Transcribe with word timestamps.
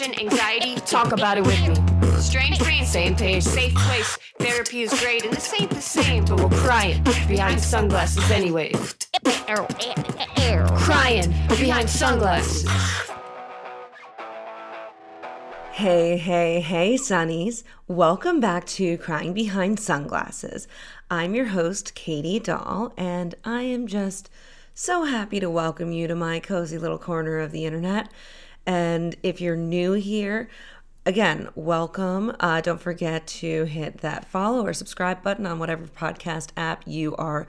depression, 0.00 0.26
anxiety, 0.26 0.74
talk 0.86 1.12
about 1.12 1.38
it 1.38 1.46
with 1.46 1.68
me. 1.68 1.74
Strange 2.20 2.58
brain, 2.58 2.84
same 2.84 3.14
page, 3.14 3.42
safe 3.42 3.74
place. 3.74 4.18
Therapy 4.38 4.82
is 4.82 4.98
great, 5.00 5.24
and 5.24 5.32
this 5.32 5.52
ain't 5.58 5.70
the 5.70 5.80
same, 5.80 6.24
but 6.24 6.40
we're 6.40 6.58
crying 6.58 7.02
behind 7.28 7.60
sunglasses 7.60 8.30
anyway. 8.30 8.72
Crying 10.76 11.30
behind 11.48 11.88
sunglasses. 11.90 12.68
Hey, 15.72 16.18
hey, 16.18 16.60
hey, 16.60 16.94
Sunnies. 16.94 17.62
Welcome 17.88 18.40
back 18.40 18.66
to 18.66 18.98
Crying 18.98 19.32
Behind 19.32 19.80
Sunglasses. 19.80 20.68
I'm 21.10 21.34
your 21.34 21.46
host, 21.46 21.94
Katie 21.94 22.38
Dahl, 22.38 22.92
and 22.96 23.34
I 23.44 23.62
am 23.62 23.86
just 23.86 24.28
so 24.74 25.04
happy 25.04 25.40
to 25.40 25.50
welcome 25.50 25.92
you 25.92 26.06
to 26.06 26.14
my 26.14 26.38
cozy 26.38 26.78
little 26.78 26.98
corner 26.98 27.38
of 27.38 27.50
the 27.50 27.64
internet. 27.64 28.08
And 28.66 29.16
if 29.22 29.40
you're 29.40 29.56
new 29.56 29.92
here, 29.92 30.48
again, 31.06 31.48
welcome. 31.54 32.34
Uh, 32.40 32.60
don't 32.60 32.80
forget 32.80 33.26
to 33.26 33.64
hit 33.64 33.98
that 33.98 34.24
follow 34.26 34.66
or 34.66 34.72
subscribe 34.72 35.22
button 35.22 35.46
on 35.46 35.58
whatever 35.58 35.86
podcast 35.86 36.50
app 36.56 36.82
you 36.86 37.16
are 37.16 37.46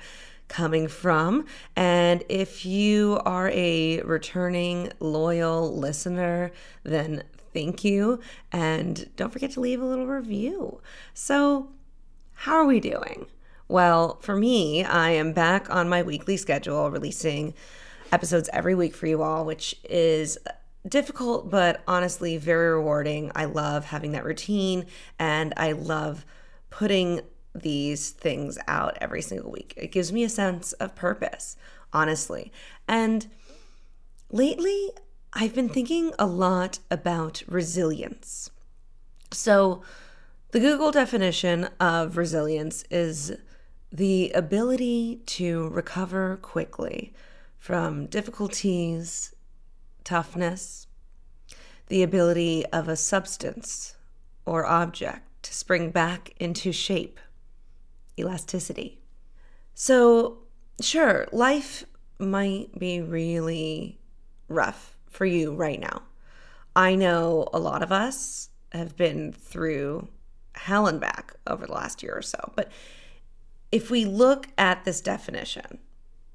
coming 0.48 0.88
from. 0.88 1.46
And 1.76 2.24
if 2.28 2.66
you 2.66 3.22
are 3.26 3.50
a 3.54 4.02
returning 4.02 4.92
loyal 5.00 5.76
listener, 5.78 6.52
then 6.84 7.24
thank 7.54 7.84
you. 7.84 8.20
And 8.52 9.10
don't 9.16 9.32
forget 9.32 9.52
to 9.52 9.60
leave 9.60 9.82
a 9.82 9.86
little 9.86 10.08
review. 10.08 10.82
So, 11.14 11.70
how 12.34 12.56
are 12.56 12.66
we 12.66 12.80
doing? 12.80 13.28
Well, 13.68 14.18
for 14.22 14.36
me, 14.36 14.84
I 14.84 15.12
am 15.12 15.32
back 15.32 15.70
on 15.70 15.88
my 15.88 16.04
weekly 16.04 16.36
schedule, 16.36 16.92
releasing 16.92 17.54
episodes 18.12 18.50
every 18.52 18.76
week 18.76 18.94
for 18.94 19.08
you 19.08 19.24
all, 19.24 19.46
which 19.46 19.80
is 19.90 20.38
difficult, 20.88 21.50
but 21.50 21.82
honestly 21.88 22.38
very 22.38 22.72
rewarding. 22.72 23.32
I 23.36 23.46
love 23.46 23.86
having 23.86 24.12
that 24.14 24.26
routine 24.26 24.86
and 25.20 25.54
I 25.58 25.74
love 25.74 26.26
putting 26.70 27.22
these 27.54 28.12
things 28.12 28.58
out 28.68 28.98
every 29.02 29.22
single 29.22 29.52
week. 29.52 29.74
It 29.78 29.92
gives 29.92 30.12
me 30.12 30.24
a 30.24 30.30
sense 30.30 30.74
of 30.74 30.96
purpose, 30.96 31.58
honestly. 31.94 32.52
And 32.88 33.28
lately, 34.32 34.92
I've 35.34 35.54
been 35.54 35.70
thinking 35.70 36.14
a 36.18 36.26
lot 36.26 36.80
about 36.90 37.44
resilience. 37.48 38.50
So, 39.32 39.82
the 40.52 40.60
Google 40.60 40.92
definition 40.92 41.70
of 41.80 42.18
resilience 42.18 42.84
is 42.92 43.38
the 43.92 44.32
ability 44.32 45.22
to 45.26 45.70
recover 45.70 46.38
quickly 46.42 47.14
from 47.58 48.08
difficulties, 48.08 49.34
toughness, 50.04 50.88
the 51.88 52.04
ability 52.04 52.66
of 52.68 52.88
a 52.88 52.96
substance 52.96 53.96
or 54.46 54.66
object 54.66 55.44
to 55.44 55.54
spring 55.54 55.92
back 55.92 56.34
into 56.40 56.72
shape, 56.72 57.20
elasticity. 58.18 59.00
So, 59.74 60.40
sure, 60.80 61.28
life 61.32 61.86
might 62.20 62.78
be 62.78 63.02
really 63.02 64.00
rough 64.48 64.96
for 65.10 65.26
you 65.26 65.54
right 65.54 65.80
now. 65.80 66.04
I 66.76 66.96
know 66.96 67.48
a 67.54 67.60
lot 67.60 67.84
of 67.84 67.92
us 67.92 68.50
have 68.72 68.96
been 68.96 69.34
through 69.34 70.08
hell 70.54 70.88
and 70.88 71.00
back 71.00 71.34
over 71.48 71.66
the 71.66 71.74
last 71.74 72.04
year 72.04 72.16
or 72.16 72.22
so, 72.22 72.52
but 72.56 72.72
if 73.72 73.90
we 73.90 74.06
look 74.06 74.48
at 74.58 74.86
this 74.86 75.02
definition, 75.02 75.80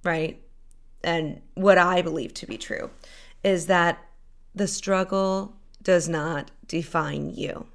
right, 0.03 0.43
and 1.05 1.41
what 1.55 1.79
I 1.79 2.03
believe 2.03 2.35
to 2.35 2.47
be 2.47 2.59
true 2.59 2.91
is 3.47 3.67
that 3.67 4.05
the 4.57 4.67
struggle 4.67 5.55
does 5.81 6.09
not 6.09 6.51
define 6.67 7.31
you. 7.31 7.69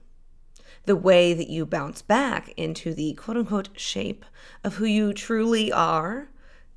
The 0.86 0.98
way 0.98 1.34
that 1.34 1.48
you 1.48 1.66
bounce 1.66 2.02
back 2.02 2.54
into 2.58 2.94
the 2.94 3.14
quote 3.14 3.38
unquote 3.38 3.70
shape 3.78 4.26
of 4.66 4.76
who 4.76 4.84
you 4.84 5.14
truly 5.14 5.72
are 5.72 6.28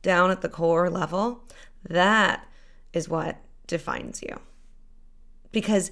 down 0.02 0.30
at 0.30 0.42
the 0.42 0.48
core 0.48 0.88
level, 0.88 1.42
that 1.82 2.46
is 2.92 3.08
what 3.08 3.38
defines 3.66 4.22
you. 4.22 4.38
Because 5.50 5.90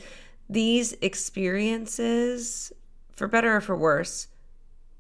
these 0.49 0.93
experiences, 1.01 2.73
for 3.11 3.27
better 3.27 3.57
or 3.57 3.61
for 3.61 3.77
worse, 3.77 4.29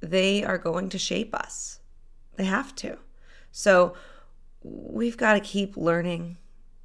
they 0.01 0.43
are 0.43 0.59
going 0.59 0.89
to 0.89 0.99
shape 0.99 1.33
us. 1.37 1.79
They 2.35 2.47
have 2.47 2.75
to. 2.77 2.99
So 3.53 3.95
we've 4.65 5.17
got 5.17 5.35
to 5.35 5.41
keep 5.41 5.77
learning, 5.77 6.39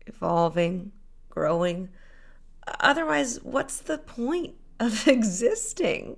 evolving, 0.05 0.91
growing. 1.37 1.89
Otherwise, 2.79 3.39
what's 3.43 3.77
the 3.77 3.99
point 3.99 4.55
of 4.79 5.07
existing? 5.17 6.17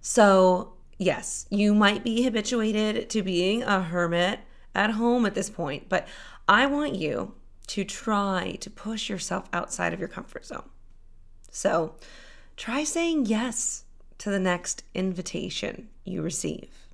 So, 0.00 0.74
yes, 0.98 1.46
you 1.48 1.74
might 1.74 2.02
be 2.02 2.24
habituated 2.24 3.08
to 3.10 3.22
being 3.22 3.62
a 3.62 3.82
hermit 3.82 4.40
at 4.74 4.90
home 4.90 5.24
at 5.26 5.34
this 5.34 5.48
point, 5.48 5.88
but 5.88 6.08
I 6.48 6.66
want 6.66 6.96
you 6.96 7.34
to 7.68 7.84
try 7.84 8.56
to 8.60 8.68
push 8.68 9.08
yourself 9.08 9.48
outside 9.52 9.92
of 9.92 10.00
your 10.00 10.08
comfort 10.08 10.44
zone. 10.44 10.68
So, 11.52 11.94
try 12.56 12.82
saying 12.82 13.26
yes 13.26 13.84
to 14.18 14.30
the 14.30 14.40
next 14.40 14.82
invitation 14.92 15.88
you 16.04 16.20
receive. 16.20 16.88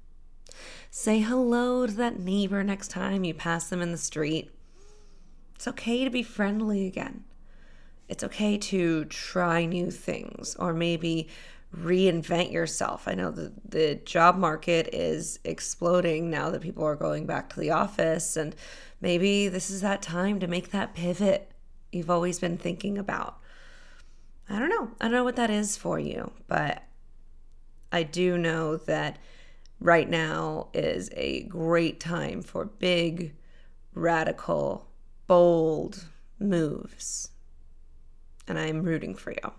Say 0.90 1.20
hello 1.20 1.86
to 1.86 1.92
that 1.94 2.18
neighbor 2.18 2.62
next 2.62 2.88
time 2.88 3.24
you 3.24 3.32
pass 3.32 3.70
them 3.70 3.80
in 3.80 3.90
the 3.90 3.98
street. 3.98 4.50
It's 5.58 5.66
okay 5.66 6.04
to 6.04 6.10
be 6.10 6.22
friendly 6.22 6.86
again. 6.86 7.24
It's 8.08 8.22
okay 8.22 8.58
to 8.58 9.06
try 9.06 9.64
new 9.64 9.90
things 9.90 10.54
or 10.54 10.72
maybe 10.72 11.26
reinvent 11.76 12.52
yourself. 12.52 13.08
I 13.08 13.14
know 13.14 13.32
the, 13.32 13.52
the 13.68 13.96
job 13.96 14.36
market 14.36 14.88
is 14.92 15.40
exploding 15.42 16.30
now 16.30 16.50
that 16.50 16.60
people 16.60 16.84
are 16.84 16.94
going 16.94 17.26
back 17.26 17.48
to 17.50 17.58
the 17.58 17.72
office, 17.72 18.36
and 18.36 18.54
maybe 19.00 19.48
this 19.48 19.68
is 19.68 19.80
that 19.80 20.00
time 20.00 20.38
to 20.38 20.46
make 20.46 20.70
that 20.70 20.94
pivot 20.94 21.50
you've 21.90 22.08
always 22.08 22.38
been 22.38 22.56
thinking 22.56 22.96
about. 22.96 23.40
I 24.48 24.60
don't 24.60 24.70
know. 24.70 24.92
I 25.00 25.06
don't 25.06 25.12
know 25.12 25.24
what 25.24 25.34
that 25.34 25.50
is 25.50 25.76
for 25.76 25.98
you, 25.98 26.30
but 26.46 26.84
I 27.90 28.04
do 28.04 28.38
know 28.38 28.76
that 28.76 29.18
right 29.80 30.08
now 30.08 30.68
is 30.72 31.10
a 31.16 31.42
great 31.42 31.98
time 31.98 32.42
for 32.42 32.64
big, 32.64 33.34
radical, 33.92 34.87
bold 35.28 36.06
moves. 36.40 37.28
And 38.48 38.58
I'm 38.58 38.82
rooting 38.82 39.14
for 39.14 39.32
you. 39.32 39.52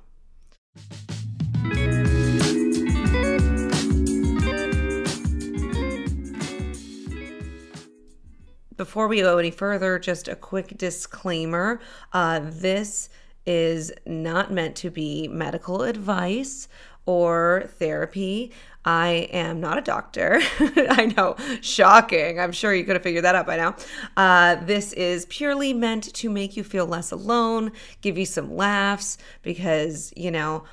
Before 8.76 9.08
we 9.08 9.22
go 9.22 9.38
any 9.38 9.52
further, 9.52 10.00
just 10.00 10.28
a 10.28 10.36
quick 10.36 10.78
disclaimer. 10.78 11.80
Uh, 12.14 12.40
this 12.44 13.10
is 13.46 13.92
not 14.06 14.52
meant 14.52 14.76
to 14.78 14.90
be 14.90 15.28
medical 15.28 15.84
advice 15.84 16.68
or 17.10 17.64
therapy. 17.80 18.52
I 18.86 19.28
am 19.34 19.60
not 19.60 19.80
a 19.80 19.82
doctor. 19.82 20.40
I 20.60 21.12
know, 21.18 21.38
shocking. 21.60 22.40
I'm 22.40 22.52
sure 22.52 22.72
you 22.72 22.84
could 22.84 22.96
have 22.96 23.02
figured 23.02 23.24
that 23.24 23.34
out 23.34 23.48
by 23.48 23.58
now. 23.58 23.76
Uh, 24.16 24.64
this 24.64 24.94
is 24.94 25.26
purely 25.26 25.74
meant 25.74 26.14
to 26.14 26.30
make 26.30 26.56
you 26.56 26.64
feel 26.64 26.86
less 26.86 27.10
alone, 27.10 27.72
give 28.02 28.16
you 28.16 28.28
some 28.28 28.56
laughs, 28.56 29.18
because, 29.42 30.14
you 30.16 30.30
know, 30.30 30.66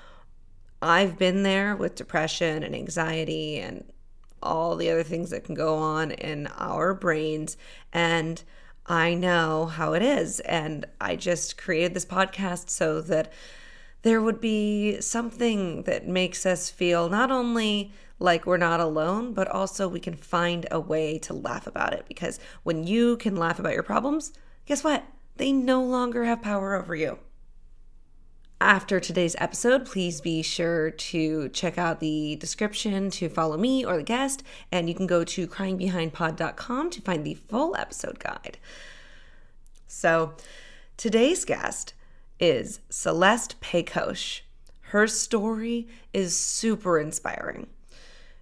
I've 0.82 1.18
been 1.18 1.42
there 1.42 1.74
with 1.74 1.94
depression 1.94 2.62
and 2.62 2.74
anxiety 2.74 3.58
and 3.58 3.90
all 4.42 4.76
the 4.76 4.90
other 4.90 5.02
things 5.02 5.30
that 5.30 5.44
can 5.44 5.54
go 5.54 5.76
on 5.76 6.10
in 6.10 6.48
our 6.58 6.92
brains. 6.92 7.56
And 7.94 8.42
I 8.84 9.14
know 9.14 9.64
how 9.64 9.94
it 9.94 10.02
is. 10.02 10.40
And 10.40 10.84
I 11.00 11.16
just 11.16 11.56
created 11.56 11.94
this 11.94 12.04
podcast 12.04 12.68
so 12.68 13.00
that 13.00 13.32
there 14.02 14.20
would 14.20 14.40
be 14.40 15.00
something 15.00 15.82
that 15.82 16.06
makes 16.06 16.46
us 16.46 16.70
feel 16.70 17.08
not 17.08 17.30
only 17.30 17.92
like 18.18 18.46
we're 18.46 18.56
not 18.56 18.80
alone, 18.80 19.34
but 19.34 19.48
also 19.48 19.88
we 19.88 20.00
can 20.00 20.16
find 20.16 20.66
a 20.70 20.80
way 20.80 21.18
to 21.18 21.34
laugh 21.34 21.66
about 21.66 21.92
it. 21.92 22.04
Because 22.08 22.38
when 22.62 22.86
you 22.86 23.16
can 23.16 23.36
laugh 23.36 23.58
about 23.58 23.74
your 23.74 23.82
problems, 23.82 24.32
guess 24.64 24.82
what? 24.82 25.04
They 25.36 25.52
no 25.52 25.82
longer 25.82 26.24
have 26.24 26.40
power 26.40 26.74
over 26.74 26.94
you. 26.94 27.18
After 28.58 29.00
today's 29.00 29.36
episode, 29.38 29.84
please 29.84 30.22
be 30.22 30.40
sure 30.40 30.90
to 30.90 31.50
check 31.50 31.76
out 31.76 32.00
the 32.00 32.36
description 32.36 33.10
to 33.10 33.28
follow 33.28 33.58
me 33.58 33.84
or 33.84 33.98
the 33.98 34.02
guest, 34.02 34.42
and 34.72 34.88
you 34.88 34.94
can 34.94 35.06
go 35.06 35.24
to 35.24 35.46
cryingbehindpod.com 35.46 36.88
to 36.88 37.02
find 37.02 37.26
the 37.26 37.34
full 37.34 37.76
episode 37.76 38.18
guide. 38.18 38.56
So, 39.86 40.36
today's 40.96 41.44
guest 41.44 41.92
is 42.38 42.80
Celeste 42.90 43.60
Pechous. 43.60 44.40
Her 44.90 45.06
story 45.06 45.88
is 46.12 46.38
super 46.38 46.98
inspiring. 46.98 47.66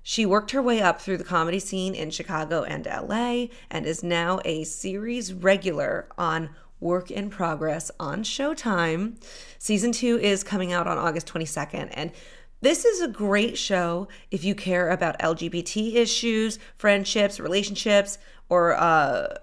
She 0.02 0.26
worked 0.26 0.50
her 0.50 0.60
way 0.60 0.82
up 0.82 1.00
through 1.00 1.16
the 1.16 1.24
comedy 1.24 1.58
scene 1.58 1.94
in 1.94 2.10
Chicago 2.10 2.62
and 2.62 2.84
LA 2.84 3.46
and 3.70 3.86
is 3.86 4.02
now 4.02 4.40
a 4.44 4.64
series 4.64 5.32
regular 5.32 6.08
on 6.18 6.50
work 6.78 7.10
in 7.10 7.30
progress 7.30 7.90
on 7.98 8.22
Showtime. 8.22 9.16
Season 9.58 9.92
two 9.92 10.18
is 10.18 10.44
coming 10.44 10.72
out 10.72 10.86
on 10.86 10.98
August 10.98 11.26
22nd. 11.26 11.88
And 11.94 12.12
this 12.60 12.84
is 12.84 13.00
a 13.00 13.08
great 13.08 13.56
show 13.56 14.08
if 14.30 14.44
you 14.44 14.54
care 14.54 14.90
about 14.90 15.18
LGBT 15.18 15.94
issues, 15.94 16.58
friendships, 16.76 17.40
relationships, 17.40 18.18
or 18.50 18.74
uh, 18.74 19.38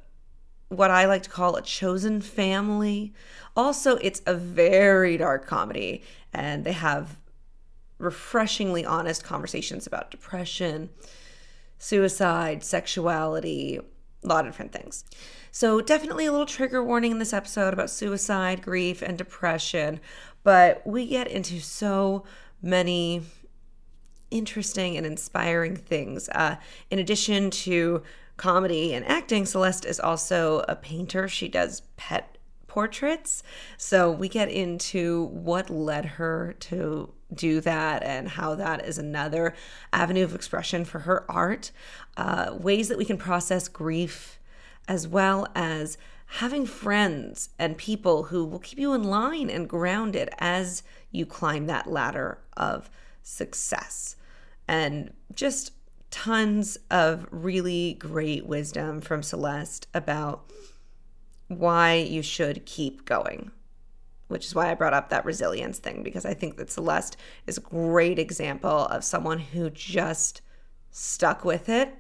what 0.69 0.91
I 0.91 1.05
like 1.05 1.23
to 1.23 1.29
call 1.29 1.55
a 1.55 1.61
chosen 1.61 2.21
family. 2.21 3.13
Also, 3.55 3.97
it's 3.97 4.21
a 4.25 4.33
very 4.33 5.17
dark 5.17 5.45
comedy, 5.45 6.03
and 6.33 6.63
they 6.63 6.71
have 6.71 7.17
refreshingly 7.97 8.85
honest 8.85 9.23
conversations 9.23 9.85
about 9.85 10.09
depression, 10.11 10.89
suicide, 11.77 12.63
sexuality, 12.63 13.79
a 14.23 14.27
lot 14.27 14.45
of 14.45 14.51
different 14.51 14.71
things. 14.71 15.03
So, 15.51 15.81
definitely 15.81 16.25
a 16.25 16.31
little 16.31 16.45
trigger 16.45 16.83
warning 16.83 17.11
in 17.11 17.19
this 17.19 17.33
episode 17.33 17.73
about 17.73 17.89
suicide, 17.89 18.61
grief, 18.61 19.01
and 19.01 19.17
depression, 19.17 19.99
but 20.43 20.85
we 20.87 21.05
get 21.05 21.27
into 21.27 21.59
so 21.59 22.23
many 22.61 23.23
interesting 24.31 24.95
and 24.97 25.05
inspiring 25.05 25.75
things. 25.75 26.29
Uh, 26.29 26.55
in 26.89 26.99
addition 26.99 27.51
to 27.51 28.01
comedy 28.37 28.93
and 28.93 29.05
acting, 29.05 29.45
Celeste 29.45 29.85
is 29.85 29.99
also 29.99 30.63
a 30.67 30.75
painter. 30.75 31.27
She 31.27 31.47
does 31.47 31.81
pet 31.97 32.37
portraits. 32.71 33.43
So 33.75 34.09
we 34.09 34.29
get 34.29 34.47
into 34.47 35.25
what 35.25 35.69
led 35.69 36.05
her 36.05 36.55
to 36.61 37.11
do 37.33 37.59
that 37.59 38.01
and 38.01 38.29
how 38.29 38.55
that 38.55 38.85
is 38.85 38.97
another 38.97 39.53
avenue 39.91 40.23
of 40.23 40.33
expression 40.33 40.85
for 40.85 40.99
her 40.99 41.29
art, 41.29 41.71
uh, 42.15 42.55
ways 42.57 42.87
that 42.87 42.97
we 42.97 43.03
can 43.03 43.17
process 43.17 43.67
grief, 43.67 44.39
as 44.87 45.05
well 45.05 45.47
as 45.53 45.97
having 46.39 46.65
friends 46.65 47.49
and 47.59 47.77
people 47.77 48.23
who 48.23 48.45
will 48.45 48.59
keep 48.59 48.79
you 48.79 48.93
in 48.93 49.03
line 49.03 49.49
and 49.49 49.67
grounded 49.67 50.29
as 50.39 50.81
you 51.11 51.25
climb 51.25 51.65
that 51.65 51.87
ladder 51.87 52.37
of 52.55 52.89
success. 53.21 54.15
And 54.65 55.11
just 55.33 55.73
tons 56.09 56.77
of 56.89 57.27
really 57.31 57.95
great 57.95 58.45
wisdom 58.45 59.01
from 59.01 59.21
Celeste 59.23 59.87
about 59.93 60.49
why 61.59 61.95
you 61.95 62.21
should 62.21 62.65
keep 62.65 63.05
going, 63.05 63.51
which 64.27 64.45
is 64.45 64.55
why 64.55 64.71
I 64.71 64.75
brought 64.75 64.93
up 64.93 65.09
that 65.09 65.25
resilience 65.25 65.79
thing, 65.79 66.03
because 66.03 66.25
I 66.25 66.33
think 66.33 66.57
that 66.57 66.71
Celeste 66.71 67.17
is 67.47 67.57
a 67.57 67.61
great 67.61 68.19
example 68.19 68.85
of 68.87 69.03
someone 69.03 69.39
who 69.39 69.69
just 69.69 70.41
stuck 70.91 71.43
with 71.45 71.69
it. 71.69 71.95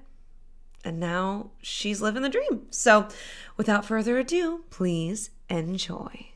And 0.83 0.99
now 0.99 1.51
she's 1.61 2.01
living 2.01 2.23
the 2.23 2.29
dream. 2.29 2.63
So, 2.71 3.07
without 3.55 3.85
further 3.85 4.17
ado, 4.17 4.63
please 4.71 5.29
enjoy. 5.47 6.29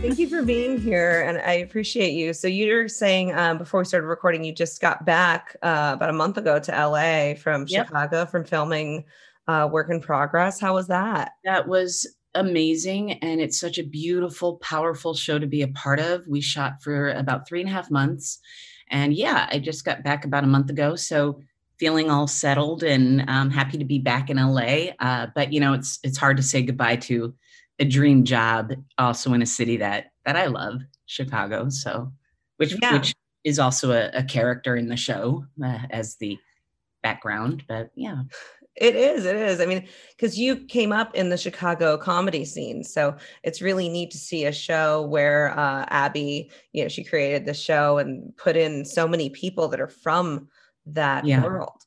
Thank 0.00 0.20
you 0.20 0.28
for 0.28 0.42
being 0.42 0.80
here, 0.80 1.22
and 1.22 1.38
I 1.38 1.54
appreciate 1.54 2.12
you. 2.12 2.32
So 2.32 2.46
you're 2.46 2.86
saying 2.86 3.34
um, 3.34 3.58
before 3.58 3.80
we 3.80 3.84
started 3.84 4.06
recording, 4.06 4.44
you 4.44 4.54
just 4.54 4.80
got 4.80 5.04
back 5.04 5.56
uh, 5.60 5.90
about 5.94 6.08
a 6.08 6.12
month 6.12 6.36
ago 6.36 6.60
to 6.60 6.70
LA 6.70 7.34
from 7.34 7.66
yep. 7.66 7.88
Chicago 7.88 8.24
from 8.24 8.44
filming 8.44 9.04
uh, 9.48 9.68
Work 9.70 9.90
in 9.90 10.00
Progress. 10.00 10.60
How 10.60 10.74
was 10.74 10.86
that? 10.86 11.32
That 11.44 11.66
was 11.66 12.06
amazing, 12.36 13.14
and 13.14 13.40
it's 13.40 13.58
such 13.58 13.76
a 13.76 13.82
beautiful, 13.82 14.58
powerful 14.58 15.14
show 15.14 15.36
to 15.36 15.48
be 15.48 15.62
a 15.62 15.68
part 15.68 15.98
of. 15.98 16.28
We 16.28 16.40
shot 16.42 16.80
for 16.80 17.10
about 17.10 17.48
three 17.48 17.60
and 17.60 17.68
a 17.68 17.72
half 17.72 17.90
months, 17.90 18.38
and 18.90 19.12
yeah, 19.12 19.48
I 19.50 19.58
just 19.58 19.84
got 19.84 20.04
back 20.04 20.24
about 20.24 20.44
a 20.44 20.48
month 20.48 20.70
ago, 20.70 20.94
so 20.94 21.40
feeling 21.76 22.08
all 22.08 22.28
settled 22.28 22.84
and 22.84 23.28
um, 23.28 23.50
happy 23.50 23.78
to 23.78 23.84
be 23.84 23.98
back 23.98 24.30
in 24.30 24.36
LA. 24.36 24.92
Uh, 25.00 25.26
but 25.34 25.52
you 25.52 25.58
know, 25.58 25.72
it's 25.72 25.98
it's 26.04 26.18
hard 26.18 26.36
to 26.36 26.42
say 26.44 26.62
goodbye 26.62 26.96
to 26.96 27.34
a 27.78 27.84
dream 27.84 28.24
job 28.24 28.72
also 28.98 29.32
in 29.32 29.42
a 29.42 29.46
city 29.46 29.76
that 29.78 30.06
that 30.24 30.36
I 30.36 30.46
love, 30.46 30.80
Chicago. 31.06 31.68
So, 31.70 32.12
which 32.56 32.74
yeah. 32.80 32.92
which 32.92 33.14
is 33.44 33.58
also 33.58 33.92
a, 33.92 34.10
a, 34.14 34.22
character 34.24 34.76
in 34.76 34.88
the 34.88 34.96
show 34.96 35.46
uh, 35.64 35.78
as 35.90 36.16
the 36.16 36.36
background. 37.02 37.64
But 37.68 37.90
yeah, 37.94 38.22
it 38.76 38.94
is. 38.94 39.24
It 39.24 39.36
is. 39.36 39.60
I 39.60 39.66
mean, 39.66 39.86
because 40.16 40.38
you 40.38 40.56
came 40.56 40.92
up 40.92 41.14
in 41.14 41.30
the 41.30 41.36
Chicago 41.36 41.96
comedy 41.96 42.44
scene, 42.44 42.84
so 42.84 43.16
it's 43.42 43.62
really 43.62 43.88
neat 43.88 44.10
to 44.12 44.18
see 44.18 44.44
a 44.46 44.52
show 44.52 45.02
where 45.02 45.58
uh, 45.58 45.86
Abby, 45.88 46.50
you 46.72 46.82
know, 46.82 46.88
she 46.88 47.04
created 47.04 47.44
the 47.44 47.54
show 47.54 47.98
and 47.98 48.36
put 48.36 48.56
in 48.56 48.84
so 48.84 49.08
many 49.08 49.30
people 49.30 49.68
that 49.68 49.80
are 49.80 49.88
from 49.88 50.48
that 50.86 51.24
yeah. 51.24 51.42
world. 51.42 51.84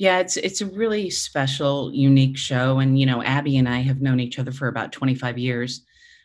Yeah, 0.00 0.20
it's 0.20 0.38
it's 0.38 0.62
a 0.62 0.66
really 0.66 1.10
special, 1.10 1.92
unique 1.92 2.38
show, 2.38 2.78
and 2.78 2.98
you 2.98 3.04
know, 3.04 3.22
Abby 3.22 3.58
and 3.58 3.68
I 3.68 3.80
have 3.80 4.00
known 4.00 4.18
each 4.18 4.38
other 4.38 4.50
for 4.50 4.66
about 4.66 4.92
25 4.92 5.36
years. 5.36 5.84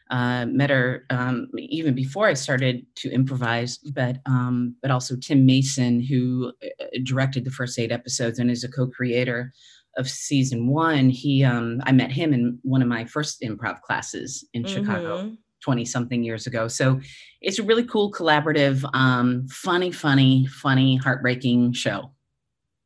Uh, 0.10 0.45
met 0.45 0.69
her 0.69 1.04
um, 1.10 1.50
even 1.57 1.94
before 1.94 2.25
I 2.25 2.36
started 2.36 2.86
to 2.95 3.12
improvise, 3.12 3.80
but 3.80 4.19
um, 4.25 4.77
but 4.81 4.92
also 4.92 5.18
Tim 5.18 5.45
Mason, 5.45 6.00
who 6.00 6.54
uh, 6.63 6.86
directed 7.04 7.44
the 7.44 7.51
first 7.51 7.77
eight 7.77 7.92
episodes 7.92 8.39
and 8.39 8.50
is 8.50 8.63
a 8.63 8.72
co-creator 8.72 9.51
of 9.98 10.10
season 10.10 10.68
one. 10.68 11.10
He 11.10 11.44
um, 11.44 11.81
I 11.83 11.92
met 11.92 12.13
him 12.13 12.33
in 12.33 12.57
one 12.62 12.81
of 12.81 12.88
my 12.88 13.04
first 13.04 13.42
improv 13.42 13.81
classes 13.81 14.48
in 14.54 14.63
mm-hmm. 14.63 14.74
Chicago. 14.74 15.36
20 15.63 15.83
something 15.83 16.24
years 16.24 16.45
ago. 16.45 16.68
So 16.68 17.00
it's 17.42 17.57
a 17.57 17.63
really 17.63 17.86
cool, 17.86 18.12
collaborative, 18.12 18.88
um, 18.94 19.48
funny, 19.48 19.92
funny, 19.92 20.45
funny, 20.45 20.95
heartbreaking 20.98 21.74
show. 21.74 22.12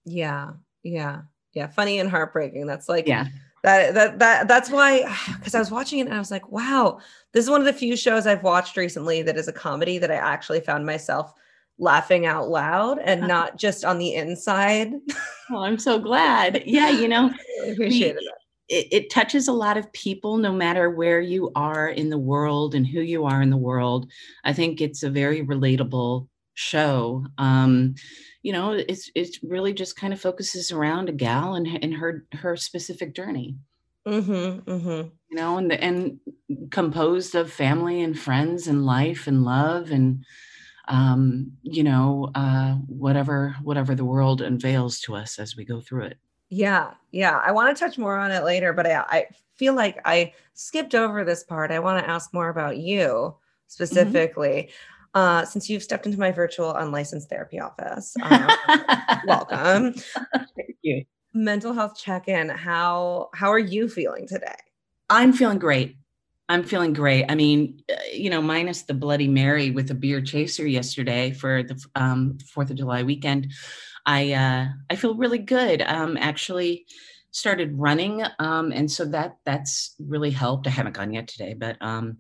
Yeah. 0.06 0.52
Yeah. 0.84 1.22
Yeah. 1.54 1.68
Funny 1.68 2.00
and 2.00 2.10
heartbreaking. 2.10 2.66
That's 2.68 2.90
like, 2.90 3.08
yeah. 3.08 3.28
That, 3.62 3.94
that 3.94 4.20
that 4.20 4.48
that's 4.48 4.70
why 4.70 5.04
because 5.38 5.54
I 5.54 5.60
was 5.60 5.72
watching 5.72 6.00
it 6.00 6.06
and 6.06 6.14
I 6.14 6.20
was 6.20 6.32
like, 6.32 6.50
wow, 6.50 7.00
this 7.34 7.44
is 7.44 7.50
one 7.50 7.60
of 7.60 7.66
the 7.66 7.74
few 7.74 7.98
shows 7.98 8.26
I've 8.26 8.44
watched 8.44 8.78
recently 8.78 9.22
that 9.24 9.38
is 9.38 9.48
a 9.48 9.54
comedy 9.54 9.98
that 9.98 10.12
I 10.12 10.16
actually 10.16 10.62
found 10.62 10.86
myself 10.86 11.34
laughing 11.78 12.26
out 12.26 12.50
loud 12.50 13.00
and 13.00 13.28
not 13.28 13.58
just 13.58 13.84
on 13.86 13.98
the 13.98 14.14
inside. 14.14 14.94
Oh, 15.52 15.64
I'm 15.64 15.80
so 15.80 15.98
glad. 15.98 16.62
Yeah, 16.68 16.92
you 16.92 17.08
know, 17.08 17.32
I 17.64 17.70
appreciate 17.70 18.16
it. 18.16 18.24
It, 18.68 18.88
it 18.92 19.10
touches 19.10 19.48
a 19.48 19.52
lot 19.52 19.78
of 19.78 19.92
people 19.94 20.38
no 20.38 20.54
matter 20.54 20.92
where 20.92 21.20
you 21.20 21.52
are 21.56 21.88
in 21.90 22.12
the 22.12 22.20
world 22.20 22.76
and 22.76 22.86
who 22.86 23.02
you 23.02 23.26
are 23.26 23.42
in 23.42 23.50
the 23.50 23.58
world. 23.58 24.12
I 24.44 24.54
think 24.54 24.80
it's 24.80 25.02
a 25.02 25.10
very 25.10 25.44
relatable 25.44 26.28
show. 26.54 27.26
Um, 27.40 27.96
you 28.42 28.54
know, 28.54 28.72
it's 28.72 29.12
it's 29.16 29.44
really 29.44 29.74
just 29.74 29.96
kind 29.96 30.14
of 30.14 30.22
focuses 30.22 30.72
around 30.72 31.10
a 31.10 31.14
gal 31.14 31.56
and 31.56 31.68
and 31.68 31.94
her 31.96 32.26
her 32.34 32.56
specific 32.56 33.14
journey. 33.14 33.58
Mm-hmm, 34.08 34.70
mm-hmm. 34.70 35.10
You 35.30 35.36
know, 35.36 35.58
and 35.58 35.72
the, 35.72 35.84
and 35.84 36.20
composed 36.72 37.36
of 37.36 37.52
family 37.52 38.02
and 38.02 38.18
friends 38.18 38.68
and 38.68 38.86
life 38.86 39.28
and 39.28 39.44
love 39.44 39.92
and 39.92 40.26
um, 40.88 41.52
you 41.62 41.84
know, 41.84 42.32
uh, 42.34 42.74
whatever 42.88 43.56
whatever 43.62 43.94
the 43.94 44.06
world 44.06 44.42
unveils 44.42 45.00
to 45.02 45.16
us 45.16 45.38
as 45.38 45.56
we 45.56 45.66
go 45.66 45.82
through 45.82 46.06
it. 46.06 46.18
Yeah, 46.50 46.92
yeah. 47.12 47.40
I 47.46 47.52
want 47.52 47.76
to 47.76 47.80
touch 47.80 47.98
more 47.98 48.18
on 48.18 48.32
it 48.32 48.44
later, 48.44 48.74
but 48.74 48.88
I, 48.88 49.04
I 49.08 49.26
feel 49.58 49.76
like 49.76 50.00
I 50.06 50.34
skipped 50.56 50.96
over 50.96 51.24
this 51.24 51.44
part. 51.44 51.70
I 51.70 51.78
want 51.78 52.04
to 52.04 52.10
ask 52.10 52.34
more 52.34 52.50
about 52.50 52.78
you 52.78 53.06
mm-hmm. 53.06 53.38
specifically. 53.68 54.70
Mm-hmm 54.70 54.99
uh, 55.20 55.44
since 55.44 55.70
you've 55.70 55.84
stepped 55.84 56.06
into 56.06 56.18
my 56.18 56.32
virtual 56.32 56.74
unlicensed 56.74 57.30
therapy 57.30 57.60
office. 57.60 58.16
Um, 58.24 58.50
welcome. 59.28 59.94
Thank 59.94 60.78
you. 60.82 61.04
Mental 61.34 61.74
health 61.74 61.98
check-in. 61.98 62.48
How 62.48 63.30
how 63.34 63.52
are 63.52 63.60
you 63.60 63.90
feeling 63.90 64.28
today? 64.28 64.56
I'm 65.10 65.34
feeling 65.34 65.60
great. 65.60 65.98
I'm 66.48 66.64
feeling 66.64 66.94
great. 66.94 67.26
I 67.28 67.36
mean, 67.36 67.84
uh, 67.92 67.96
you 68.14 68.30
know, 68.30 68.42
minus 68.42 68.84
the 68.84 68.94
Bloody 68.94 69.28
Mary 69.28 69.72
with 69.72 69.92
a 69.92 69.94
beer 69.94 70.22
chaser 70.22 70.66
yesterday 70.66 71.32
for 71.32 71.64
the 71.64 71.84
um, 71.96 72.38
Fourth 72.54 72.70
of 72.70 72.78
July 72.78 73.04
weekend, 73.04 73.52
I 74.06 74.32
uh, 74.32 74.68
I 74.90 74.96
feel 74.96 75.16
really 75.16 75.38
good. 75.38 75.82
Um, 75.82 76.16
actually, 76.16 76.86
started 77.32 77.78
running, 77.78 78.24
um, 78.40 78.72
and 78.72 78.90
so 78.90 79.04
that 79.06 79.36
that's 79.46 79.96
really 80.00 80.32
helped. 80.32 80.66
I 80.66 80.70
haven't 80.70 80.96
gone 80.96 81.14
yet 81.14 81.28
today, 81.28 81.56
but 81.56 81.76
um, 81.82 82.20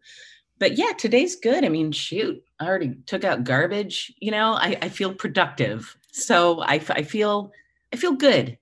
but 0.60 0.78
yeah, 0.78 0.92
today's 0.98 1.36
good. 1.36 1.64
I 1.64 1.70
mean, 1.70 1.92
shoot, 1.92 2.44
I 2.60 2.68
already 2.68 2.96
took 3.06 3.24
out 3.24 3.44
garbage. 3.44 4.14
You 4.20 4.32
know, 4.32 4.54
I, 4.54 4.78
I 4.82 4.90
feel 4.90 5.14
productive. 5.14 5.96
So 6.12 6.62
I, 6.62 6.82
I 6.90 7.04
feel, 7.04 7.52
I 7.94 7.96
feel 7.96 8.14
good. 8.14 8.58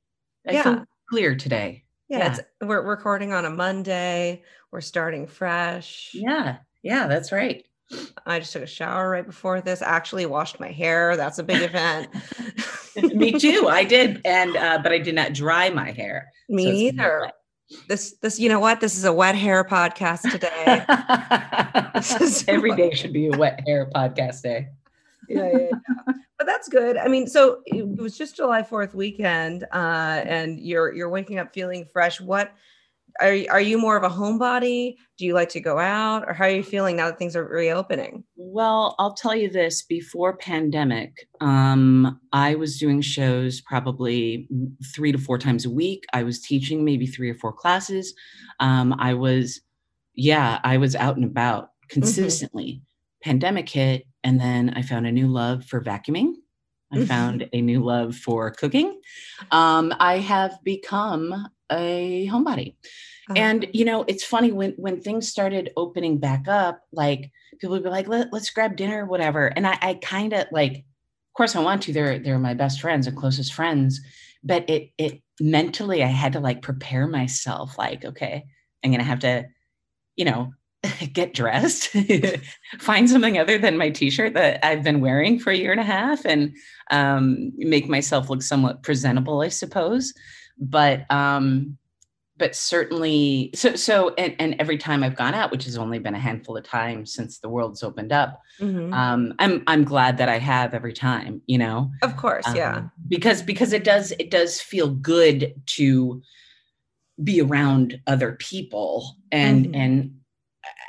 I 0.48 0.54
yeah. 0.54 0.64
feel 0.64 0.86
clear 1.10 1.36
today. 1.36 1.84
Yeah, 2.10 2.38
yeah. 2.62 2.68
we're 2.68 2.82
recording 2.82 3.34
on 3.34 3.46
a 3.46 3.50
Monday. 3.50 4.44
We're 4.72 4.82
starting 4.82 5.28
fresh. 5.28 6.12
Yeah, 6.14 6.58
yeah, 6.82 7.08
that's 7.08 7.32
right. 7.32 7.66
I 8.26 8.40
just 8.40 8.54
took 8.54 8.64
a 8.64 8.68
shower 8.68 9.10
right 9.10 9.26
before 9.26 9.62
this. 9.62 9.82
Actually, 9.82 10.26
washed 10.26 10.60
my 10.60 10.72
hair. 10.72 11.16
That's 11.18 11.40
a 11.40 11.44
big 11.44 11.62
event. 11.62 12.10
Me 13.16 13.32
too. 13.34 13.68
I 13.70 13.84
did, 13.84 14.22
and 14.26 14.56
uh, 14.56 14.80
but 14.82 14.92
I 14.92 15.00
did 15.00 15.16
not 15.16 15.34
dry 15.34 15.70
my 15.70 15.92
hair. 15.92 16.32
Me 16.50 16.64
so 16.66 16.72
neither 16.72 17.32
this 17.88 18.16
this 18.22 18.40
you 18.40 18.50
know 18.50 18.60
what 18.60 18.80
this 18.80 18.98
is 18.98 19.04
a 19.04 19.14
wet 19.14 19.36
hair 19.36 19.64
podcast 19.64 20.22
today 20.32 20.86
is 22.24 22.46
every 22.48 22.76
day 22.76 22.94
should 22.94 23.14
be 23.14 23.28
a 23.28 23.38
wet 23.38 23.60
hair 23.68 23.90
podcast 23.94 24.42
day 24.42 24.70
yeah, 25.28 25.52
yeah, 25.52 25.58
yeah. 25.58 26.14
but 26.38 26.48
that's 26.48 26.70
good. 26.70 26.98
I 26.98 27.08
mean, 27.08 27.28
so 27.28 27.60
it 27.66 27.86
was 27.98 28.18
just 28.18 28.36
July 28.36 28.62
4th 28.62 28.94
weekend, 28.94 29.66
uh, 29.74 30.22
and 30.26 30.60
you're 30.60 30.94
you're 30.94 31.10
waking 31.10 31.40
up 31.40 31.54
feeling 31.54 31.86
fresh. 31.92 32.22
What 32.22 32.54
are 33.20 33.38
are 33.50 33.62
you 33.62 33.78
more 33.78 33.98
of 33.98 34.04
a 34.04 34.14
homebody? 34.14 34.96
Do 35.18 35.26
you 35.26 35.34
like 35.34 35.50
to 35.50 35.60
go 35.60 35.80
out, 35.80 36.24
or 36.28 36.34
how 36.34 36.46
are 36.46 36.50
you 36.50 36.64
feeling 36.64 36.98
now 36.98 37.08
that 37.08 37.18
things 37.18 37.36
are 37.36 37.46
reopening? 37.46 38.24
Well, 38.36 38.96
I'll 39.00 39.14
tell 39.14 39.36
you 39.36 39.50
this: 39.50 39.82
before 39.82 40.38
pandemic, 40.38 41.28
um, 41.42 42.20
I 42.32 42.56
was 42.56 42.80
doing 42.80 43.02
shows 43.02 43.62
probably 43.62 44.48
three 44.94 45.12
to 45.12 45.18
four 45.18 45.38
times 45.38 45.66
a 45.66 45.70
week. 45.70 46.06
I 46.14 46.24
was 46.24 46.42
teaching 46.42 46.86
maybe 46.86 47.08
three 47.08 47.30
or 47.30 47.36
four 47.36 47.54
classes. 47.54 48.14
Um, 48.60 48.96
I 49.00 49.14
was, 49.14 49.62
yeah, 50.14 50.60
I 50.64 50.78
was 50.78 50.96
out 50.96 51.16
and 51.16 51.26
about 51.26 51.66
mm-hmm. 51.66 51.94
consistently. 51.94 52.66
Mm-hmm. 52.66 53.30
Pandemic 53.30 53.70
hit, 53.70 54.06
and 54.24 54.40
then 54.40 54.74
I 54.76 54.84
found 54.84 55.08
a 55.08 55.12
new 55.12 55.28
love 55.28 55.66
for 55.66 55.82
vacuuming. 55.82 56.34
I 56.94 57.04
found 57.04 57.50
a 57.52 57.60
new 57.60 57.84
love 57.84 58.16
for 58.16 58.50
cooking. 58.52 59.02
Um, 59.52 59.94
I 60.00 60.20
have 60.20 60.58
become 60.64 61.48
a 61.72 62.28
homebody. 62.32 62.76
Uh-huh. 63.30 63.34
And 63.36 63.68
you 63.74 63.86
know, 63.86 64.06
it's 64.08 64.24
funny 64.24 64.52
when 64.52 64.72
when 64.78 65.02
things 65.02 65.28
started 65.28 65.72
opening 65.76 66.18
back 66.18 66.48
up, 66.48 66.82
like 66.92 67.32
people 67.60 67.76
would 67.76 67.84
be 67.84 67.90
like, 67.90 68.08
Let, 68.08 68.34
us 68.34 68.50
grab 68.50 68.76
dinner, 68.76 69.06
whatever. 69.06 69.48
And 69.48 69.68
I, 69.68 69.78
I 69.82 69.94
kind 69.96 70.34
of 70.34 70.48
like, 70.52 70.72
of 70.72 71.34
course 71.36 71.56
I 71.56 71.60
want 71.60 71.84
to. 71.84 71.94
They're 71.94 72.20
they're 72.20 72.40
my 72.40 72.54
best 72.54 72.82
friends 72.82 73.08
and 73.08 73.18
closest 73.18 73.54
friends. 73.54 74.00
But 74.44 74.70
it 74.70 74.92
it 74.98 75.22
mentally 75.40 76.04
I 76.04 76.08
had 76.08 76.34
to 76.34 76.40
like 76.40 76.62
prepare 76.62 77.08
myself, 77.08 77.78
like, 77.78 78.06
okay, 78.06 78.46
I'm 78.84 78.92
gonna 78.92 79.04
have 79.04 79.20
to, 79.20 79.46
you 80.16 80.24
know, 80.24 80.54
get 81.14 81.34
dressed, 81.34 81.90
find 82.80 83.10
something 83.10 83.38
other 83.38 83.58
than 83.58 83.78
my 83.78 83.90
t-shirt 83.90 84.36
that 84.36 84.66
I've 84.66 84.84
been 84.84 85.02
wearing 85.02 85.38
for 85.38 85.52
a 85.52 85.58
year 85.58 85.72
and 85.72 85.82
a 85.82 85.84
half 85.84 86.24
and 86.24 86.56
um, 86.92 87.52
make 87.58 87.90
myself 87.90 88.30
look 88.30 88.42
somewhat 88.42 88.84
presentable, 88.84 89.42
I 89.42 89.50
suppose 89.50 90.14
but 90.60 91.10
um 91.12 91.78
but 92.38 92.56
certainly 92.56 93.50
so 93.56 93.76
so 93.76 94.14
and, 94.18 94.36
and 94.40 94.56
every 94.60 94.78
time 94.78 95.04
i've 95.04 95.16
gone 95.16 95.34
out 95.34 95.52
which 95.52 95.66
has 95.66 95.78
only 95.78 96.00
been 96.00 96.16
a 96.16 96.20
handful 96.20 96.56
of 96.56 96.64
times 96.64 97.14
since 97.14 97.40
the 97.40 97.50
world's 97.50 97.84
opened 97.84 98.12
up 98.12 98.42
mm-hmm. 98.60 98.94
um 98.94 99.34
i'm 99.40 99.64
i'm 99.68 99.84
glad 99.84 100.18
that 100.18 100.30
i 100.30 100.38
have 100.38 100.74
every 100.74 100.94
time 100.94 101.42
you 101.48 101.58
know 101.58 101.92
of 102.02 102.16
course 102.18 102.48
um, 102.48 102.56
yeah 102.56 102.84
because 103.08 103.42
because 103.42 103.74
it 103.74 103.84
does 103.84 104.12
it 104.20 104.32
does 104.32 104.62
feel 104.62 104.90
good 104.90 105.54
to 105.66 106.22
be 107.24 107.42
around 107.42 108.00
other 108.08 108.34
people 108.34 109.16
and 109.32 109.66
mm-hmm. 109.66 109.76
and 109.76 110.14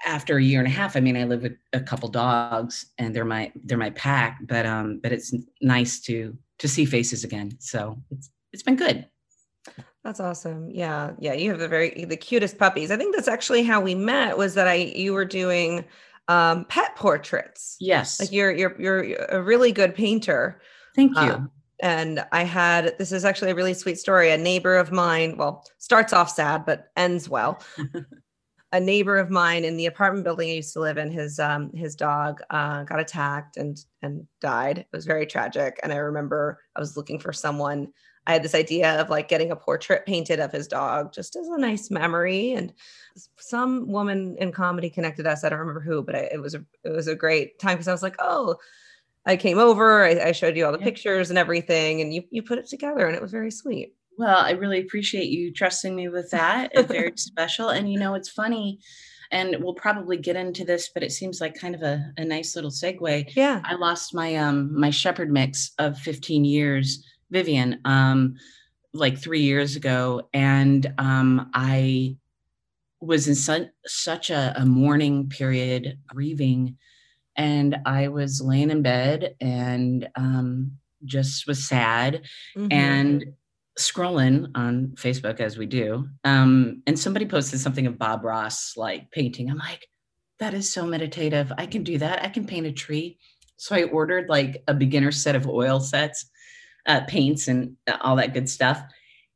after 0.05 0.37
a 0.37 0.43
year 0.43 0.59
and 0.59 0.69
a 0.69 0.71
half 0.71 0.97
i 0.97 1.01
mean 1.01 1.17
i 1.17 1.25
live 1.25 1.43
with 1.43 1.57
a 1.73 1.81
couple 1.81 2.09
dogs 2.09 2.87
and 2.99 3.15
they're 3.15 3.25
my 3.25 3.51
they're 3.65 3.79
my 3.79 3.91
pack 3.91 4.39
but 4.43 4.67
um 4.67 5.01
but 5.03 5.13
it's 5.13 5.35
nice 5.63 6.01
to 6.01 6.37
to 6.59 6.69
see 6.69 6.85
faces 6.85 7.25
again 7.25 7.51
so 7.59 7.97
it's 8.11 8.31
it's 8.53 8.63
been 8.63 8.77
good 8.77 9.07
that's 10.09 10.21
awesome. 10.21 10.71
Yeah. 10.71 11.13
Yeah. 11.19 11.35
You 11.35 11.51
have 11.51 11.59
the 11.59 11.69
very 11.69 12.07
the 12.07 12.17
cutest 12.17 12.57
puppies. 12.57 12.91
I 12.91 12.97
think 12.97 13.15
that's 13.15 13.29
actually 13.29 13.63
how 13.63 13.79
we 13.79 13.95
met 13.95 14.39
was 14.39 14.55
that 14.55 14.67
I 14.67 14.75
you 14.75 15.13
were 15.13 15.27
doing 15.27 15.85
um 16.29 16.65
pet 16.65 16.97
portraits. 16.97 17.77
Yes. 17.79 18.19
Like 18.19 18.33
you're 18.33 18.51
you're 18.51 18.81
you're 18.81 19.17
a 19.29 19.43
really 19.43 19.71
good 19.71 19.95
painter. 19.95 20.63
Thank 20.97 21.15
you. 21.17 21.33
Um, 21.33 21.51
and 21.81 22.25
I 22.33 22.45
had 22.45 22.97
this 22.99 23.13
is 23.13 23.27
actually 23.27 23.51
a 23.51 23.55
really 23.55 23.75
sweet 23.75 23.99
story. 23.99 24.31
A 24.31 24.39
neighbor 24.39 24.77
of 24.77 24.91
mine, 24.91 25.37
well, 25.37 25.63
starts 25.77 26.15
off 26.15 26.31
sad 26.31 26.65
but 26.65 26.91
ends 26.97 27.29
well. 27.29 27.63
a 28.73 28.81
neighbor 28.81 29.19
of 29.19 29.29
mine 29.29 29.63
in 29.63 29.77
the 29.77 29.87
apartment 29.87 30.25
building 30.25 30.49
I 30.49 30.55
used 30.55 30.73
to 30.73 30.81
live 30.81 30.97
in, 30.97 31.11
his 31.11 31.39
um 31.39 31.71
his 31.75 31.95
dog 31.95 32.41
uh, 32.49 32.85
got 32.85 32.99
attacked 32.99 33.59
and 33.59 33.79
and 34.01 34.27
died. 34.41 34.79
It 34.79 34.89
was 34.91 35.05
very 35.05 35.27
tragic. 35.27 35.79
And 35.83 35.93
I 35.93 35.97
remember 35.97 36.61
I 36.75 36.81
was 36.81 36.97
looking 36.97 37.19
for 37.19 37.35
someone 37.35 37.93
I 38.29 38.33
had 38.35 38.43
this 38.43 38.55
idea 38.55 39.01
of 39.01 39.09
like 39.09 39.27
getting 39.27 39.51
a 39.51 39.57
portrait 39.57 40.05
painted 40.05 40.39
of 40.39 40.53
his 40.53 40.69
dog 40.69 41.15
just 41.15 41.35
as 41.35 41.49
a 41.49 41.59
nice 41.59 41.91
memory. 41.91 42.53
And 42.53 42.75
some 43.39 43.89
woman 43.89 44.37
in 44.39 44.53
comedy 44.53 44.91
connected 44.91 45.27
us. 45.27 45.43
I 45.43 45.49
don't 45.49 45.59
remember 45.59 45.81
who, 45.81 46.03
but 46.03 46.15
I, 46.15 46.29
it 46.33 46.41
was 46.41 46.55
a 46.55 46.63
it 46.85 46.91
was 46.91 47.09
a 47.09 47.15
great 47.15 47.59
time 47.59 47.77
because 47.77 47.89
I 47.89 47.93
was 47.93 48.03
like, 48.03 48.17
oh, 48.19 48.57
I 49.25 49.37
came 49.37 49.59
over, 49.59 50.05
I, 50.05 50.29
I 50.29 50.33
showed 50.33 50.57
you 50.59 50.67
all 50.67 50.73
the 50.73 50.79
yeah. 50.79 50.85
pictures 50.85 51.31
and 51.31 51.39
everything, 51.39 52.03
and 52.03 52.13
you 52.13 52.23
you 52.31 52.43
put 52.43 52.59
it 52.59 52.69
together, 52.69 53.07
and 53.07 53.17
it 53.17 53.23
was 53.23 53.33
very 53.33 53.51
sweet. 53.51 53.95
Well, 54.19 54.39
I 54.39 54.51
really 54.51 54.81
appreciate 54.81 55.29
you 55.29 55.51
trusting 55.51 55.97
me 55.97 56.09
with 56.09 56.31
that. 56.33 56.73
It's 56.75 56.93
very 56.93 57.13
special. 57.17 57.71
And 57.71 57.91
you 57.91 57.99
know, 57.99 58.15
it's 58.15 58.29
funny 58.29 58.81
and 59.31 59.57
we'll 59.61 59.75
probably 59.75 60.17
get 60.17 60.37
into 60.37 60.65
this 60.65 60.89
but 60.89 61.03
it 61.03 61.13
seems 61.13 61.39
like 61.39 61.55
kind 61.55 61.75
of 61.75 61.83
a, 61.83 62.13
a 62.17 62.25
nice 62.25 62.57
little 62.57 62.71
segue 62.71 63.31
yeah 63.37 63.61
i 63.65 63.75
lost 63.75 64.15
my 64.15 64.35
um 64.37 64.75
my 64.75 64.89
shepherd 64.89 65.31
mix 65.31 65.73
of 65.79 65.99
15 65.99 66.47
years 66.47 67.05
Vivian 67.31 67.81
um, 67.85 68.37
like 68.93 69.19
three 69.19 69.43
years 69.43 69.77
ago, 69.77 70.29
and 70.33 70.93
um, 70.99 71.51
I 71.55 72.17
was 73.01 73.29
in 73.29 73.35
su- 73.35 73.69
such 73.87 74.31
a, 74.31 74.55
a 74.57 74.65
mourning 74.65 75.29
period, 75.29 75.99
grieving, 76.07 76.77
and 77.37 77.77
I 77.87 78.09
was 78.09 78.41
laying 78.41 78.71
in 78.71 78.83
bed 78.83 79.37
and 79.41 80.09
um, 80.17 80.73
just 81.05 81.47
was 81.47 81.69
sad 81.69 82.23
mm-hmm. 82.57 82.73
and 82.73 83.25
scrolling 83.79 84.51
on 84.57 84.89
Facebook 84.97 85.39
as 85.41 85.57
we 85.57 85.67
do. 85.67 86.09
Um, 86.25 86.83
and 86.87 86.99
somebody 86.99 87.27
posted 87.27 87.61
something 87.61 87.87
of 87.87 87.99
Bob 87.99 88.25
Ross 88.25 88.77
like 88.77 89.11
painting. 89.13 89.51
I'm 89.51 89.59
like, 89.59 89.87
that 90.41 90.53
is 90.55 90.73
so 90.73 90.85
meditative. 90.85 91.53
I 91.57 91.67
can 91.67 91.85
do 91.85 91.99
that. 91.99 92.23
I 92.23 92.29
can 92.29 92.47
paint 92.47 92.67
a 92.67 92.73
tree. 92.73 93.19
So 93.57 93.77
I 93.77 93.85
ordered 93.85 94.29
like 94.29 94.63
a 94.67 94.75
beginner 94.75 95.13
set 95.13 95.37
of 95.37 95.49
oil 95.49 95.81
sets 95.81 96.29
uh, 96.89 97.03
paints 97.07 97.47
and 97.47 97.77
all 98.01 98.17
that 98.17 98.35
good 98.35 98.49
stuff. 98.49 98.83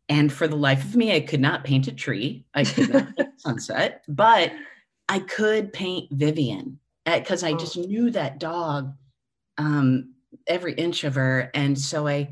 And 0.08 0.32
for 0.32 0.48
the 0.48 0.56
life 0.56 0.84
of 0.84 0.96
me, 0.96 1.14
I 1.14 1.20
could 1.20 1.40
not 1.40 1.64
paint 1.64 1.86
a 1.86 1.92
tree. 1.92 2.44
I 2.54 2.64
could 2.64 2.92
not 2.92 3.16
paint 3.16 3.28
sunset, 3.40 4.02
but 4.08 4.52
I 5.08 5.20
could 5.20 5.72
paint 5.72 6.10
Vivian 6.12 6.78
because 7.04 7.44
I 7.44 7.52
just 7.52 7.76
knew 7.76 8.10
that 8.10 8.40
dog, 8.40 8.94
um, 9.58 10.14
every 10.46 10.74
inch 10.74 11.04
of 11.04 11.14
her. 11.14 11.50
And 11.54 11.78
so 11.78 12.08
I, 12.08 12.30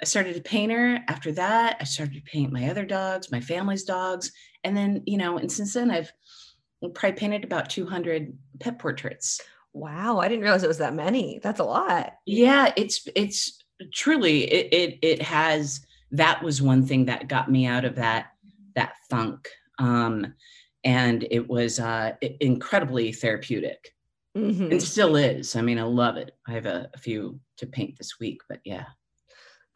I 0.00 0.04
started 0.04 0.34
to 0.34 0.40
paint 0.40 0.70
her. 0.70 1.00
After 1.08 1.32
that, 1.32 1.78
I 1.80 1.84
started 1.84 2.14
to 2.14 2.30
paint 2.30 2.52
my 2.52 2.70
other 2.70 2.84
dogs, 2.84 3.32
my 3.32 3.40
family's 3.40 3.84
dogs. 3.84 4.30
And 4.64 4.76
then, 4.76 5.02
you 5.06 5.16
know, 5.16 5.38
and 5.38 5.50
since 5.50 5.74
then 5.74 5.90
I've 5.90 6.12
probably 6.94 7.18
painted 7.18 7.44
about 7.44 7.70
200 7.70 8.36
pet 8.60 8.78
portraits. 8.78 9.40
Wow, 9.72 10.18
I 10.18 10.28
didn't 10.28 10.42
realize 10.42 10.62
it 10.62 10.68
was 10.68 10.78
that 10.78 10.94
many. 10.94 11.40
That's 11.42 11.60
a 11.60 11.64
lot. 11.64 12.14
Yeah, 12.26 12.72
it's 12.76 13.06
it's 13.14 13.62
truly 13.92 14.44
it, 14.44 14.72
it 14.72 14.98
it 15.02 15.22
has 15.22 15.80
that 16.10 16.42
was 16.42 16.62
one 16.62 16.86
thing 16.86 17.04
that 17.04 17.28
got 17.28 17.50
me 17.50 17.66
out 17.66 17.84
of 17.84 17.94
that 17.94 18.32
that 18.74 18.94
funk 19.08 19.48
um 19.78 20.34
and 20.84 21.26
it 21.30 21.48
was 21.48 21.78
uh 21.78 22.12
incredibly 22.40 23.12
therapeutic 23.12 23.94
mm-hmm. 24.36 24.70
and 24.70 24.82
still 24.82 25.16
is 25.16 25.56
i 25.56 25.60
mean 25.60 25.78
i 25.78 25.82
love 25.82 26.16
it 26.16 26.32
i 26.46 26.52
have 26.52 26.66
a, 26.66 26.90
a 26.94 26.98
few 26.98 27.38
to 27.56 27.66
paint 27.66 27.96
this 27.98 28.18
week 28.18 28.40
but 28.48 28.60
yeah 28.64 28.84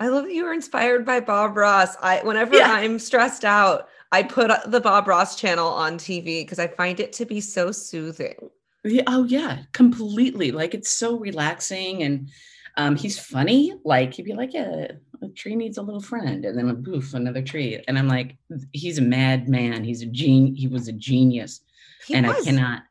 I 0.00 0.08
love 0.08 0.24
that 0.24 0.34
you 0.34 0.42
were 0.42 0.52
inspired 0.52 1.06
by 1.06 1.20
Bob 1.20 1.56
Ross. 1.56 1.96
I 2.02 2.24
whenever 2.24 2.56
yeah. 2.56 2.72
I'm 2.72 2.98
stressed 2.98 3.44
out, 3.44 3.88
I 4.10 4.24
put 4.24 4.50
the 4.66 4.80
Bob 4.80 5.06
Ross 5.06 5.36
channel 5.36 5.68
on 5.68 5.96
TV 5.96 6.40
because 6.40 6.58
I 6.58 6.66
find 6.66 6.98
it 6.98 7.12
to 7.14 7.24
be 7.24 7.40
so 7.40 7.70
soothing. 7.70 8.50
Yeah, 8.82 9.04
oh 9.06 9.22
yeah, 9.22 9.60
completely. 9.72 10.50
Like 10.50 10.74
it's 10.74 10.90
so 10.90 11.16
relaxing 11.20 12.02
and 12.02 12.30
um, 12.76 12.96
he's 12.96 13.18
funny. 13.18 13.74
Like 13.84 14.14
he'd 14.14 14.24
be 14.24 14.34
like, 14.34 14.54
"Yeah, 14.54 14.92
a 15.22 15.28
tree 15.28 15.56
needs 15.56 15.78
a 15.78 15.82
little 15.82 16.00
friend," 16.00 16.44
and 16.44 16.58
then 16.58 16.68
a 16.68 16.74
boof, 16.74 17.14
another 17.14 17.42
tree. 17.42 17.82
And 17.86 17.98
I'm 17.98 18.08
like, 18.08 18.36
"He's 18.72 18.98
a 18.98 19.02
madman. 19.02 19.84
He's 19.84 20.02
a 20.02 20.06
gene. 20.06 20.54
He 20.54 20.68
was 20.68 20.88
a 20.88 20.92
genius, 20.92 21.60
he 22.06 22.14
and 22.14 22.26
was. 22.26 22.46
I 22.46 22.50
cannot." 22.50 22.82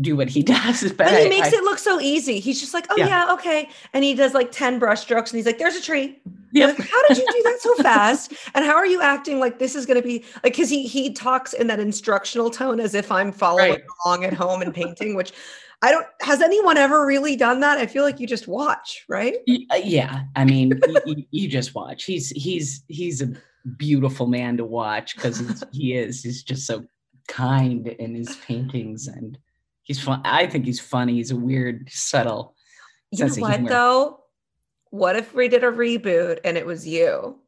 do 0.00 0.16
what 0.16 0.28
he 0.28 0.42
does. 0.44 0.82
But, 0.82 0.96
but 0.96 1.10
he 1.10 1.26
I, 1.26 1.28
makes 1.28 1.52
I, 1.52 1.56
it 1.56 1.64
look 1.64 1.78
so 1.78 2.00
easy. 2.00 2.40
He's 2.40 2.60
just 2.60 2.74
like, 2.74 2.86
oh 2.90 2.96
yeah. 2.96 3.08
yeah. 3.08 3.32
okay. 3.32 3.68
And 3.92 4.04
he 4.04 4.14
does 4.14 4.34
like 4.34 4.52
10 4.52 4.78
brush 4.78 5.00
strokes 5.00 5.30
and 5.30 5.38
he's 5.38 5.46
like, 5.46 5.58
there's 5.58 5.76
a 5.76 5.82
tree. 5.82 6.20
Yep. 6.52 6.78
Like, 6.78 6.88
how 6.88 7.08
did 7.08 7.18
you 7.18 7.26
do 7.30 7.42
that 7.44 7.58
so 7.60 7.74
fast? 7.82 8.32
And 8.54 8.64
how 8.64 8.74
are 8.74 8.86
you 8.86 9.02
acting 9.02 9.38
like 9.38 9.58
this 9.58 9.74
is 9.74 9.84
gonna 9.84 10.02
be 10.02 10.24
like 10.42 10.56
cause 10.56 10.70
he 10.70 10.86
he 10.86 11.12
talks 11.12 11.52
in 11.52 11.66
that 11.66 11.78
instructional 11.78 12.50
tone 12.50 12.80
as 12.80 12.94
if 12.94 13.12
I'm 13.12 13.32
following 13.32 13.72
right. 13.72 13.82
along 14.06 14.24
at 14.24 14.32
home 14.32 14.62
and 14.62 14.74
painting, 14.74 15.14
which 15.14 15.32
I 15.80 15.92
don't. 15.92 16.06
Has 16.20 16.40
anyone 16.40 16.76
ever 16.76 17.06
really 17.06 17.36
done 17.36 17.60
that? 17.60 17.78
I 17.78 17.86
feel 17.86 18.02
like 18.02 18.18
you 18.18 18.26
just 18.26 18.48
watch, 18.48 19.04
right? 19.08 19.36
Uh, 19.70 19.76
yeah, 19.76 20.24
I 20.34 20.44
mean, 20.44 20.78
you, 21.06 21.24
you, 21.30 21.48
just 21.48 21.74
watch. 21.74 22.04
He's 22.04 22.30
he's 22.30 22.82
he's 22.88 23.22
a 23.22 23.32
beautiful 23.76 24.26
man 24.26 24.56
to 24.56 24.64
watch 24.64 25.14
because 25.14 25.64
he 25.72 25.94
is. 25.94 26.22
He's 26.22 26.42
just 26.42 26.66
so 26.66 26.84
kind 27.28 27.86
in 27.86 28.14
his 28.14 28.34
paintings, 28.36 29.06
and 29.06 29.38
he's 29.84 30.00
fun. 30.00 30.20
I 30.24 30.46
think 30.48 30.64
he's 30.64 30.80
funny. 30.80 31.14
He's 31.14 31.30
a 31.30 31.36
weird, 31.36 31.88
subtle. 31.90 32.54
You 33.12 33.26
know 33.26 33.34
what 33.34 33.54
humor. 33.54 33.68
though? 33.68 34.20
What 34.90 35.16
if 35.16 35.34
we 35.34 35.48
did 35.48 35.64
a 35.64 35.70
reboot 35.70 36.40
and 36.44 36.56
it 36.56 36.66
was 36.66 36.86
you? 36.86 37.38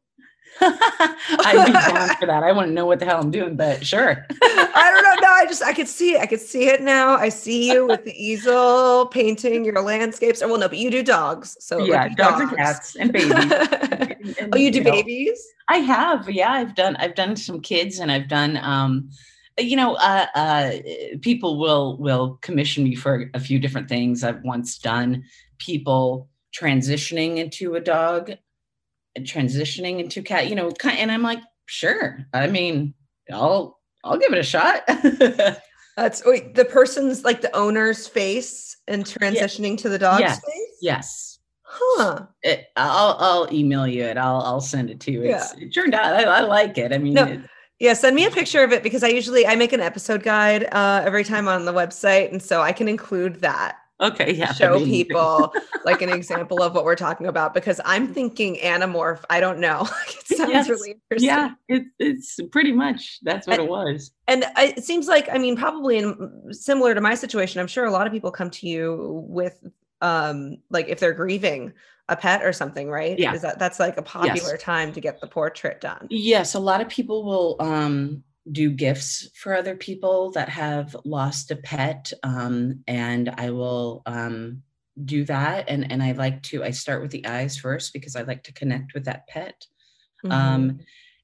I'd 0.59 1.65
be 1.65 1.71
down 1.73 2.15
for 2.17 2.25
that. 2.25 2.43
I 2.43 2.51
want 2.51 2.67
to 2.67 2.73
know 2.73 2.85
what 2.85 2.99
the 2.99 3.05
hell 3.05 3.19
I'm 3.19 3.31
doing, 3.31 3.55
but 3.55 3.85
sure. 3.85 4.25
I 4.41 4.91
don't 4.93 5.03
know. 5.03 5.27
No, 5.27 5.33
I 5.33 5.45
just 5.45 5.63
I 5.63 5.73
could 5.73 5.87
see 5.87 6.15
it. 6.15 6.21
I 6.21 6.25
could 6.25 6.41
see 6.41 6.67
it 6.67 6.81
now. 6.81 7.15
I 7.15 7.29
see 7.29 7.71
you 7.71 7.87
with 7.87 8.03
the 8.05 8.13
easel 8.13 9.07
painting 9.07 9.65
your 9.65 9.81
landscapes. 9.81 10.41
Or 10.41 10.47
well, 10.47 10.59
no, 10.59 10.67
but 10.67 10.77
you 10.77 10.91
do 10.91 11.03
dogs. 11.03 11.57
So 11.59 11.85
yeah, 11.85 12.09
dogs, 12.09 12.15
dogs, 12.15 12.41
and 12.41 12.57
cats 12.57 12.95
and 12.95 13.13
babies. 13.13 13.31
and, 13.41 14.37
and, 14.39 14.55
oh, 14.55 14.57
you 14.57 14.71
do 14.71 14.79
you 14.79 14.83
babies? 14.83 15.47
Know, 15.69 15.75
I 15.75 15.77
have. 15.79 16.29
Yeah, 16.29 16.51
I've 16.51 16.75
done. 16.75 16.95
I've 16.97 17.15
done 17.15 17.35
some 17.35 17.61
kids, 17.61 17.99
and 17.99 18.11
I've 18.11 18.27
done. 18.27 18.57
um 18.57 19.09
you 19.59 19.75
know 19.75 19.95
uh, 19.95 20.25
uh, 20.33 20.71
people 21.21 21.59
will 21.59 21.97
will 21.97 22.39
commission 22.41 22.85
me 22.85 22.95
for 22.95 23.29
a 23.33 23.39
few 23.39 23.59
different 23.59 23.89
things 23.89 24.23
i've 24.23 24.41
once 24.43 24.77
done 24.77 25.23
people 25.57 26.29
transitioning 26.57 27.37
into 27.37 27.75
a 27.75 27.79
dog 27.79 28.31
transitioning 29.19 29.99
into 29.99 30.21
cat 30.21 30.47
you 30.49 30.55
know 30.55 30.71
and 30.85 31.11
i'm 31.11 31.21
like 31.21 31.39
sure 31.65 32.25
i 32.33 32.47
mean 32.47 32.93
i'll 33.31 33.79
i'll 34.03 34.17
give 34.17 34.31
it 34.31 34.39
a 34.39 34.43
shot 34.43 34.83
that's 35.97 36.25
wait, 36.25 36.55
the 36.55 36.65
person's 36.65 37.23
like 37.23 37.41
the 37.41 37.55
owner's 37.55 38.07
face 38.07 38.77
and 38.87 39.05
transitioning 39.05 39.71
yeah. 39.71 39.77
to 39.77 39.89
the 39.89 39.99
dog's 39.99 40.21
yes. 40.21 40.45
face 40.45 40.77
yes 40.81 41.39
huh 41.63 42.25
it, 42.43 42.67
i'll 42.77 43.15
i'll 43.19 43.53
email 43.53 43.87
you 43.87 44.03
it 44.03 44.17
i'll 44.17 44.41
i'll 44.41 44.61
send 44.61 44.89
it 44.89 44.99
to 44.99 45.11
you 45.11 45.23
it's, 45.23 45.53
yeah. 45.57 45.65
it 45.65 45.73
turned 45.73 45.93
out 45.93 46.13
I, 46.13 46.23
I 46.23 46.39
like 46.41 46.77
it 46.77 46.93
i 46.93 46.97
mean 46.97 47.13
no. 47.13 47.25
it, 47.25 47.41
yeah, 47.81 47.93
send 47.93 48.15
me 48.15 48.25
a 48.25 48.29
picture 48.29 48.63
of 48.63 48.71
it 48.71 48.83
because 48.83 49.01
I 49.01 49.07
usually 49.07 49.47
I 49.47 49.55
make 49.55 49.73
an 49.73 49.79
episode 49.79 50.21
guide 50.21 50.65
uh, 50.71 51.01
every 51.03 51.23
time 51.23 51.47
on 51.47 51.65
the 51.65 51.73
website, 51.73 52.31
and 52.31 52.39
so 52.39 52.61
I 52.61 52.73
can 52.73 52.87
include 52.87 53.41
that. 53.41 53.77
Okay, 54.01 54.33
yeah. 54.33 54.51
Show 54.53 54.83
people 54.85 55.53
like 55.85 56.01
an 56.01 56.09
example 56.09 56.61
of 56.61 56.73
what 56.73 56.85
we're 56.85 56.95
talking 56.95 57.27
about 57.27 57.53
because 57.53 57.79
I'm 57.85 58.13
thinking 58.13 58.55
anamorph. 58.57 59.23
I 59.29 59.39
don't 59.39 59.59
know. 59.59 59.87
it 60.07 60.37
sounds 60.37 60.51
yes. 60.51 60.69
really 60.69 60.91
interesting. 60.91 61.27
Yeah, 61.27 61.51
it, 61.67 61.83
it's 61.99 62.39
pretty 62.51 62.71
much 62.71 63.19
that's 63.21 63.47
what 63.47 63.59
and, 63.59 63.67
it 63.67 63.69
was. 63.69 64.11
And 64.27 64.45
it 64.57 64.83
seems 64.83 65.07
like 65.07 65.29
I 65.31 65.37
mean, 65.37 65.55
probably 65.55 65.97
in 65.97 66.53
similar 66.53 66.95
to 66.95 67.01
my 67.01 67.15
situation, 67.15 67.61
I'm 67.61 67.67
sure 67.67 67.85
a 67.85 67.91
lot 67.91 68.07
of 68.07 68.13
people 68.13 68.31
come 68.31 68.49
to 68.51 68.67
you 68.67 69.25
with 69.27 69.63
um 70.01 70.57
like 70.71 70.87
if 70.89 70.99
they're 70.99 71.13
grieving 71.13 71.73
a 72.09 72.15
pet 72.15 72.43
or 72.43 72.51
something, 72.51 72.89
right? 72.89 73.17
Yeah. 73.17 73.33
Is 73.33 73.41
that 73.43 73.59
that's 73.59 73.79
like 73.79 73.97
a 73.97 74.01
popular 74.01 74.51
yes. 74.51 74.61
time 74.61 74.91
to 74.93 74.99
get 74.99 75.21
the 75.21 75.27
portrait 75.27 75.79
done? 75.79 76.07
Yes, 76.09 76.55
a 76.55 76.59
lot 76.59 76.81
of 76.81 76.89
people 76.89 77.23
will 77.23 77.55
um 77.59 78.23
do 78.51 78.69
gifts 78.69 79.29
for 79.35 79.55
other 79.55 79.75
people 79.75 80.31
that 80.31 80.49
have 80.49 80.95
lost 81.05 81.51
a 81.51 81.55
pet 81.55 82.11
um 82.23 82.83
and 82.87 83.29
I 83.37 83.51
will 83.51 84.01
um 84.05 84.63
do 85.05 85.23
that 85.25 85.69
and 85.69 85.91
and 85.91 86.03
I 86.03 86.11
like 86.11 86.41
to 86.43 86.63
I 86.63 86.71
start 86.71 87.01
with 87.01 87.11
the 87.11 87.25
eyes 87.25 87.57
first 87.57 87.93
because 87.93 88.15
I 88.15 88.23
like 88.23 88.43
to 88.43 88.53
connect 88.53 88.93
with 88.93 89.05
that 89.05 89.27
pet. 89.27 89.65
Mm-hmm. 90.23 90.31
Um 90.31 90.79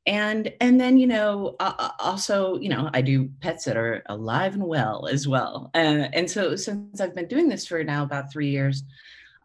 and 0.08 0.54
and 0.62 0.80
then 0.80 0.98
you 0.98 1.06
know 1.06 1.56
uh, 1.60 1.90
also 2.00 2.58
you 2.60 2.70
know 2.70 2.90
i 2.94 3.02
do 3.02 3.30
pets 3.42 3.66
that 3.66 3.76
are 3.76 4.02
alive 4.06 4.54
and 4.54 4.64
well 4.64 5.06
as 5.08 5.28
well 5.28 5.70
uh, 5.76 6.08
and 6.14 6.32
so 6.32 6.56
since 6.56 7.02
i've 7.02 7.14
been 7.14 7.28
doing 7.28 7.50
this 7.50 7.68
for 7.68 7.84
now 7.84 8.04
about 8.04 8.32
three 8.32 8.50
years 8.50 8.84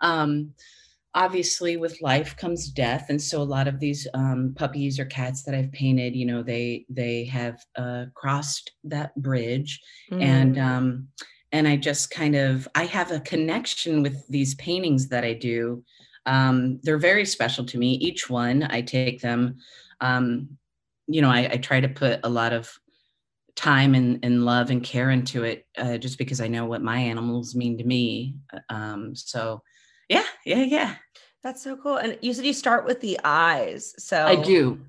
um, 0.02 0.52
obviously 1.14 1.76
with 1.76 2.00
life 2.00 2.36
comes 2.36 2.68
death 2.68 3.06
and 3.10 3.20
so 3.20 3.42
a 3.42 3.44
lot 3.44 3.68
of 3.68 3.78
these 3.78 4.06
um, 4.14 4.54
puppies 4.56 4.98
or 4.98 5.04
cats 5.04 5.42
that 5.42 5.54
i've 5.54 5.70
painted 5.72 6.16
you 6.16 6.24
know 6.24 6.42
they 6.42 6.84
they 6.88 7.24
have 7.24 7.64
uh, 7.76 8.06
crossed 8.14 8.72
that 8.84 9.14
bridge 9.20 9.80
mm. 10.10 10.22
and 10.22 10.58
um, 10.58 11.08
and 11.52 11.68
i 11.68 11.76
just 11.76 12.10
kind 12.10 12.34
of 12.34 12.66
i 12.74 12.84
have 12.84 13.10
a 13.10 13.20
connection 13.20 14.02
with 14.02 14.26
these 14.28 14.54
paintings 14.56 15.08
that 15.08 15.24
i 15.24 15.32
do 15.32 15.82
um, 16.24 16.78
they're 16.84 16.98
very 16.98 17.26
special 17.26 17.64
to 17.64 17.78
me 17.78 17.92
each 17.94 18.30
one 18.30 18.62
i 18.64 18.80
take 18.80 19.20
them 19.20 19.56
um, 20.00 20.48
you 21.06 21.20
know 21.20 21.30
I, 21.30 21.48
I, 21.52 21.56
try 21.56 21.80
to 21.80 21.88
put 21.88 22.20
a 22.22 22.28
lot 22.28 22.52
of 22.52 22.72
time 23.56 23.94
and, 23.94 24.20
and 24.24 24.44
love 24.44 24.70
and 24.70 24.82
care 24.82 25.10
into 25.10 25.44
it 25.44 25.66
uh, 25.76 25.98
just 25.98 26.16
because 26.16 26.40
i 26.40 26.48
know 26.48 26.64
what 26.64 26.80
my 26.80 26.98
animals 26.98 27.54
mean 27.54 27.76
to 27.76 27.84
me 27.84 28.36
um, 28.70 29.14
so 29.14 29.62
yeah, 30.44 30.62
yeah. 30.62 30.94
That's 31.42 31.62
so 31.62 31.76
cool. 31.76 31.96
And 31.96 32.18
you 32.22 32.32
said 32.34 32.44
you 32.44 32.52
start 32.52 32.86
with 32.86 33.00
the 33.00 33.18
eyes. 33.24 33.94
So 33.98 34.24
I 34.24 34.36
do. 34.36 34.80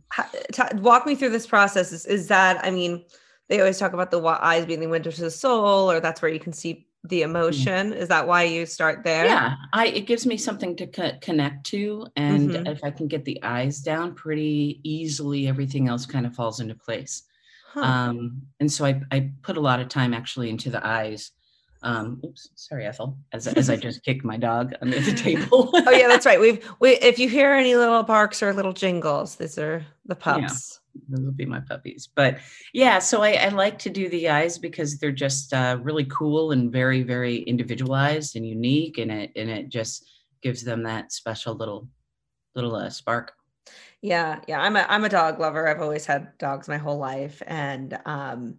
T- 0.51 0.63
walk 0.75 1.05
me 1.07 1.15
through 1.15 1.31
this 1.31 1.47
process. 1.47 1.91
Is, 1.91 2.05
is 2.05 2.27
that, 2.27 2.63
I 2.63 2.69
mean, 2.69 3.03
they 3.49 3.59
always 3.59 3.79
talk 3.79 3.93
about 3.93 4.11
the 4.11 4.21
eyes 4.23 4.65
being 4.65 4.79
the 4.79 4.87
window 4.87 5.09
to 5.09 5.21
the 5.21 5.31
soul, 5.31 5.89
or 5.89 5.99
that's 5.99 6.21
where 6.21 6.31
you 6.31 6.39
can 6.39 6.53
see 6.53 6.87
the 7.03 7.21
mm. 7.21 7.25
emotion. 7.25 7.89
Mm-hmm. 7.89 7.99
Is 8.01 8.07
that 8.09 8.27
why 8.27 8.43
you 8.43 8.65
start 8.65 9.03
there? 9.03 9.25
Yeah, 9.25 9.55
I 9.73 9.87
it 9.87 10.05
gives 10.05 10.25
me 10.25 10.37
something 10.37 10.75
to 10.77 10.87
co- 10.87 11.17
connect 11.21 11.65
to, 11.67 12.05
and 12.15 12.51
mm-hmm. 12.51 12.67
if 12.67 12.83
I 12.83 12.91
can 12.91 13.07
get 13.07 13.25
the 13.25 13.41
eyes 13.43 13.79
down 13.79 14.15
pretty 14.15 14.79
easily, 14.83 15.47
everything 15.47 15.87
else 15.87 16.05
kind 16.05 16.25
of 16.25 16.35
falls 16.35 16.59
into 16.59 16.75
place. 16.75 17.23
Huh. 17.73 17.81
Um, 17.81 18.43
and 18.59 18.71
so 18.71 18.85
I 18.85 19.01
I 19.11 19.31
put 19.41 19.57
a 19.57 19.61
lot 19.61 19.79
of 19.79 19.89
time 19.89 20.13
actually 20.13 20.49
into 20.49 20.69
the 20.69 20.85
eyes. 20.85 21.31
Um, 21.83 22.21
oops, 22.25 22.49
sorry, 22.55 22.85
Ethel, 22.85 23.17
as, 23.33 23.45
as 23.47 23.69
I 23.69 23.75
just 23.87 24.03
kicked 24.03 24.23
my 24.23 24.37
dog 24.37 24.73
under 24.81 24.99
the 24.99 25.11
table. 25.13 25.69
oh 25.73 25.91
yeah, 25.91 26.07
that's 26.07 26.25
right. 26.25 26.39
We've 26.39 26.65
we 26.79 26.91
if 27.01 27.19
you 27.19 27.27
hear 27.27 27.53
any 27.53 27.75
little 27.75 28.03
barks 28.03 28.41
or 28.41 28.53
little 28.53 28.73
jingles, 28.73 29.35
these 29.35 29.57
are 29.57 29.85
the 30.05 30.15
pups. 30.15 30.79
Yeah, 30.95 31.01
those 31.09 31.25
will 31.25 31.33
be 31.33 31.45
my 31.45 31.59
puppies. 31.59 32.07
But 32.15 32.39
yeah, 32.73 32.99
so 32.99 33.21
I, 33.21 33.33
I 33.33 33.49
like 33.49 33.77
to 33.79 33.89
do 33.89 34.07
the 34.09 34.29
eyes 34.29 34.57
because 34.57 34.97
they're 34.97 35.11
just 35.11 35.53
uh, 35.53 35.77
really 35.81 36.05
cool 36.05 36.51
and 36.51 36.71
very, 36.71 37.03
very 37.03 37.37
individualized 37.39 38.37
and 38.37 38.47
unique, 38.47 38.97
and 38.97 39.11
it 39.11 39.31
and 39.35 39.49
it 39.49 39.67
just 39.69 40.09
gives 40.41 40.63
them 40.63 40.83
that 40.83 41.11
special 41.11 41.53
little 41.53 41.89
little 42.55 42.75
uh, 42.75 42.89
spark. 42.89 43.33
Yeah, 44.01 44.39
yeah. 44.47 44.61
I'm 44.61 44.75
a 44.75 44.85
I'm 44.87 45.03
a 45.03 45.09
dog 45.09 45.39
lover. 45.39 45.67
I've 45.67 45.81
always 45.81 46.05
had 46.05 46.37
dogs 46.37 46.67
my 46.67 46.77
whole 46.77 46.97
life, 46.97 47.41
and 47.45 47.97
um, 48.05 48.55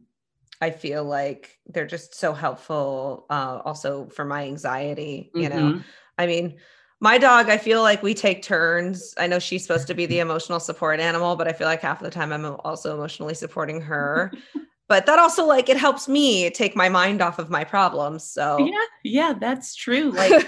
I 0.65 0.71
feel 0.71 1.05
like 1.05 1.59
they're 1.67 1.87
just 1.87 2.15
so 2.15 2.33
helpful 2.33 3.27
uh, 3.29 3.61
also 3.67 4.07
for 4.07 4.25
my 4.25 4.45
anxiety, 4.45 5.31
you 5.35 5.51
mm-hmm. 5.51 5.59
know. 5.59 5.83
I 6.17 6.27
mean, 6.27 6.57
my 7.01 7.19
dog, 7.19 7.51
I 7.51 7.59
feel 7.59 7.83
like 7.83 8.03
we 8.03 8.15
take 8.15 8.43
turns. 8.43 9.13
I 9.19 9.27
know 9.27 9.39
she's 9.39 9.61
supposed 9.61 9.87
to 9.89 9.95
be 9.95 10.07
the 10.07 10.21
emotional 10.21 10.59
support 10.59 11.01
animal, 11.01 11.37
but 11.37 11.47
I 11.47 11.53
feel 11.53 11.67
like 11.67 11.83
half 11.83 12.01
of 12.01 12.05
the 12.05 12.11
time 12.11 12.33
I'm 12.33 12.47
also 12.65 12.95
emotionally 12.95 13.35
supporting 13.35 13.83
her. 13.83 14.33
but 14.89 15.05
that 15.05 15.19
also 15.19 15.45
like 15.45 15.69
it 15.69 15.77
helps 15.77 16.09
me 16.09 16.49
take 16.49 16.75
my 16.75 16.89
mind 16.89 17.21
off 17.21 17.39
of 17.39 17.51
my 17.51 17.63
problems. 17.63 18.25
So 18.25 18.57
Yeah, 18.59 18.87
yeah, 19.03 19.35
that's 19.39 19.75
true. 19.75 20.13
Like 20.17 20.47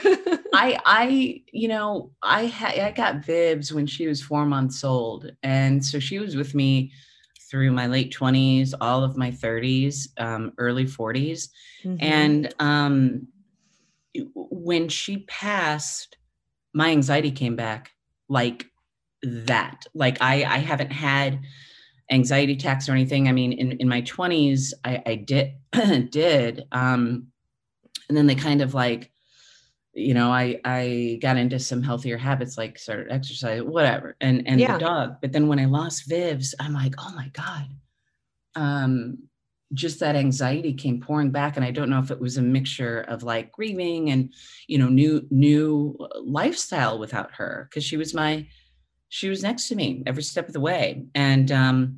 I 0.55 0.79
I 0.87 1.43
you 1.53 1.69
know, 1.69 2.11
I 2.23 2.47
had 2.47 2.79
I 2.79 2.91
got 2.93 3.17
Vivs 3.17 3.71
when 3.71 3.87
she 3.87 4.07
was 4.07 4.23
4 4.23 4.47
months 4.47 4.83
old 4.83 5.31
and 5.43 5.85
so 5.85 5.99
she 5.99 6.19
was 6.19 6.37
with 6.37 6.55
me 6.55 6.91
through 7.51 7.73
my 7.73 7.87
late 7.87 8.15
20s, 8.15 8.75
all 8.81 9.05
of 9.05 9.17
my 9.17 9.31
30s, 9.31 10.09
um, 10.19 10.53
early 10.59 10.85
40s. 10.85 11.49
Mm-hmm. 11.85 11.97
And 12.01 12.55
um, 12.59 13.29
when 14.35 14.89
she 14.89 15.19
passed, 15.19 16.17
my 16.75 16.91
anxiety 16.91 17.31
came 17.31 17.57
back 17.57 17.93
like 18.29 18.67
that. 19.23 19.87
Like 19.95 20.19
I, 20.21 20.45
I 20.45 20.59
haven't 20.59 20.93
had 20.93 21.41
anxiety 22.11 22.55
attacks 22.55 22.89
or 22.89 22.93
anything. 22.93 23.29
I 23.29 23.33
mean, 23.33 23.53
in, 23.53 23.73
in 23.73 23.89
my 23.89 24.03
20s, 24.03 24.73
I, 24.85 25.03
I 25.07 25.15
did, 25.17 25.53
did. 26.11 26.65
Um, 26.73 27.29
and 28.09 28.17
then 28.17 28.27
they 28.27 28.35
kind 28.35 28.63
of 28.63 28.75
like 28.75 29.11
you 29.97 30.13
know 30.13 30.31
i 30.31 30.61
i 30.65 31.19
got 31.23 31.39
into 31.39 31.59
some 31.59 31.83
healthier 31.83 32.19
habits 32.19 32.59
like 32.59 32.79
started 32.79 33.11
exercise 33.11 33.63
whatever 33.63 34.15
and 34.21 34.47
and 34.47 34.61
yeah. 34.61 34.75
the 34.75 34.79
dog 34.79 35.17
but 35.23 35.33
then 35.33 35.49
when 35.49 35.59
i 35.59 35.65
lost 35.65 36.09
vivs 36.09 36.55
i'm 36.61 36.75
like 36.75 36.95
oh 36.99 37.13
my 37.17 37.29
god 37.33 37.67
um 38.57 39.17
just 39.73 39.99
that 39.99 40.15
anxiety 40.15 40.75
came 40.75 41.01
pouring 41.01 41.31
back 41.31 41.57
and 41.57 41.65
i 41.65 41.71
don't 41.71 41.89
know 41.89 41.99
if 41.99 42.11
it 42.11 42.21
was 42.21 42.37
a 42.37 42.43
mixture 42.43 43.01
of 43.09 43.23
like 43.23 43.51
grieving 43.53 44.11
and 44.11 44.33
you 44.67 44.77
know 44.77 44.89
new 44.89 45.27
new 45.31 45.97
lifestyle 46.23 46.99
without 46.99 47.33
her 47.33 47.67
because 47.69 47.83
she 47.83 47.97
was 47.97 48.13
my 48.13 48.47
she 49.09 49.31
was 49.31 49.43
next 49.43 49.67
to 49.69 49.75
me 49.75 50.03
every 50.07 50.23
step 50.23 50.47
of 50.47 50.53
the 50.53 50.61
way 50.61 51.07
and 51.15 51.51
um 51.51 51.97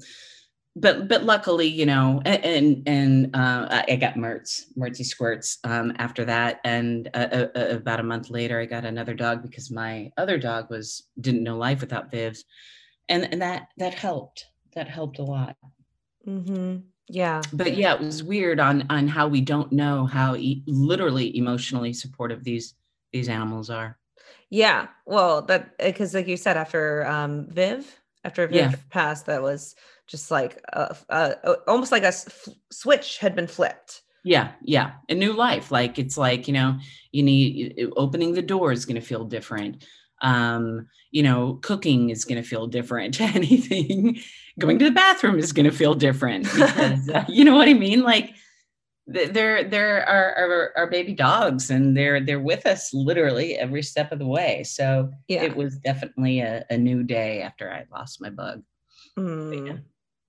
but 0.80 1.08
but 1.08 1.24
luckily, 1.24 1.66
you 1.66 1.86
know, 1.86 2.22
and 2.24 2.82
and 2.86 3.36
uh, 3.36 3.84
I 3.88 3.96
got 3.96 4.14
Mertz, 4.14 4.64
Mertzy 4.76 5.04
squirts 5.04 5.58
um, 5.64 5.92
after 5.98 6.24
that, 6.24 6.60
and 6.64 7.08
uh, 7.14 7.46
uh, 7.54 7.66
about 7.70 8.00
a 8.00 8.04
month 8.04 8.30
later, 8.30 8.60
I 8.60 8.66
got 8.66 8.84
another 8.84 9.14
dog 9.14 9.42
because 9.42 9.70
my 9.70 10.12
other 10.16 10.38
dog 10.38 10.70
was 10.70 11.04
didn't 11.20 11.42
know 11.42 11.56
life 11.56 11.80
without 11.80 12.10
Vivs, 12.10 12.40
and 13.08 13.28
and 13.32 13.42
that 13.42 13.68
that 13.78 13.94
helped. 13.94 14.46
That 14.74 14.88
helped 14.88 15.18
a 15.18 15.24
lot. 15.24 15.56
Mm-hmm. 16.26 16.78
Yeah, 17.08 17.42
but 17.52 17.76
yeah, 17.76 17.94
it 17.94 18.00
was 18.00 18.22
weird 18.22 18.60
on 18.60 18.86
on 18.90 19.08
how 19.08 19.28
we 19.28 19.40
don't 19.40 19.72
know 19.72 20.06
how 20.06 20.36
e- 20.36 20.62
literally 20.66 21.36
emotionally 21.36 21.92
supportive 21.92 22.44
these 22.44 22.74
these 23.12 23.28
animals 23.28 23.70
are. 23.70 23.98
Yeah, 24.50 24.88
well, 25.06 25.42
that 25.42 25.76
because 25.78 26.14
like 26.14 26.28
you 26.28 26.36
said, 26.36 26.56
after 26.56 27.06
um, 27.06 27.46
Viv, 27.48 28.00
after 28.24 28.46
Viv 28.46 28.54
yeah. 28.56 28.74
passed, 28.90 29.26
that 29.26 29.42
was 29.42 29.74
just 30.08 30.30
like 30.30 30.60
a, 30.72 30.96
a, 31.10 31.52
almost 31.68 31.92
like 31.92 32.02
a 32.02 32.12
switch 32.72 33.18
had 33.18 33.36
been 33.36 33.46
flipped 33.46 34.02
yeah 34.24 34.52
yeah 34.62 34.92
a 35.08 35.14
new 35.14 35.32
life 35.32 35.70
like 35.70 35.98
it's 35.98 36.18
like 36.18 36.48
you 36.48 36.54
know 36.54 36.76
you 37.12 37.22
need 37.22 37.88
opening 37.96 38.34
the 38.34 38.42
door 38.42 38.72
is 38.72 38.84
going 38.84 39.00
to 39.00 39.06
feel 39.06 39.24
different 39.24 39.84
um, 40.20 40.88
you 41.10 41.22
know, 41.22 41.58
cooking 41.62 42.10
is 42.10 42.24
going 42.24 42.42
to 42.42 42.48
feel 42.48 42.66
different. 42.66 43.20
Anything 43.36 44.18
going 44.58 44.78
to 44.78 44.84
the 44.84 44.90
bathroom 44.90 45.38
is 45.38 45.52
going 45.52 45.70
to 45.70 45.76
feel 45.76 45.94
different 45.94 46.44
because, 46.54 47.08
uh, 47.08 47.24
you 47.28 47.44
know 47.44 47.56
what 47.56 47.68
I 47.68 47.74
mean? 47.74 48.02
Like 48.02 48.34
they're 49.06 49.64
they're 49.64 50.06
our, 50.06 50.34
our, 50.34 50.72
our 50.76 50.86
baby 50.90 51.14
dogs 51.14 51.70
and 51.70 51.96
they're 51.96 52.20
they're 52.20 52.40
with 52.40 52.66
us 52.66 52.92
literally 52.92 53.56
every 53.56 53.82
step 53.82 54.12
of 54.12 54.18
the 54.18 54.26
way. 54.26 54.64
So 54.64 55.10
yeah. 55.28 55.42
it 55.42 55.56
was 55.56 55.78
definitely 55.78 56.40
a, 56.40 56.64
a 56.68 56.76
new 56.76 57.02
day 57.02 57.40
after 57.40 57.72
I 57.72 57.84
lost 57.90 58.20
my 58.20 58.30
bug. 58.30 58.62
Mm. 59.18 59.66
Yeah. 59.66 59.76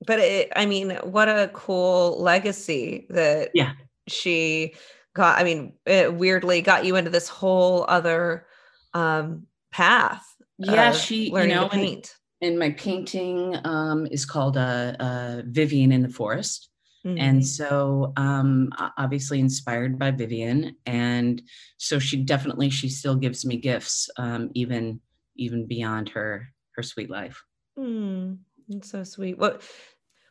But 0.06 0.20
it, 0.20 0.52
I 0.56 0.66
mean, 0.66 0.92
what 1.04 1.28
a 1.28 1.50
cool 1.54 2.22
legacy 2.22 3.08
that 3.10 3.52
yeah 3.54 3.74
she 4.08 4.74
got. 5.14 5.40
I 5.40 5.44
mean, 5.44 5.74
it 5.86 6.14
weirdly 6.14 6.62
got 6.62 6.86
you 6.86 6.96
into 6.96 7.10
this 7.10 7.28
whole 7.28 7.86
other 7.88 8.46
um 8.94 9.48
path. 9.72 10.26
Yeah, 10.58 10.92
she 10.92 11.30
you 11.30 11.48
know 11.48 11.70
paint. 11.70 12.16
And, 12.42 12.52
and 12.52 12.60
my 12.60 12.72
painting 12.72 13.56
um, 13.66 14.08
is 14.08 14.26
called 14.26 14.58
uh, 14.58 14.96
uh, 15.00 15.42
Vivian 15.46 15.92
in 15.92 16.02
the 16.02 16.10
Forest. 16.10 16.70
Mm-hmm. 17.06 17.18
And 17.18 17.48
so 17.48 18.12
um, 18.18 18.70
obviously 18.98 19.40
inspired 19.40 19.98
by 19.98 20.12
Vivian. 20.12 20.76
And 20.86 21.42
so 21.78 21.98
she 21.98 22.18
definitely 22.18 22.70
she 22.70 22.90
still 22.90 23.16
gives 23.16 23.46
me 23.46 23.58
gifts, 23.58 24.10
um, 24.18 24.52
even 24.54 25.00
even 25.36 25.66
beyond 25.66 26.10
her 26.10 26.50
her 26.76 26.84
sweet 26.84 27.10
life. 27.10 27.42
Mm, 27.78 28.40
that's 28.70 28.92
so 28.92 29.04
sweet. 29.04 29.38
What 29.38 29.62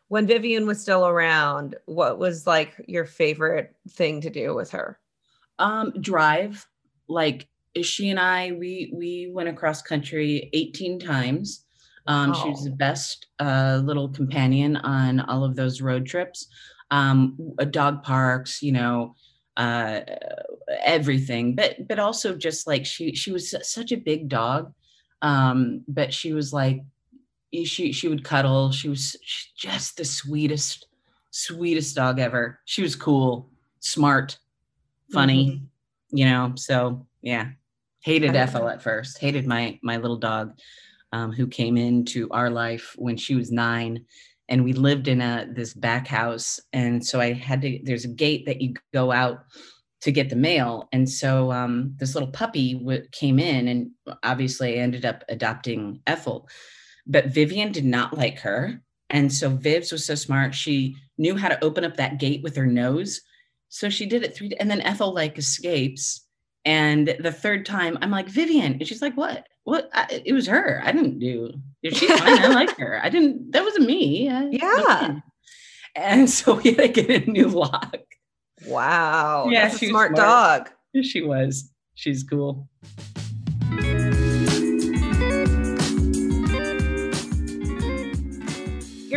when 0.09 0.27
Vivian 0.27 0.66
was 0.66 0.81
still 0.81 1.07
around, 1.07 1.77
what 1.85 2.18
was 2.18 2.46
like 2.46 2.74
your 2.87 3.05
favorite 3.05 3.74
thing 3.90 4.22
to 4.22 4.31
do 4.31 4.55
with 4.55 4.70
her? 4.70 4.98
Um, 5.59 5.92
drive. 6.01 6.66
Like 7.09 7.48
she 7.83 8.11
and 8.11 8.18
I, 8.18 8.53
we 8.53 8.92
we 8.94 9.31
went 9.33 9.48
across 9.48 9.83
country 9.83 10.51
18 10.53 10.98
times. 11.01 11.64
Um, 12.07 12.33
oh. 12.33 12.42
She 12.42 12.48
was 12.48 12.64
the 12.64 12.70
best 12.70 13.27
uh, 13.38 13.81
little 13.85 14.09
companion 14.09 14.77
on 14.77 15.20
all 15.20 15.44
of 15.44 15.57
those 15.57 15.83
road 15.83 16.07
trips. 16.07 16.46
Um, 16.90 17.55
dog 17.70 18.03
parks, 18.03 18.62
you 18.62 18.72
know, 18.72 19.14
uh, 19.59 20.01
everything. 20.83 21.55
But 21.55 21.87
but 21.87 21.98
also 21.98 22.35
just 22.35 22.66
like 22.66 22.87
she 22.87 23.14
she 23.14 23.31
was 23.31 23.55
such 23.62 23.92
a 23.92 23.96
big 23.96 24.29
dog, 24.29 24.72
um, 25.20 25.85
but 25.87 26.14
she 26.14 26.33
was 26.33 26.53
like 26.53 26.81
she 27.65 27.93
she 27.93 28.09
would 28.09 28.25
cuddle. 28.25 28.71
She 28.71 28.89
was 28.89 29.17
just 29.57 29.97
the 29.97 30.05
sweetest 30.05 30.87
sweetest 31.31 31.95
dog 31.95 32.19
ever. 32.19 32.61
She 32.65 32.83
was 32.83 32.97
cool, 32.97 33.51
smart, 33.81 34.39
funny, 35.13 35.51
mm-hmm. 35.51 36.17
you 36.17 36.25
know. 36.25 36.53
So 36.57 37.07
yeah, 37.23 37.51
hated 38.01 38.37
Ethel 38.37 38.69
at 38.69 38.83
first. 38.83 39.19
Hated 39.19 39.47
my 39.47 39.79
my 39.83 39.97
little 39.97 40.17
dog, 40.17 40.59
um, 41.13 41.33
who 41.33 41.47
came 41.47 41.77
into 41.77 42.29
our 42.31 42.51
life 42.51 42.95
when 42.97 43.17
she 43.17 43.35
was 43.35 43.51
nine, 43.51 44.05
and 44.49 44.65
we 44.65 44.73
lived 44.73 45.09
in 45.09 45.21
a 45.21 45.47
this 45.51 45.75
back 45.75 46.07
house, 46.07 46.61
and 46.73 47.05
so 47.05 47.21
I 47.21 47.33
had 47.33 47.63
to. 47.63 47.81
There's 47.83 48.05
a 48.05 48.09
gate 48.09 48.47
that 48.47 48.61
you 48.61 48.75
go 48.93 49.13
out 49.13 49.45
to 50.01 50.13
get 50.13 50.31
the 50.31 50.37
mail, 50.37 50.89
and 50.93 51.09
so 51.09 51.51
um, 51.53 51.95
this 51.99 52.15
little 52.15 52.31
puppy 52.31 52.75
w- 52.75 53.07
came 53.13 53.39
in, 53.39 53.69
and 53.69 53.91
obviously 54.23 54.75
I 54.75 54.83
ended 54.83 55.05
up 55.05 55.25
adopting 55.29 56.01
Ethel, 56.07 56.49
but 57.09 57.27
Vivian 57.27 57.73
did 57.73 57.85
not 57.85 58.16
like 58.16 58.38
her. 58.40 58.81
And 59.11 59.33
so 59.33 59.51
Vivs 59.51 59.90
was 59.90 60.05
so 60.05 60.14
smart. 60.14 60.55
She 60.55 60.97
knew 61.16 61.37
how 61.37 61.49
to 61.49 61.64
open 61.64 61.85
up 61.85 61.97
that 61.97 62.18
gate 62.18 62.42
with 62.42 62.55
her 62.57 62.66
nose. 62.66 63.23
So 63.71 63.88
she 63.88 64.07
did 64.07 64.23
it 64.23 64.37
three, 64.37 64.53
and 64.61 64.71
then 64.71 64.83
Ethel 64.83 65.12
like 65.12 65.38
escapes 65.38 66.27
and 66.68 67.16
the 67.18 67.33
third 67.33 67.64
time, 67.64 67.97
I'm 68.03 68.11
like, 68.11 68.29
Vivian. 68.29 68.75
And 68.75 68.87
she's 68.87 69.01
like, 69.01 69.16
what? 69.16 69.47
What? 69.64 69.88
I, 69.94 70.23
it 70.25 70.35
was 70.35 70.47
her. 70.49 70.83
I 70.85 70.92
didn't 70.92 71.18
do. 71.18 71.55
She's 71.83 72.12
fine. 72.21 72.38
I 72.38 72.49
like 72.49 72.77
her. 72.79 73.01
I 73.03 73.09
didn't, 73.09 73.53
that 73.53 73.64
wasn't 73.64 73.87
me. 73.87 74.29
I, 74.29 74.49
yeah. 74.51 75.21
And 75.94 76.29
so 76.38 76.55
we 76.55 76.75
had 76.75 76.94
to 76.94 77.03
get 77.03 77.27
a 77.27 77.31
new 77.31 77.49
lock. 77.49 77.97
Wow. 78.66 79.49
Yeah. 79.49 79.68
Smart, 79.68 79.90
smart 79.90 80.16
dog. 80.16 80.71
She 81.03 81.23
was. 81.23 81.71
She's 81.94 82.23
cool. 82.23 82.68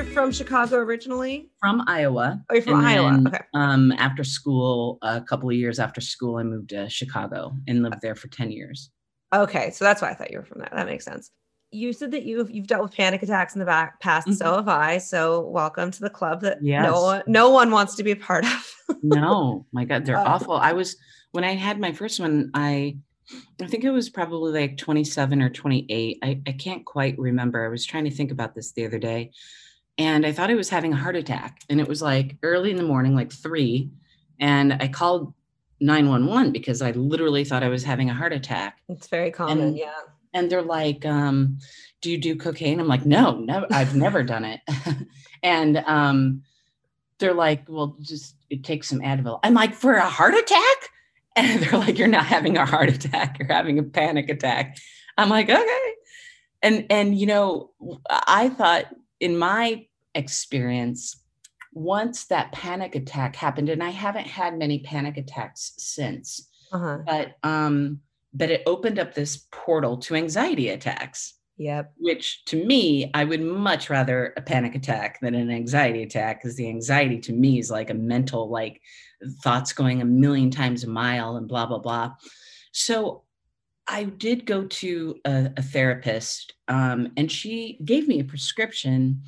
You're 0.01 0.13
from 0.13 0.31
Chicago 0.31 0.77
originally? 0.77 1.51
From 1.59 1.83
Iowa. 1.85 2.43
Oh, 2.49 2.55
you're 2.55 2.63
from 2.63 2.79
and 2.79 2.87
Iowa. 2.87 3.11
Then, 3.11 3.27
okay. 3.27 3.43
Um, 3.53 3.91
after 3.91 4.23
school, 4.23 4.97
a 5.03 5.21
couple 5.21 5.47
of 5.47 5.55
years 5.55 5.77
after 5.77 6.01
school, 6.01 6.37
I 6.37 6.43
moved 6.43 6.69
to 6.69 6.89
Chicago 6.89 7.55
and 7.67 7.83
lived 7.83 8.01
there 8.01 8.15
for 8.15 8.27
10 8.27 8.49
years. 8.49 8.89
Okay. 9.31 9.69
So 9.69 9.85
that's 9.85 10.01
why 10.01 10.09
I 10.09 10.15
thought 10.15 10.31
you 10.31 10.39
were 10.39 10.43
from 10.43 10.61
there. 10.61 10.71
That 10.73 10.87
makes 10.87 11.05
sense. 11.05 11.29
You 11.69 11.93
said 11.93 12.09
that 12.11 12.23
you've 12.23 12.49
you've 12.49 12.65
dealt 12.65 12.81
with 12.81 12.95
panic 12.95 13.21
attacks 13.21 13.53
in 13.53 13.59
the 13.59 13.65
back 13.65 13.99
past, 13.99 14.27
mm-hmm. 14.27 14.37
so 14.37 14.55
have 14.55 14.67
I. 14.67 14.97
So 14.97 15.47
welcome 15.47 15.91
to 15.91 16.01
the 16.01 16.09
club 16.09 16.41
that 16.41 16.57
yes. 16.63 16.83
no 16.83 17.01
one 17.03 17.23
no 17.27 17.51
one 17.51 17.69
wants 17.69 17.95
to 17.95 18.03
be 18.03 18.11
a 18.11 18.15
part 18.15 18.43
of. 18.43 18.75
no, 19.03 19.67
my 19.71 19.85
God, 19.85 20.05
they're 20.05 20.17
uh, 20.17 20.25
awful. 20.25 20.53
I 20.53 20.73
was 20.73 20.97
when 21.31 21.43
I 21.43 21.53
had 21.53 21.79
my 21.79 21.91
first 21.91 22.19
one, 22.19 22.49
I 22.55 22.97
I 23.61 23.67
think 23.67 23.83
it 23.83 23.91
was 23.91 24.09
probably 24.09 24.51
like 24.51 24.77
27 24.77 25.41
or 25.43 25.49
28. 25.49 26.17
I, 26.23 26.41
I 26.45 26.51
can't 26.53 26.85
quite 26.85 27.17
remember. 27.19 27.63
I 27.63 27.69
was 27.69 27.85
trying 27.85 28.05
to 28.05 28.11
think 28.11 28.31
about 28.31 28.55
this 28.55 28.73
the 28.73 28.85
other 28.85 28.99
day 28.99 29.31
and 30.01 30.25
I 30.25 30.31
thought 30.31 30.49
I 30.49 30.55
was 30.55 30.69
having 30.69 30.93
a 30.93 30.97
heart 30.97 31.15
attack. 31.15 31.61
And 31.69 31.79
it 31.79 31.87
was 31.87 32.01
like 32.01 32.37
early 32.41 32.71
in 32.71 32.77
the 32.77 32.83
morning, 32.83 33.13
like 33.13 33.31
three. 33.31 33.91
And 34.39 34.73
I 34.73 34.87
called 34.87 35.33
911 35.79 36.51
because 36.51 36.81
I 36.81 36.89
literally 36.91 37.43
thought 37.43 37.61
I 37.61 37.67
was 37.69 37.83
having 37.83 38.09
a 38.09 38.13
heart 38.13 38.33
attack. 38.33 38.79
It's 38.89 39.07
very 39.07 39.29
common, 39.29 39.59
and, 39.59 39.77
yeah. 39.77 39.93
And 40.33 40.51
they're 40.51 40.63
like, 40.63 41.05
um, 41.05 41.59
do 42.01 42.09
you 42.09 42.17
do 42.17 42.35
cocaine? 42.35 42.79
I'm 42.79 42.87
like, 42.87 43.05
no, 43.05 43.37
no, 43.37 43.67
I've 43.69 43.95
never 43.95 44.23
done 44.23 44.43
it. 44.43 44.61
and 45.43 45.77
um, 45.77 46.41
they're 47.19 47.35
like, 47.35 47.65
well, 47.67 47.95
just 48.01 48.35
take 48.63 48.83
some 48.83 49.01
Advil. 49.01 49.39
I'm 49.43 49.53
like, 49.53 49.75
for 49.75 49.93
a 49.93 50.09
heart 50.09 50.33
attack? 50.33 50.77
And 51.33 51.63
they're 51.63 51.79
like, 51.79 51.97
you're 51.97 52.09
not 52.09 52.25
having 52.25 52.57
a 52.57 52.65
heart 52.65 52.89
attack, 52.89 53.39
you're 53.39 53.47
having 53.47 53.79
a 53.79 53.83
panic 53.83 54.29
attack. 54.29 54.75
I'm 55.17 55.29
like, 55.29 55.49
okay. 55.49 55.93
And 56.61 56.85
and 56.89 57.17
you 57.17 57.25
know, 57.25 57.71
I 58.09 58.49
thought 58.49 58.87
in 59.21 59.37
my 59.37 59.85
experience, 60.15 61.23
once 61.73 62.25
that 62.25 62.51
panic 62.51 62.95
attack 62.95 63.35
happened, 63.35 63.69
and 63.69 63.83
I 63.83 63.89
haven't 63.89 64.27
had 64.27 64.57
many 64.57 64.79
panic 64.79 65.17
attacks 65.17 65.73
since, 65.77 66.49
uh-huh. 66.71 66.99
but 67.05 67.35
um, 67.43 68.01
but 68.33 68.49
it 68.49 68.63
opened 68.65 68.99
up 68.99 69.13
this 69.13 69.47
portal 69.51 69.97
to 69.97 70.15
anxiety 70.15 70.69
attacks. 70.69 71.35
Yep. 71.57 71.93
Which 71.99 72.43
to 72.45 72.65
me, 72.65 73.11
I 73.13 73.23
would 73.23 73.41
much 73.41 73.89
rather 73.89 74.33
a 74.35 74.41
panic 74.41 74.73
attack 74.73 75.19
than 75.21 75.35
an 75.35 75.51
anxiety 75.51 76.01
attack 76.01 76.41
because 76.41 76.55
the 76.55 76.67
anxiety 76.67 77.19
to 77.19 77.33
me 77.33 77.59
is 77.59 77.69
like 77.69 77.91
a 77.91 77.93
mental, 77.93 78.49
like 78.49 78.81
thoughts 79.43 79.71
going 79.71 80.01
a 80.01 80.05
million 80.05 80.49
times 80.49 80.83
a 80.83 80.89
mile 80.89 81.35
and 81.35 81.47
blah, 81.47 81.67
blah, 81.67 81.77
blah. 81.77 82.13
So 82.71 83.25
I 83.87 84.05
did 84.05 84.47
go 84.47 84.65
to 84.65 85.19
a, 85.23 85.51
a 85.57 85.61
therapist 85.61 86.53
um, 86.67 87.11
and 87.15 87.31
she 87.31 87.77
gave 87.85 88.07
me 88.07 88.19
a 88.19 88.23
prescription. 88.23 89.21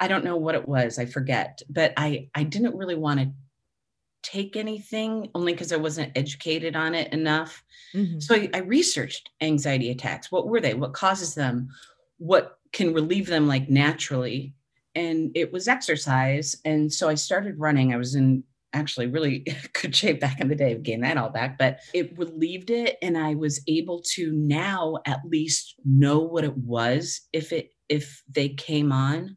I 0.00 0.08
don't 0.08 0.24
know 0.24 0.36
what 0.36 0.54
it 0.54 0.68
was, 0.68 0.98
I 0.98 1.06
forget, 1.06 1.60
but 1.68 1.92
I, 1.96 2.28
I 2.34 2.44
didn't 2.44 2.76
really 2.76 2.94
want 2.94 3.20
to 3.20 3.32
take 4.22 4.56
anything 4.56 5.30
only 5.34 5.52
because 5.52 5.72
I 5.72 5.76
wasn't 5.76 6.16
educated 6.16 6.76
on 6.76 6.94
it 6.94 7.12
enough. 7.12 7.62
Mm-hmm. 7.94 8.20
So 8.20 8.34
I, 8.34 8.50
I 8.54 8.58
researched 8.58 9.30
anxiety 9.40 9.90
attacks. 9.90 10.30
What 10.30 10.48
were 10.48 10.60
they? 10.60 10.74
What 10.74 10.92
causes 10.92 11.34
them? 11.34 11.68
What 12.18 12.58
can 12.72 12.92
relieve 12.92 13.26
them 13.26 13.46
like 13.46 13.70
naturally? 13.70 14.54
And 14.94 15.30
it 15.34 15.52
was 15.52 15.68
exercise. 15.68 16.56
And 16.64 16.92
so 16.92 17.08
I 17.08 17.14
started 17.14 17.58
running. 17.58 17.92
I 17.92 17.96
was 17.96 18.14
in 18.14 18.42
actually 18.72 19.06
really 19.06 19.46
good 19.80 19.94
shape 19.94 20.20
back 20.20 20.40
in 20.40 20.48
the 20.48 20.54
day. 20.54 20.74
gained 20.76 21.04
that 21.04 21.16
all 21.16 21.30
back, 21.30 21.58
but 21.58 21.80
it 21.94 22.18
relieved 22.18 22.70
it. 22.70 22.98
And 23.02 23.16
I 23.16 23.34
was 23.34 23.62
able 23.66 24.02
to 24.14 24.32
now 24.32 24.98
at 25.06 25.20
least 25.24 25.74
know 25.84 26.18
what 26.20 26.44
it 26.44 26.56
was 26.56 27.22
if 27.32 27.52
it, 27.52 27.72
if 27.88 28.22
they 28.28 28.50
came 28.50 28.92
on. 28.92 29.36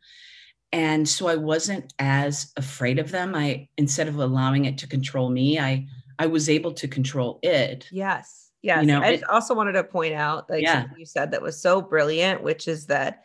And 0.74 1.08
so 1.08 1.28
I 1.28 1.36
wasn't 1.36 1.94
as 2.00 2.54
afraid 2.56 2.98
of 3.00 3.12
them. 3.12 3.36
I, 3.36 3.68
instead 3.78 4.08
of 4.08 4.18
allowing 4.18 4.66
it 4.66 4.78
to 4.80 4.88
control 4.88 5.30
me, 5.30 5.60
I, 5.60 5.88
I 6.18 6.28
was 6.28 6.50
able 6.50 6.72
to 6.74 6.88
control 6.88 7.40
it. 7.44 7.88
Yes. 7.92 8.52
Yes. 8.62 8.82
You 8.82 8.88
know, 8.88 9.02
I 9.02 9.08
it, 9.08 9.30
also 9.30 9.54
wanted 9.54 9.74
to 9.74 9.84
point 9.84 10.14
out, 10.14 10.50
like 10.50 10.62
yeah. 10.62 10.86
you 10.98 11.06
said, 11.06 11.32
that 11.32 11.42
was 11.42 11.62
so 11.62 11.82
brilliant, 11.82 12.44
which 12.44 12.68
is 12.68 12.86
that 12.86 13.24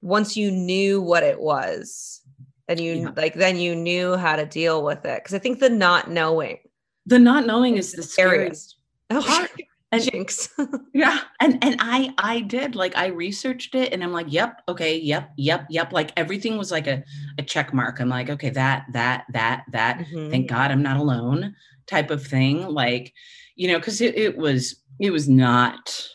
once 0.00 0.36
you 0.36 0.50
knew 0.50 1.02
what 1.02 1.22
it 1.22 1.40
was, 1.40 2.22
and 2.68 2.80
you 2.80 2.94
yeah. 2.94 3.10
like 3.16 3.34
then 3.34 3.58
you 3.58 3.74
knew 3.74 4.16
how 4.16 4.36
to 4.36 4.46
deal 4.46 4.82
with 4.82 5.04
it 5.04 5.22
because 5.22 5.34
i 5.34 5.38
think 5.38 5.60
the 5.60 5.68
not 5.68 6.10
knowing 6.10 6.58
the 7.06 7.18
not 7.18 7.46
knowing 7.46 7.76
is 7.76 7.92
the 7.92 8.02
scariest 8.02 8.76
oh, 9.10 9.22
part 9.26 9.50
and 9.94 10.10
jinx 10.10 10.48
yeah 10.94 11.20
and 11.40 11.62
and 11.62 11.76
i 11.80 12.12
i 12.18 12.40
did 12.40 12.74
like 12.74 12.96
i 12.96 13.06
researched 13.06 13.74
it 13.74 13.92
and 13.92 14.02
i'm 14.02 14.12
like 14.12 14.26
yep 14.28 14.62
okay 14.68 14.96
yep 14.96 15.30
yep 15.36 15.66
yep 15.70 15.92
like 15.92 16.12
everything 16.16 16.56
was 16.56 16.70
like 16.70 16.86
a, 16.86 17.02
a 17.38 17.42
check 17.42 17.72
mark 17.72 18.00
i'm 18.00 18.08
like 18.08 18.30
okay 18.30 18.50
that 18.50 18.84
that 18.92 19.24
that 19.32 19.64
that 19.70 19.98
mm-hmm. 19.98 20.30
thank 20.30 20.48
god 20.48 20.70
i'm 20.70 20.82
not 20.82 20.96
alone 20.96 21.54
type 21.86 22.10
of 22.10 22.24
thing 22.24 22.66
like 22.68 23.12
you 23.56 23.68
know 23.68 23.78
because 23.78 24.00
it, 24.00 24.16
it 24.16 24.36
was 24.36 24.76
it 25.00 25.10
was 25.10 25.28
not 25.28 26.08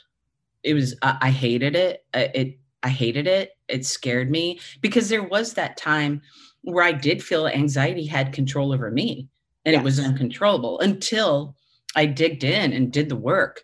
it 0.64 0.74
was 0.74 0.96
uh, 1.02 1.16
I 1.22 1.30
hated 1.32 1.76
it. 1.76 2.06
It 2.14 2.60
I 2.84 2.90
hated 2.90 3.28
it. 3.28 3.52
It 3.68 3.86
scared 3.86 4.32
me 4.32 4.60
because 4.82 5.10
there 5.10 5.24
was 5.24 5.54
that 5.54 5.78
time 5.78 6.22
where 6.62 6.84
I 6.84 6.92
did 6.92 7.24
feel 7.24 7.48
anxiety 7.48 8.06
had 8.06 8.34
control 8.34 8.74
over 8.74 8.92
me 8.92 9.28
and 9.66 9.74
yes. 9.74 9.82
it 9.82 9.84
was 9.84 10.00
uncontrollable 10.00 10.80
until 10.80 11.56
I 11.96 12.06
digged 12.06 12.44
in 12.44 12.74
and 12.74 12.92
did 12.92 13.10
the 13.10 13.16
work. 13.16 13.64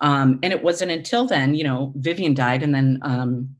Um, 0.00 0.38
and 0.42 0.52
it 0.52 0.62
wasn't 0.62 0.90
until 0.90 1.26
then, 1.26 1.54
you 1.54 1.64
know, 1.64 1.92
Vivian 1.96 2.34
died 2.34 2.62
and 2.62 2.74
then 2.74 2.98
um, 3.02 3.56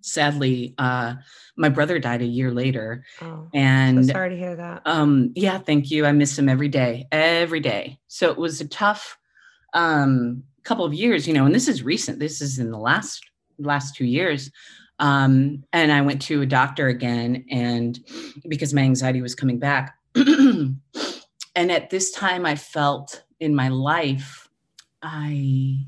sadly 0.00 0.74
uh, 0.78 1.14
my 1.56 1.68
brother 1.68 1.98
died 1.98 2.22
a 2.22 2.26
year 2.26 2.50
later. 2.50 3.04
Oh, 3.20 3.48
and 3.54 4.04
so 4.04 4.12
sorry 4.12 4.30
to 4.30 4.36
hear 4.36 4.56
that. 4.56 4.82
Um, 4.84 5.32
yeah, 5.34 5.58
thank 5.58 5.90
you. 5.90 6.06
I 6.06 6.12
miss 6.12 6.38
him 6.38 6.48
every 6.48 6.68
day, 6.68 7.06
every 7.12 7.60
day. 7.60 7.98
So 8.08 8.30
it 8.30 8.38
was 8.38 8.60
a 8.60 8.68
tough 8.68 9.18
um, 9.74 10.42
couple 10.64 10.84
of 10.84 10.94
years, 10.94 11.26
you 11.28 11.34
know, 11.34 11.46
and 11.46 11.54
this 11.54 11.68
is 11.68 11.82
recent. 11.82 12.18
This 12.18 12.40
is 12.40 12.58
in 12.58 12.70
the 12.70 12.78
last 12.78 13.24
last 13.58 13.94
two 13.94 14.06
years. 14.06 14.50
Um, 14.98 15.64
and 15.72 15.90
I 15.92 16.02
went 16.02 16.20
to 16.22 16.42
a 16.42 16.46
doctor 16.46 16.88
again, 16.88 17.46
and 17.50 17.98
because 18.48 18.74
my 18.74 18.82
anxiety 18.82 19.22
was 19.22 19.34
coming 19.34 19.58
back. 19.58 19.96
and 20.14 20.80
at 21.56 21.88
this 21.88 22.10
time, 22.10 22.44
I 22.44 22.54
felt 22.56 23.22
in 23.38 23.54
my 23.54 23.68
life, 23.68 24.49
I 25.02 25.86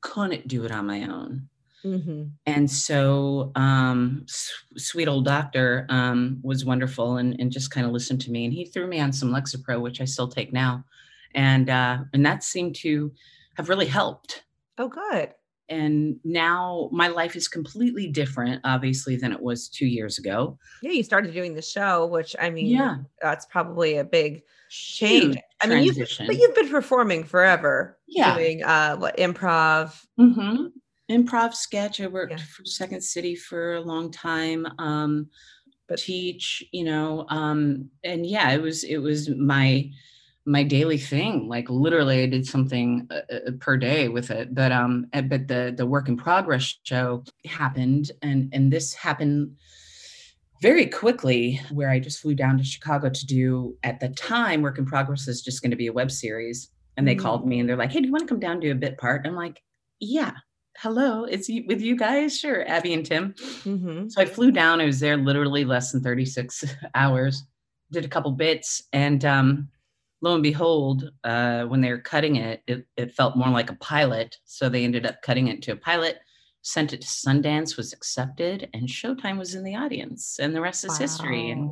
couldn't 0.00 0.48
do 0.48 0.64
it 0.64 0.72
on 0.72 0.86
my 0.86 1.02
own. 1.04 1.48
Mm-hmm. 1.84 2.22
And 2.46 2.70
so, 2.70 3.50
um, 3.56 4.24
sweet 4.76 5.08
old 5.08 5.24
doctor 5.24 5.86
um, 5.88 6.38
was 6.42 6.64
wonderful 6.64 7.16
and, 7.16 7.38
and 7.40 7.50
just 7.50 7.72
kind 7.72 7.86
of 7.86 7.92
listened 7.92 8.20
to 8.22 8.30
me. 8.30 8.44
And 8.44 8.54
he 8.54 8.64
threw 8.64 8.86
me 8.86 9.00
on 9.00 9.12
some 9.12 9.30
Lexapro, 9.30 9.80
which 9.80 10.00
I 10.00 10.04
still 10.04 10.28
take 10.28 10.52
now, 10.52 10.84
and 11.34 11.68
uh, 11.68 11.98
and 12.12 12.24
that 12.24 12.44
seemed 12.44 12.76
to 12.76 13.12
have 13.56 13.68
really 13.68 13.86
helped. 13.86 14.44
Oh, 14.78 14.88
good. 14.88 15.34
And 15.68 16.16
now 16.22 16.88
my 16.92 17.08
life 17.08 17.34
is 17.34 17.48
completely 17.48 18.06
different, 18.06 18.60
obviously, 18.62 19.16
than 19.16 19.32
it 19.32 19.40
was 19.40 19.68
two 19.68 19.86
years 19.86 20.18
ago. 20.18 20.58
Yeah, 20.82 20.92
you 20.92 21.02
started 21.02 21.32
doing 21.32 21.54
the 21.54 21.62
show, 21.62 22.06
which 22.06 22.36
I 22.38 22.50
mean, 22.50 22.66
yeah, 22.66 22.98
that's 23.20 23.46
probably 23.46 23.96
a 23.96 24.04
big 24.04 24.42
change. 24.68 25.36
I 25.62 25.66
mean, 25.66 25.84
you've, 25.84 25.96
but 25.96 26.36
you've 26.36 26.54
been 26.54 26.68
performing 26.68 27.24
forever. 27.24 27.98
Yeah, 28.14 28.36
doing 28.36 28.62
uh, 28.62 28.96
what 28.96 29.16
improv. 29.16 29.98
Mm-hmm 30.18 30.66
improv 31.12 31.54
sketch. 31.54 32.00
I 32.00 32.06
worked 32.06 32.32
yeah. 32.32 32.38
for 32.38 32.64
Second 32.64 33.02
City 33.02 33.34
for 33.34 33.74
a 33.74 33.80
long 33.80 34.10
time. 34.10 34.66
Um, 34.78 35.28
but 35.88 35.98
teach, 35.98 36.64
you 36.72 36.84
know, 36.84 37.26
um, 37.28 37.90
and 38.02 38.24
yeah, 38.24 38.50
it 38.52 38.62
was 38.62 38.84
it 38.84 38.98
was 38.98 39.28
my 39.28 39.90
my 40.44 40.62
daily 40.62 40.98
thing. 40.98 41.48
Like 41.48 41.68
literally, 41.68 42.22
I 42.22 42.26
did 42.26 42.46
something 42.46 43.08
uh, 43.10 43.34
uh, 43.34 43.50
per 43.60 43.76
day 43.76 44.08
with 44.08 44.30
it. 44.30 44.54
But 44.54 44.72
um, 44.72 45.06
eh, 45.12 45.20
but 45.20 45.48
the 45.48 45.74
the 45.76 45.86
work 45.86 46.08
in 46.08 46.16
progress 46.16 46.78
show 46.82 47.24
happened, 47.44 48.10
and 48.22 48.48
and 48.52 48.72
this 48.72 48.94
happened 48.94 49.56
very 50.62 50.86
quickly 50.86 51.60
where 51.72 51.90
I 51.90 51.98
just 51.98 52.20
flew 52.20 52.36
down 52.36 52.56
to 52.56 52.64
Chicago 52.64 53.10
to 53.10 53.26
do 53.26 53.76
at 53.82 53.98
the 53.98 54.08
time 54.10 54.62
work 54.62 54.78
in 54.78 54.86
progress 54.86 55.26
is 55.26 55.42
just 55.42 55.60
going 55.60 55.72
to 55.72 55.76
be 55.76 55.88
a 55.88 55.92
web 55.92 56.10
series 56.10 56.68
and 56.96 57.06
they 57.06 57.14
mm-hmm. 57.14 57.22
called 57.22 57.46
me 57.46 57.60
and 57.60 57.68
they're 57.68 57.76
like 57.76 57.92
hey 57.92 58.00
do 58.00 58.06
you 58.06 58.12
want 58.12 58.22
to 58.22 58.28
come 58.28 58.40
down 58.40 58.60
do 58.60 58.72
a 58.72 58.74
bit 58.74 58.98
part 58.98 59.26
I'm 59.26 59.34
like 59.34 59.62
yeah 60.00 60.32
hello, 60.78 61.24
it's 61.24 61.48
with 61.66 61.80
you 61.80 61.96
guys? 61.96 62.38
Sure, 62.38 62.68
Abby 62.68 62.94
and 62.94 63.04
Tim. 63.04 63.34
Mm-hmm. 63.34 64.08
So 64.08 64.22
I 64.22 64.24
flew 64.24 64.50
down. 64.50 64.80
I 64.80 64.86
was 64.86 65.00
there 65.00 65.16
literally 65.16 65.64
less 65.64 65.92
than 65.92 66.02
36 66.02 66.64
hours, 66.94 67.44
did 67.90 68.04
a 68.04 68.08
couple 68.08 68.32
bits, 68.32 68.82
and 68.92 69.24
um, 69.24 69.68
lo 70.20 70.34
and 70.34 70.42
behold, 70.42 71.10
uh, 71.24 71.64
when 71.64 71.80
they 71.80 71.90
were 71.90 71.98
cutting 71.98 72.36
it, 72.36 72.62
it, 72.66 72.86
it 72.96 73.12
felt 73.12 73.36
more 73.36 73.50
like 73.50 73.70
a 73.70 73.76
pilot. 73.76 74.36
So 74.44 74.68
they 74.68 74.84
ended 74.84 75.06
up 75.06 75.22
cutting 75.22 75.48
it 75.48 75.62
to 75.62 75.72
a 75.72 75.76
pilot, 75.76 76.18
sent 76.62 76.92
it 76.92 77.02
to 77.02 77.06
Sundance, 77.06 77.76
was 77.76 77.92
accepted, 77.92 78.68
and 78.72 78.88
Showtime 78.88 79.38
was 79.38 79.54
in 79.54 79.64
the 79.64 79.76
audience, 79.76 80.38
and 80.40 80.54
the 80.54 80.60
rest 80.60 80.84
is 80.84 80.92
wow. 80.92 80.98
history. 80.98 81.50
And 81.50 81.70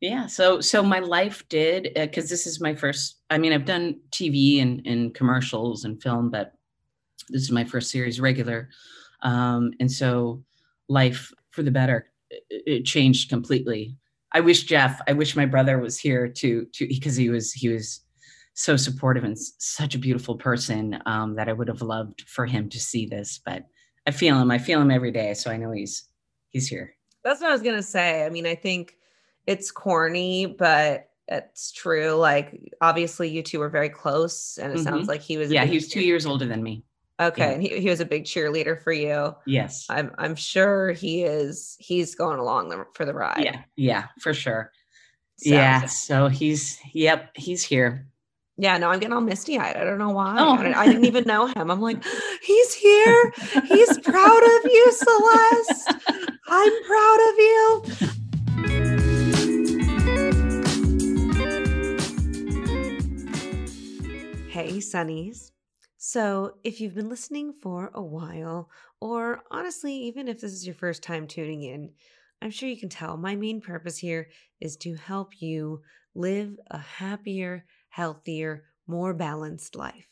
yeah, 0.00 0.26
so 0.26 0.60
so 0.60 0.82
my 0.82 0.98
life 0.98 1.48
did 1.48 1.90
because 1.94 2.26
uh, 2.26 2.28
this 2.28 2.46
is 2.46 2.60
my 2.60 2.74
first. 2.74 3.20
I 3.30 3.38
mean, 3.38 3.52
I've 3.52 3.64
done 3.64 4.00
TV 4.10 4.60
and, 4.60 4.86
and 4.86 5.14
commercials 5.14 5.84
and 5.84 6.02
film, 6.02 6.30
but 6.30 6.52
this 7.28 7.42
is 7.42 7.50
my 7.50 7.64
first 7.64 7.90
series 7.90 8.20
regular. 8.20 8.68
Um, 9.22 9.72
and 9.80 9.90
so 9.90 10.42
life 10.88 11.32
for 11.50 11.62
the 11.62 11.70
better, 11.70 12.10
it 12.50 12.84
changed 12.84 13.30
completely. 13.30 13.96
I 14.32 14.40
wish 14.40 14.64
Jeff, 14.64 15.00
I 15.06 15.12
wish 15.12 15.36
my 15.36 15.46
brother 15.46 15.78
was 15.78 15.98
here 15.98 16.28
to, 16.28 16.66
to, 16.72 16.86
because 16.88 17.16
he 17.16 17.30
was, 17.30 17.52
he 17.52 17.68
was 17.68 18.00
so 18.54 18.76
supportive 18.76 19.24
and 19.24 19.38
such 19.38 19.94
a 19.94 19.98
beautiful 19.98 20.36
person 20.36 21.00
um, 21.06 21.36
that 21.36 21.48
I 21.48 21.52
would 21.52 21.68
have 21.68 21.82
loved 21.82 22.22
for 22.22 22.44
him 22.44 22.68
to 22.70 22.80
see 22.80 23.06
this, 23.06 23.40
but 23.44 23.64
I 24.06 24.10
feel 24.10 24.38
him. 24.38 24.50
I 24.50 24.58
feel 24.58 24.80
him 24.80 24.90
every 24.90 25.12
day. 25.12 25.34
So 25.34 25.50
I 25.50 25.56
know 25.56 25.70
he's, 25.70 26.08
he's 26.50 26.68
here. 26.68 26.94
That's 27.22 27.40
what 27.40 27.50
I 27.50 27.52
was 27.52 27.62
going 27.62 27.76
to 27.76 27.82
say. 27.82 28.26
I 28.26 28.30
mean, 28.30 28.46
I 28.46 28.54
think 28.54 28.96
it's 29.46 29.70
corny, 29.70 30.46
but 30.46 31.10
it's 31.28 31.72
true. 31.72 32.12
Like 32.12 32.72
obviously 32.80 33.28
you 33.28 33.42
two 33.42 33.58
were 33.58 33.68
very 33.68 33.88
close 33.88 34.58
and 34.58 34.72
it 34.72 34.76
mm-hmm. 34.76 34.84
sounds 34.84 35.08
like 35.08 35.20
he 35.20 35.36
was. 35.36 35.50
Yeah. 35.50 35.64
He 35.64 35.74
was 35.74 35.88
two 35.88 36.02
years 36.02 36.26
older 36.26 36.46
than 36.46 36.62
me. 36.62 36.84
Okay, 37.20 37.46
yeah. 37.46 37.52
and 37.52 37.62
he, 37.62 37.80
he 37.80 37.88
was 37.88 38.00
a 38.00 38.04
big 38.04 38.24
cheerleader 38.24 38.82
for 38.82 38.92
you. 38.92 39.36
Yes, 39.46 39.86
I'm 39.88 40.10
I'm 40.18 40.34
sure 40.34 40.90
he 40.90 41.22
is. 41.22 41.76
He's 41.78 42.16
going 42.16 42.40
along 42.40 42.70
the, 42.70 42.86
for 42.94 43.04
the 43.04 43.14
ride. 43.14 43.44
Yeah, 43.44 43.60
yeah, 43.76 44.06
for 44.20 44.34
sure. 44.34 44.72
So, 45.36 45.50
yeah, 45.50 45.86
so 45.86 46.26
he's 46.26 46.80
yep, 46.92 47.30
he's 47.36 47.62
here. 47.62 48.08
Yeah, 48.56 48.78
no, 48.78 48.88
I'm 48.88 48.98
getting 48.98 49.12
all 49.12 49.20
misty 49.20 49.58
eyed. 49.58 49.76
I 49.76 49.84
don't 49.84 49.98
know 49.98 50.10
why. 50.10 50.36
Oh. 50.38 50.56
I, 50.56 50.80
I, 50.82 50.86
didn't 50.86 51.06
even 51.06 51.24
know 51.24 51.46
him. 51.46 51.70
I'm 51.70 51.80
like, 51.80 52.04
he's 52.42 52.74
here. 52.74 53.32
He's 53.66 53.98
proud 53.98 54.42
of 54.42 54.64
you, 54.64 54.92
Celeste. 54.92 55.94
I'm 56.46 56.84
proud 56.84 57.18
of 57.28 57.38
you. 57.38 57.82
Hey, 64.64 64.78
Sunnies. 64.78 65.50
So, 65.98 66.54
if 66.64 66.80
you've 66.80 66.94
been 66.94 67.10
listening 67.10 67.52
for 67.60 67.90
a 67.92 68.02
while, 68.02 68.70
or 68.98 69.42
honestly, 69.50 69.92
even 69.94 70.26
if 70.26 70.40
this 70.40 70.54
is 70.54 70.64
your 70.64 70.74
first 70.74 71.02
time 71.02 71.26
tuning 71.26 71.62
in, 71.64 71.92
I'm 72.40 72.50
sure 72.50 72.70
you 72.70 72.80
can 72.80 72.88
tell 72.88 73.18
my 73.18 73.36
main 73.36 73.60
purpose 73.60 73.98
here 73.98 74.30
is 74.62 74.78
to 74.78 74.94
help 74.94 75.42
you 75.42 75.82
live 76.14 76.56
a 76.70 76.78
happier, 76.78 77.66
healthier, 77.90 78.64
more 78.86 79.12
balanced 79.12 79.76
life. 79.76 80.08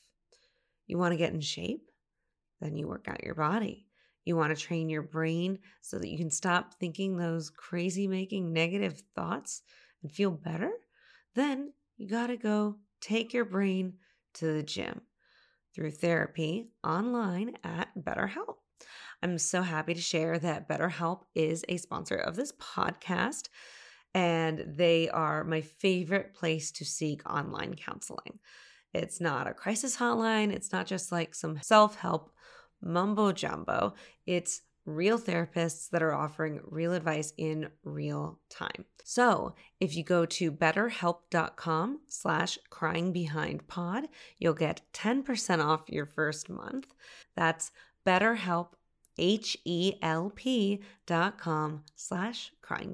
You 0.87 0.99
want 0.99 1.13
to 1.13 1.19
get 1.19 1.33
in 1.33 1.41
shape? 1.41 1.91
Then 2.61 2.77
you 2.77 2.87
work 2.87 3.09
out 3.09 3.25
your 3.25 3.35
body. 3.35 3.87
You 4.27 4.37
want 4.37 4.55
to 4.55 4.63
train 4.63 4.91
your 4.91 5.01
brain 5.01 5.61
so 5.81 5.99
that 5.99 6.11
you 6.11 6.19
can 6.19 6.31
stop 6.31 6.75
thinking 6.75 7.17
those 7.17 7.49
crazy 7.49 8.07
making 8.07 8.53
negative 8.53 9.03
thoughts 9.17 9.63
and 10.03 10.13
feel 10.13 10.31
better? 10.31 10.73
Then 11.35 11.73
you 11.97 12.07
got 12.07 12.27
to 12.27 12.37
go 12.37 12.77
take 13.01 13.33
your 13.33 13.47
brain 13.47 13.95
to 14.35 14.53
the 14.53 14.63
gym 14.63 15.03
through 15.75 15.91
therapy 15.91 16.69
online 16.85 17.55
at 17.65 17.89
BetterHelp. 17.99 18.57
I'm 19.23 19.39
so 19.39 19.63
happy 19.63 19.95
to 19.95 20.01
share 20.01 20.39
that 20.39 20.69
BetterHelp 20.69 21.23
is 21.35 21.65
a 21.69 21.77
sponsor 21.77 22.17
of 22.17 22.37
this 22.37 22.53
podcast, 22.53 23.49
and 24.15 24.65
they 24.67 25.09
are 25.09 25.45
my 25.45 25.61
favorite 25.61 26.35
place 26.35 26.73
to 26.73 26.85
seek 26.85 27.29
online 27.31 27.75
counseling. 27.75 28.41
It's 28.93 29.21
not 29.21 29.47
a 29.47 29.55
crisis 29.55 29.97
hotline, 29.97 30.53
it's 30.53 30.73
not 30.73 30.87
just 30.87 31.13
like 31.13 31.35
some 31.35 31.59
self 31.63 31.97
help 31.97 32.31
mumbo 32.83 33.33
jumbo. 33.33 33.95
It's 34.27 34.63
real 34.85 35.19
therapists 35.19 35.89
that 35.91 36.03
are 36.03 36.15
offering 36.15 36.61
real 36.65 36.93
advice 36.93 37.33
in 37.37 37.69
real 37.85 38.39
time. 38.49 38.85
So 39.05 39.55
if 39.81 39.97
you 39.97 40.05
go 40.05 40.25
to 40.27 40.53
betterhelp.com 40.53 42.01
slash 42.09 42.59
crying 42.71 43.13
behind 43.13 43.67
pod, 43.69 44.09
you'll 44.39 44.55
get 44.55 44.81
10% 44.93 45.65
off 45.65 45.83
your 45.89 46.07
first 46.07 46.49
month. 46.49 46.95
That's 47.37 47.71
betterhelp, 48.07 48.69
H-E-L-P 49.19 50.81
dot 51.07 51.39
com 51.39 51.85
slash 51.95 52.53
crying 52.63 52.93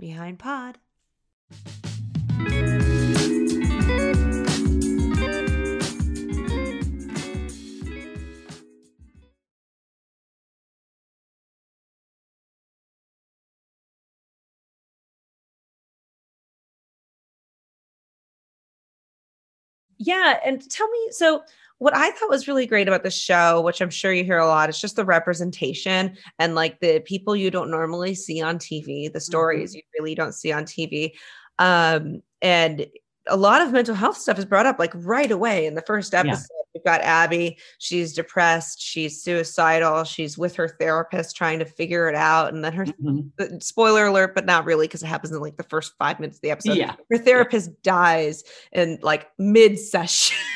yeah 19.99 20.39
and 20.45 20.69
tell 20.71 20.89
me 20.89 21.09
so 21.11 21.43
what 21.79 21.95
i 21.95 22.11
thought 22.11 22.31
was 22.31 22.49
really 22.49 22.67
great 22.67 22.89
about 22.89 23.03
the 23.03 23.11
show 23.11 23.61
which 23.61 23.81
i'm 23.81 23.91
sure 23.91 24.13
you 24.13 24.25
hear 24.25 24.39
a 24.39 24.47
lot 24.47 24.69
is 24.69 24.81
just 24.81 24.97
the 24.97 25.05
representation 25.05 26.17
and 26.39 26.55
like 26.55 26.81
the 26.81 27.01
people 27.01 27.37
you 27.37 27.51
don't 27.51 27.71
normally 27.71 28.15
see 28.15 28.41
on 28.41 28.59
tv 28.59 29.13
the 29.13 29.21
stories 29.21 29.71
mm-hmm. 29.71 29.79
you 29.79 29.83
really 29.99 30.15
don't 30.15 30.35
see 30.35 30.53
on 30.53 30.65
tv 30.65 31.13
um, 31.61 32.23
and 32.41 32.87
a 33.27 33.37
lot 33.37 33.61
of 33.61 33.73
mental 33.73 33.95
health 33.95 34.17
stuff 34.17 34.39
is 34.39 34.45
brought 34.45 34.67
up 34.67 34.79
like 34.79 34.93
right 34.95 35.31
away 35.31 35.67
in 35.67 35.75
the 35.75 35.83
first 35.83 36.15
episode 36.15 36.47
we've 36.75 36.85
got 36.85 37.01
Abby. 37.01 37.59
She's 37.79 38.13
depressed. 38.13 38.81
She's 38.81 39.23
suicidal. 39.23 40.05
She's 40.05 40.37
with 40.39 40.57
her 40.57 40.69
therapist 40.69 41.37
trying 41.37 41.59
to 41.59 41.65
figure 41.65 42.09
it 42.09 42.15
out. 42.15 42.53
And 42.53 42.65
then 42.65 42.73
her 42.73 42.85
mm-hmm. 42.85 43.59
spoiler 43.59 44.07
alert, 44.07 44.35
but 44.35 44.47
not 44.47 44.65
really 44.65 44.87
because 44.87 45.03
it 45.03 45.07
happens 45.07 45.33
in 45.33 45.41
like 45.41 45.57
the 45.57 45.63
first 45.65 45.95
five 45.99 46.21
minutes 46.21 46.39
of 46.39 46.43
the 46.43 46.51
episode. 46.51 46.77
Yeah. 46.77 46.95
Her 47.11 47.19
therapist 47.19 47.71
yeah. 47.71 47.77
dies 47.83 48.45
in 48.73 48.99
like 49.03 49.29
mid 49.39 49.79
session. 49.79 50.37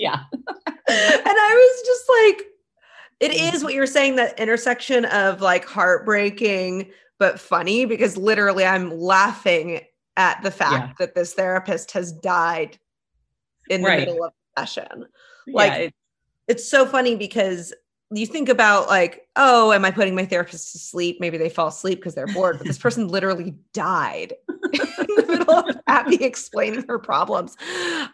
Yeah. 0.00 0.20
and 0.32 0.68
I 0.88 1.72
was 1.74 1.86
just 1.86 2.08
like, 2.08 2.46
it 3.18 3.32
mm-hmm. 3.32 3.64
what 3.64 3.74
you're 3.74 3.84
saying 3.84 4.14
that 4.14 4.38
intersection 4.38 5.06
of 5.06 5.40
like 5.40 5.64
heartbreaking 5.64 6.92
but 7.18 7.40
funny 7.40 7.84
because 7.84 8.16
literally 8.16 8.64
I'm 8.64 8.96
laughing 8.96 9.80
at 10.16 10.42
the 10.42 10.50
fact 10.50 10.72
yeah. 10.72 10.92
that 11.00 11.14
this 11.14 11.34
therapist 11.34 11.92
has 11.92 12.12
died 12.12 12.78
in 13.68 13.82
the 13.82 13.88
right. 13.88 14.00
middle 14.00 14.24
of 14.24 14.32
the 14.56 14.66
session. 14.66 15.06
Like 15.52 15.72
yeah, 15.72 15.88
it's 16.48 16.68
so 16.68 16.86
funny 16.86 17.14
because 17.16 17.74
you 18.10 18.26
think 18.26 18.48
about 18.48 18.88
like, 18.88 19.28
oh, 19.36 19.72
am 19.72 19.84
I 19.84 19.90
putting 19.90 20.14
my 20.14 20.24
therapist 20.24 20.72
to 20.72 20.78
sleep? 20.78 21.18
Maybe 21.20 21.36
they 21.36 21.50
fall 21.50 21.68
asleep 21.68 21.98
because 21.98 22.14
they're 22.14 22.26
bored, 22.26 22.58
but 22.58 22.66
this 22.66 22.78
person 22.78 23.08
literally 23.08 23.54
died 23.74 24.32
in 24.72 24.80
the 25.16 25.24
middle 25.28 25.54
of 25.54 25.76
Abby 25.86 26.22
explaining 26.24 26.84
her 26.88 26.98
problems. 26.98 27.56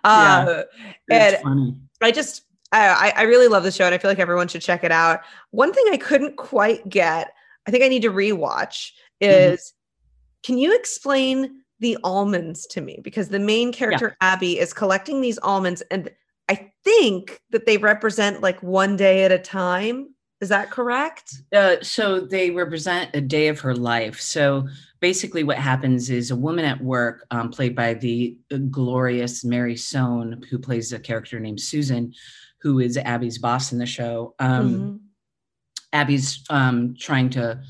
Uh, 0.03 0.63
and 1.11 1.37
funny. 1.43 1.77
I 2.03 2.11
just, 2.11 2.43
I, 2.73 3.13
I 3.17 3.23
really 3.23 3.47
love 3.47 3.63
the 3.63 3.71
show 3.71 3.85
and 3.85 3.95
I 3.95 3.99
feel 3.99 4.11
like 4.11 4.19
everyone 4.19 4.49
should 4.49 4.63
check 4.63 4.83
it 4.83 4.91
out. 4.91 5.21
One 5.53 5.73
thing 5.73 5.85
I 5.93 5.97
couldn't 5.97 6.37
quite 6.37 6.89
get, 6.89 7.33
I 7.69 7.71
think 7.71 7.85
I 7.85 7.89
need 7.89 8.03
to 8.03 8.11
rewatch, 8.11 8.91
mm-hmm. 9.23 9.31
is 9.31 9.61
mm-hmm. 9.61 10.43
can 10.43 10.59
you 10.59 10.75
explain 10.75 11.63
the 11.79 11.99
almonds 12.03 12.67
to 12.69 12.81
me? 12.81 12.99
Because 13.01 13.29
the 13.29 13.39
main 13.39 13.73
character, 13.73 14.17
yeah. 14.21 14.33
Abby, 14.33 14.59
is 14.59 14.73
collecting 14.73 15.21
these 15.21 15.39
almonds 15.39 15.83
and 15.91 16.11
I 16.49 16.71
think 16.85 17.41
that 17.51 17.67
they 17.67 17.79
represent 17.79 18.43
like 18.43 18.63
one 18.63 18.97
day 18.97 19.25
at 19.25 19.33
a 19.33 19.39
time. 19.39 20.15
Is 20.41 20.49
that 20.51 20.71
correct? 20.71 21.37
Uh, 21.55 21.77
so 21.81 22.21
they 22.21 22.51
represent 22.51 23.15
a 23.15 23.21
day 23.21 23.49
of 23.49 23.61
her 23.61 23.75
life. 23.75 24.21
So 24.21 24.69
basically, 25.01 25.43
what 25.43 25.57
happens 25.57 26.11
is 26.11 26.31
a 26.31 26.37
woman 26.37 26.65
at 26.65 26.83
work, 26.83 27.27
um, 27.31 27.51
played 27.51 27.75
by 27.75 27.95
the 27.95 28.37
glorious 28.71 29.45
Mary 29.45 29.77
Sohn, 29.77 30.43
who 30.51 30.59
plays 30.59 30.93
a 30.93 30.99
character 30.99 31.41
named 31.41 31.61
Susan, 31.61 32.13
who 32.61 32.81
is 32.81 32.97
Abby's 32.99 33.39
boss 33.39 33.73
in 33.73 33.79
the 33.79 33.87
show. 33.87 34.35
Um, 34.39 34.75
mm-hmm. 34.75 34.97
Abby's 35.95 36.45
um, 36.51 36.95
trying 36.99 37.31
to 37.31 37.61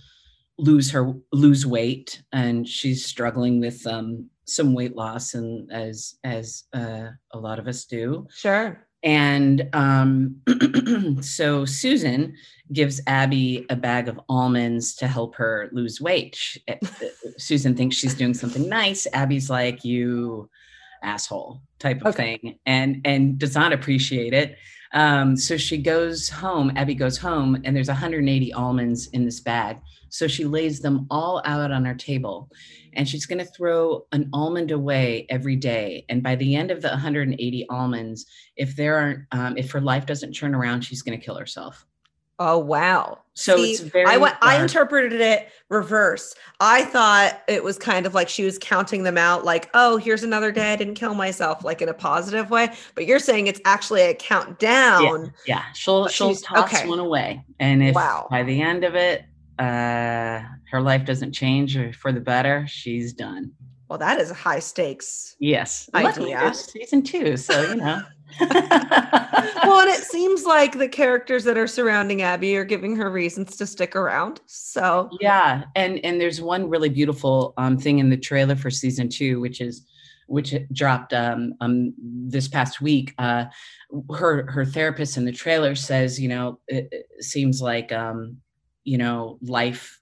lose 0.59 0.91
her 0.91 1.13
lose 1.33 1.67
weight, 1.67 2.23
and 2.33 2.67
she's 2.67 3.05
struggling 3.05 3.61
with 3.61 3.87
um, 3.87 4.31
some 4.47 4.75
weight 4.75 4.95
loss 4.95 5.35
and 5.35 5.71
as 5.73 6.17
as 6.25 6.65
uh, 6.73 7.09
a 7.33 7.39
lot 7.39 7.59
of 7.59 7.69
us 7.69 7.85
do. 7.85 8.27
Sure. 8.35 8.87
And 9.03 9.69
um, 9.75 10.41
so 11.21 11.65
susan 11.65 12.35
gives 12.73 13.01
abby 13.07 13.67
a 13.69 13.77
bag 13.77 14.09
of 14.09 14.19
almonds 14.31 14.95
to 14.97 15.07
help 15.07 15.35
her 15.37 15.69
lose 15.73 16.01
weight. 16.01 16.35
She, 16.35 16.63
eh, 16.69 16.79
susan 17.39 17.75
thinks 17.75 17.97
she's 17.97 18.15
doing 18.15 18.35
something 18.35 18.67
nice. 18.69 19.07
Abby's 19.13 19.51
like 19.51 19.85
you 19.85 20.49
asshole 21.03 21.61
type 21.79 22.01
of 22.01 22.15
okay. 22.15 22.39
thing. 22.39 22.59
And 22.65 23.03
and 23.05 23.39
does 23.39 23.55
not 23.55 23.73
appreciate 23.73 24.33
it. 24.33 24.57
Um, 24.93 25.37
so 25.37 25.57
she 25.57 25.77
goes 25.79 26.29
home 26.29 26.73
abby 26.77 26.95
goes 26.95 27.19
home 27.19 27.61
and 27.65 27.77
there's 27.77 27.89
180 27.89 28.53
almonds 28.53 29.09
in 29.09 29.25
this 29.25 29.41
bag. 29.41 29.79
So 30.09 30.29
she 30.29 30.45
lays 30.45 30.81
them 30.81 31.07
all 31.11 31.43
out 31.45 31.73
on 31.73 31.85
her 31.85 31.95
table 31.95 32.49
and 32.97 33.09
she's 33.09 33.27
going 33.27 33.39
to 33.39 33.45
throw 33.45 34.07
an 34.13 34.29
almond 34.33 34.71
away 34.71 35.27
every 35.31 35.57
day. 35.57 36.05
And 36.09 36.23
by 36.23 36.37
the 36.37 36.57
end 36.57 36.71
of 36.71 36.83
the 36.83 36.89
180 36.89 37.67
almonds, 37.69 38.27
if 38.57 38.77
there 38.77 38.97
aren't, 38.97 39.21
um, 39.33 39.57
if 39.57 39.71
her 39.73 39.81
life 39.81 40.07
doesn't 40.07 40.33
turn 40.33 40.55
around, 40.55 40.83
she's 40.83 41.03
going 41.03 41.19
to 41.19 41.25
kill 41.25 41.37
herself. 41.37 41.87
Oh 42.41 42.59
wow! 42.59 43.21
So 43.35 43.57
See, 43.57 43.73
it's 43.73 43.81
very. 43.81 44.07
I 44.07 44.17
went. 44.17 44.35
I 44.43 44.61
interpreted 44.61 45.21
it 45.21 45.51
reverse. 45.69 46.35
I 46.59 46.83
thought 46.85 47.41
it 47.47 47.63
was 47.63 47.79
kind 47.79 48.07
of 48.07 48.15
like 48.15 48.29
she 48.29 48.43
was 48.43 48.59
counting 48.59 49.05
them 49.05 49.17
out, 49.17 49.45
like, 49.45 49.71
"Oh, 49.73 49.99
here's 49.99 50.25
another 50.25 50.51
day 50.51 50.73
I 50.73 50.77
didn't 50.77 50.97
kill 50.97 51.15
myself," 51.15 51.63
like 51.63 51.81
in 51.81 51.89
a 51.89 51.95
positive 51.95 52.51
way. 52.51 52.71
But 52.97 53.07
you're 53.07 53.21
saying 53.21 53.47
it's 53.47 53.61
actually 53.65 54.03
a 54.03 54.15
countdown. 54.15 55.33
Yeah, 55.47 55.57
yeah. 55.57 55.63
she'll 55.75 56.09
she'll 56.09 56.35
toss 56.35 56.75
okay. 56.75 56.89
one 56.89 56.99
away, 56.99 57.45
and 57.61 57.85
if 57.85 57.95
wow. 57.95 58.27
by 58.29 58.43
the 58.43 58.61
end 58.61 58.83
of 58.83 58.97
it, 58.97 59.25
uh, 59.59 60.43
her 60.71 60.81
life 60.81 61.05
doesn't 61.05 61.33
change 61.33 61.79
for 61.97 62.13
the 62.13 62.21
better, 62.21 62.67
she's 62.69 63.13
done. 63.13 63.53
Well, 63.89 63.99
that 63.99 64.19
is 64.19 64.31
a 64.31 64.35
high 64.35 64.61
stakes. 64.61 65.37
Yes, 65.39 65.89
idea. 65.95 66.53
Season 66.55 67.03
two, 67.03 67.37
so 67.37 67.61
you 67.63 67.77
know. 67.77 68.03
well, 68.41 69.81
and 69.81 69.91
it 69.91 70.03
seems 70.03 70.45
like 70.45 70.79
the 70.79 70.89
characters 70.89 71.45
that 71.45 71.57
are 71.57 71.69
surrounding 71.69 72.23
Abby 72.23 72.57
are 72.57 72.65
giving 72.65 72.97
her 72.97 73.11
reasons 73.11 73.57
to 73.57 73.67
stick 73.67 73.95
around. 73.95 74.41
So 74.47 75.09
yeah, 75.21 75.65
and 75.77 76.05
and 76.05 76.21
there's 76.21 76.41
one 76.41 76.69
really 76.69 76.89
beautiful 76.89 77.55
um, 77.57 77.79
thing 77.79 77.99
in 77.99 78.11
the 78.11 78.17
trailer 78.17 78.57
for 78.57 78.71
season 78.71 79.09
two, 79.09 79.41
which 79.41 79.61
is 79.61 79.87
which 80.27 80.55
dropped 80.73 81.13
um, 81.13 81.55
um, 81.61 81.93
this 81.99 82.49
past 82.49 82.81
week. 82.81 83.15
Uh, 83.19 83.45
her 84.17 84.51
her 84.51 84.65
therapist 84.65 85.17
in 85.17 85.25
the 85.25 85.33
trailer 85.33 85.75
says, 85.75 86.19
you 86.19 86.29
know, 86.29 86.59
it, 86.67 86.89
it 86.91 87.25
seems 87.25 87.61
like 87.61 87.93
um, 87.93 88.39
you 88.85 88.99
know 88.99 89.39
life 89.43 90.01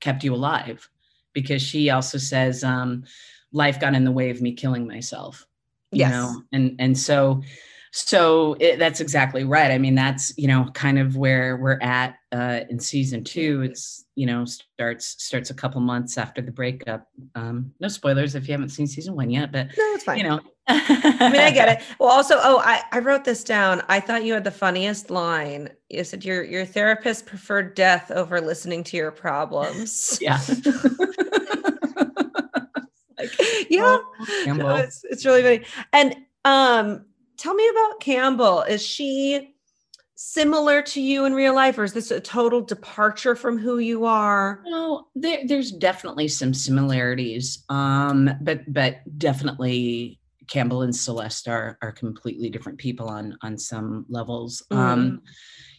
kept 0.00 0.24
you 0.24 0.34
alive. 0.34 0.88
Because 1.32 1.62
she 1.62 1.90
also 1.90 2.18
says 2.18 2.64
um, 2.64 3.04
life 3.52 3.78
got 3.78 3.94
in 3.94 4.04
the 4.04 4.10
way 4.10 4.30
of 4.30 4.42
me 4.42 4.52
killing 4.52 4.84
myself 4.84 5.46
you 5.92 6.00
yes. 6.00 6.12
know? 6.12 6.42
And 6.52 6.76
and 6.78 6.98
so 6.98 7.42
so 7.92 8.56
it, 8.60 8.78
that's 8.78 9.00
exactly 9.00 9.44
right. 9.44 9.70
I 9.70 9.78
mean 9.78 9.94
that's 9.94 10.36
you 10.38 10.48
know 10.48 10.68
kind 10.74 10.98
of 10.98 11.16
where 11.16 11.56
we're 11.56 11.80
at 11.80 12.16
uh, 12.32 12.60
in 12.68 12.78
season 12.78 13.24
two. 13.24 13.62
It's 13.62 14.04
you 14.14 14.26
know 14.26 14.44
starts 14.44 15.22
starts 15.22 15.50
a 15.50 15.54
couple 15.54 15.80
months 15.80 16.16
after 16.16 16.40
the 16.40 16.52
breakup. 16.52 17.08
Um 17.34 17.72
no 17.80 17.88
spoilers 17.88 18.34
if 18.34 18.48
you 18.48 18.52
haven't 18.52 18.70
seen 18.70 18.86
season 18.86 19.16
one 19.16 19.30
yet 19.30 19.52
but 19.52 19.66
no 19.76 19.84
it's 19.94 20.04
fine. 20.04 20.18
you 20.18 20.24
know 20.24 20.40
I 20.70 21.30
mean, 21.32 21.40
I 21.40 21.50
get 21.50 21.68
it. 21.68 21.84
Well, 21.98 22.10
also, 22.10 22.36
oh, 22.38 22.60
I, 22.64 22.82
I 22.92 22.98
wrote 23.00 23.24
this 23.24 23.44
down. 23.44 23.82
I 23.88 24.00
thought 24.00 24.24
you 24.24 24.32
had 24.32 24.44
the 24.44 24.50
funniest 24.50 25.10
line. 25.10 25.68
You 25.88 26.04
said 26.04 26.24
your 26.24 26.42
your 26.42 26.64
therapist 26.64 27.26
preferred 27.26 27.74
death 27.74 28.10
over 28.10 28.40
listening 28.40 28.84
to 28.84 28.96
your 28.96 29.10
problems. 29.10 30.18
Yeah. 30.30 30.40
like, 33.18 33.30
yeah. 33.68 33.98
No, 34.46 34.76
it's, 34.76 35.04
it's 35.04 35.26
really 35.26 35.42
funny. 35.42 35.64
And 35.92 36.16
um, 36.44 37.04
tell 37.36 37.54
me 37.54 37.68
about 37.68 38.00
Campbell. 38.00 38.62
Is 38.62 38.84
she 38.84 39.54
similar 40.22 40.82
to 40.82 41.00
you 41.00 41.24
in 41.24 41.32
real 41.32 41.54
life, 41.54 41.78
or 41.78 41.84
is 41.84 41.94
this 41.94 42.10
a 42.10 42.20
total 42.20 42.60
departure 42.60 43.34
from 43.34 43.56
who 43.56 43.78
you 43.78 44.04
are? 44.04 44.62
No, 44.66 45.08
there, 45.14 45.40
there's 45.46 45.72
definitely 45.72 46.28
some 46.28 46.52
similarities, 46.52 47.64
um, 47.70 48.30
but 48.42 48.70
but 48.72 49.00
definitely 49.18 50.19
Campbell 50.50 50.82
and 50.82 50.94
Celeste 50.94 51.48
are 51.48 51.78
are 51.80 51.92
completely 51.92 52.50
different 52.50 52.76
people 52.76 53.08
on 53.08 53.38
on 53.40 53.56
some 53.56 54.04
levels. 54.08 54.62
Mm. 54.70 54.76
Um, 54.76 55.22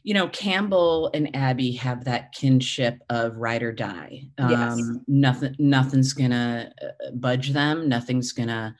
you 0.03 0.15
know, 0.15 0.29
Campbell 0.29 1.11
and 1.13 1.35
Abby 1.35 1.73
have 1.73 2.05
that 2.05 2.31
kinship 2.31 2.99
of 3.09 3.37
ride 3.37 3.61
or 3.61 3.71
die. 3.71 4.23
Um, 4.39 4.49
yes. 4.49 4.81
Nothing, 5.07 5.55
nothing's 5.59 6.13
gonna 6.13 6.71
uh, 6.81 7.11
budge 7.13 7.49
them. 7.49 7.87
Nothing's 7.87 8.31
gonna 8.31 8.75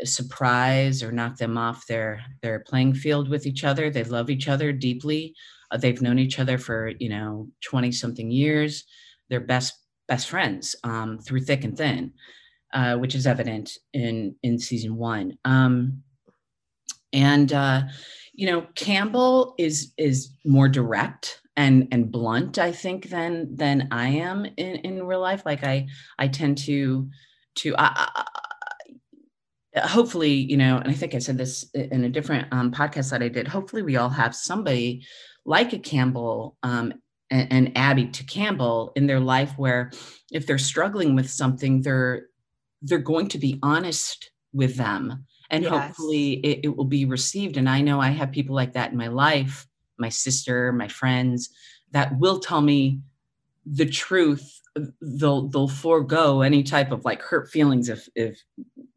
uh, 0.00 0.04
surprise 0.04 1.02
or 1.02 1.10
knock 1.10 1.38
them 1.38 1.56
off 1.56 1.86
their 1.86 2.22
their 2.42 2.60
playing 2.60 2.94
field 2.94 3.28
with 3.28 3.46
each 3.46 3.64
other. 3.64 3.90
They 3.90 4.04
love 4.04 4.30
each 4.30 4.46
other 4.46 4.72
deeply. 4.72 5.34
Uh, 5.70 5.78
they've 5.78 6.02
known 6.02 6.18
each 6.18 6.38
other 6.38 6.58
for 6.58 6.92
you 7.00 7.08
know 7.08 7.48
twenty 7.62 7.92
something 7.92 8.30
years. 8.30 8.84
They're 9.30 9.40
best 9.40 9.72
best 10.06 10.28
friends 10.28 10.76
um, 10.84 11.18
through 11.18 11.40
thick 11.40 11.64
and 11.64 11.76
thin 11.76 12.12
uh, 12.72 12.96
which 12.96 13.14
is 13.14 13.26
evident 13.26 13.72
in 13.92 14.34
in 14.42 14.58
season 14.58 14.96
one. 14.96 15.38
Um, 15.44 16.02
and 17.12 17.52
uh, 17.52 17.82
you 18.32 18.46
know, 18.46 18.66
Campbell 18.74 19.54
is 19.58 19.92
is 19.98 20.30
more 20.44 20.68
direct 20.68 21.40
and 21.56 21.88
and 21.92 22.10
blunt, 22.10 22.58
I 22.58 22.72
think, 22.72 23.10
than 23.10 23.54
than 23.56 23.88
I 23.90 24.08
am 24.08 24.44
in 24.44 24.76
in 24.76 25.02
real 25.04 25.20
life. 25.20 25.42
Like 25.44 25.64
I 25.64 25.88
I 26.18 26.28
tend 26.28 26.58
to 26.58 27.08
to 27.56 27.74
I, 27.76 28.08
I, 28.14 28.24
hopefully 29.82 30.32
you 30.32 30.56
know 30.56 30.78
and 30.78 30.90
i 30.90 30.92
think 30.92 31.14
i 31.14 31.18
said 31.18 31.38
this 31.38 31.70
in 31.74 32.04
a 32.04 32.08
different 32.08 32.48
um, 32.52 32.72
podcast 32.72 33.10
that 33.10 33.22
i 33.22 33.28
did 33.28 33.46
hopefully 33.46 33.82
we 33.82 33.96
all 33.96 34.08
have 34.08 34.34
somebody 34.34 35.06
like 35.46 35.72
a 35.72 35.78
campbell 35.78 36.56
um, 36.64 36.92
and, 37.30 37.52
and, 37.52 37.78
abby 37.78 38.06
to 38.06 38.24
campbell 38.24 38.92
in 38.96 39.06
their 39.06 39.20
life 39.20 39.52
where 39.56 39.92
if 40.32 40.46
they're 40.46 40.58
struggling 40.58 41.14
with 41.14 41.30
something 41.30 41.82
they're 41.82 42.26
they're 42.82 42.98
going 42.98 43.28
to 43.28 43.38
be 43.38 43.58
honest 43.62 44.30
with 44.52 44.76
them 44.76 45.24
and 45.50 45.64
yes. 45.64 45.72
hopefully 45.72 46.34
it, 46.44 46.60
it, 46.64 46.76
will 46.76 46.84
be 46.84 47.04
received 47.04 47.56
and 47.56 47.68
i 47.68 47.80
know 47.80 48.00
i 48.00 48.08
have 48.08 48.32
people 48.32 48.54
like 48.54 48.72
that 48.72 48.90
in 48.90 48.96
my 48.96 49.08
life 49.08 49.66
my 49.98 50.08
sister 50.08 50.72
my 50.72 50.88
friends 50.88 51.50
that 51.92 52.16
will 52.18 52.40
tell 52.40 52.60
me 52.60 53.00
the 53.66 53.86
truth 53.86 54.60
they'll 55.00 55.48
they'll 55.48 55.68
forego 55.68 56.42
any 56.42 56.62
type 56.62 56.90
of 56.92 57.04
like 57.04 57.20
hurt 57.22 57.48
feelings 57.50 57.88
if 57.88 58.08
if 58.14 58.42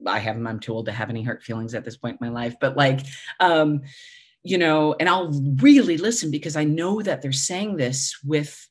i 0.07 0.19
have 0.19 0.35
them 0.35 0.47
i'm 0.47 0.59
too 0.59 0.73
old 0.73 0.85
to 0.85 0.91
have 0.91 1.09
any 1.09 1.23
hurt 1.23 1.43
feelings 1.43 1.73
at 1.75 1.83
this 1.83 1.97
point 1.97 2.17
in 2.19 2.27
my 2.27 2.33
life 2.33 2.55
but 2.59 2.77
like 2.77 3.01
um 3.39 3.81
you 4.43 4.57
know, 4.57 4.95
and 4.99 5.09
I'll 5.09 5.31
really 5.61 5.97
listen 5.97 6.29
because 6.29 6.55
I 6.55 6.65
know 6.65 7.01
that 7.01 7.21
they're 7.21 7.31
saying 7.31 7.77
this 7.77 8.19
with 8.23 8.67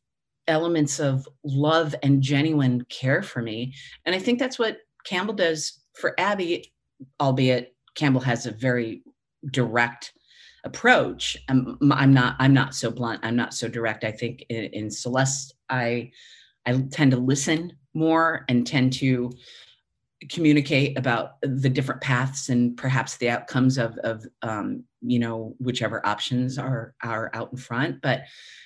elements 0.46 1.00
of 1.00 1.26
love 1.44 1.94
and 2.02 2.22
genuine 2.22 2.84
care 2.88 3.22
for 3.22 3.40
me. 3.40 3.74
And 4.04 4.14
I 4.14 4.18
think 4.18 4.38
that's 4.38 4.58
what 4.58 4.78
Campbell 5.05 5.34
does 5.34 5.80
for 5.94 6.18
Abby, 6.18 6.72
albeit 7.20 7.74
Campbell 7.94 8.20
has 8.20 8.46
a 8.46 8.53
very 8.53 9.03
direct 9.50 10.12
approach. 10.64 11.36
I'm, 11.48 11.78
I'm 11.90 12.14
not 12.14 12.36
I'm 12.38 12.55
not 12.55 12.74
so 12.74 12.90
blunt. 12.90 13.20
I'm 13.22 13.36
not 13.36 13.55
so 13.55 13.68
direct. 13.68 14.05
I 14.05 14.12
think 14.12 14.44
in, 14.48 14.64
in 14.64 14.90
Celeste, 14.90 15.55
I 15.68 16.11
I 16.66 16.80
tend 16.90 17.11
to 17.11 17.16
listen 17.16 17.76
more 17.94 18.44
and 18.48 18.66
tend 18.66 18.92
to 18.94 19.32
communicate 20.30 20.96
about 20.96 21.40
the 21.42 21.68
different 21.68 22.00
paths 22.00 22.48
and 22.48 22.76
perhaps 22.76 23.16
the 23.16 23.28
outcomes 23.28 23.78
of, 23.78 23.96
of 23.98 24.24
um, 24.42 24.84
you 25.00 25.18
know 25.18 25.55
whichever 25.59 26.05
options 26.07 26.59
are 26.59 26.94
are 27.03 27.30
out 27.34 27.50
in 27.50 27.59
front 27.59 28.00
but 28.03 28.22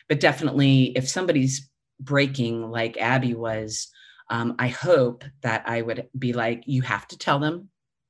but 0.09 0.21
definitely 0.21 0.93
if 0.97 1.09
somebody's 1.09 1.71
breaking 1.99 2.71
like 2.71 2.99
abby 2.99 3.35
was 3.35 3.89
um, 4.31 4.55
i 4.59 4.69
hope 4.69 5.25
that 5.43 5.63
i 5.67 5.83
would 5.83 6.09
be 6.19 6.33
like 6.33 6.63
you 6.67 6.83
have 6.83 7.07
to 7.09 7.19
tell 7.19 7.39
them. 7.39 7.69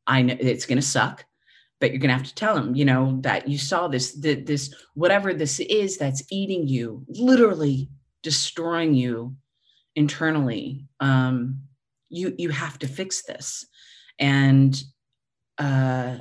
I 0.09 0.23
know 0.23 0.37
it's 0.39 0.67
going 0.67 0.79
to 0.79 0.83
suck 0.83 1.25
but 1.79 1.91
you're 1.91 1.99
going 1.99 2.09
to 2.09 2.17
have 2.17 2.27
to 2.27 2.35
tell 2.35 2.55
them 2.55 2.75
you 2.75 2.85
know 2.85 3.19
that 3.23 3.49
you 3.49 3.59
saw 3.59 3.89
this 3.89 4.13
this 4.13 4.75
whatever 4.95 5.35
this 5.35 5.61
is 5.61 5.99
that's 5.99 6.23
eating 6.31 6.67
you 6.69 7.05
literally 7.09 7.91
destroying 8.23 8.93
you 8.93 9.37
internally. 9.97 10.85
Um, 10.99 11.63
you 12.09 12.35
you 12.39 12.51
have 12.51 12.79
to 12.81 12.89
fix 12.89 13.23
this. 13.23 13.67
And 14.19 14.81
uh 15.59 16.19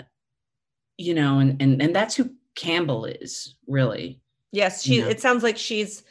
you 0.98 1.14
know 1.14 1.40
and 1.40 1.62
and, 1.62 1.82
and 1.82 1.96
that's 1.96 2.16
who 2.16 2.30
campbell 2.56 3.06
is 3.06 3.56
really. 3.68 4.22
Yes 4.52 4.84
she 4.84 4.96
you 4.96 5.02
know? 5.02 5.10
it 5.10 5.20
sounds 5.20 5.44
like 5.44 5.58
she's 5.58 6.04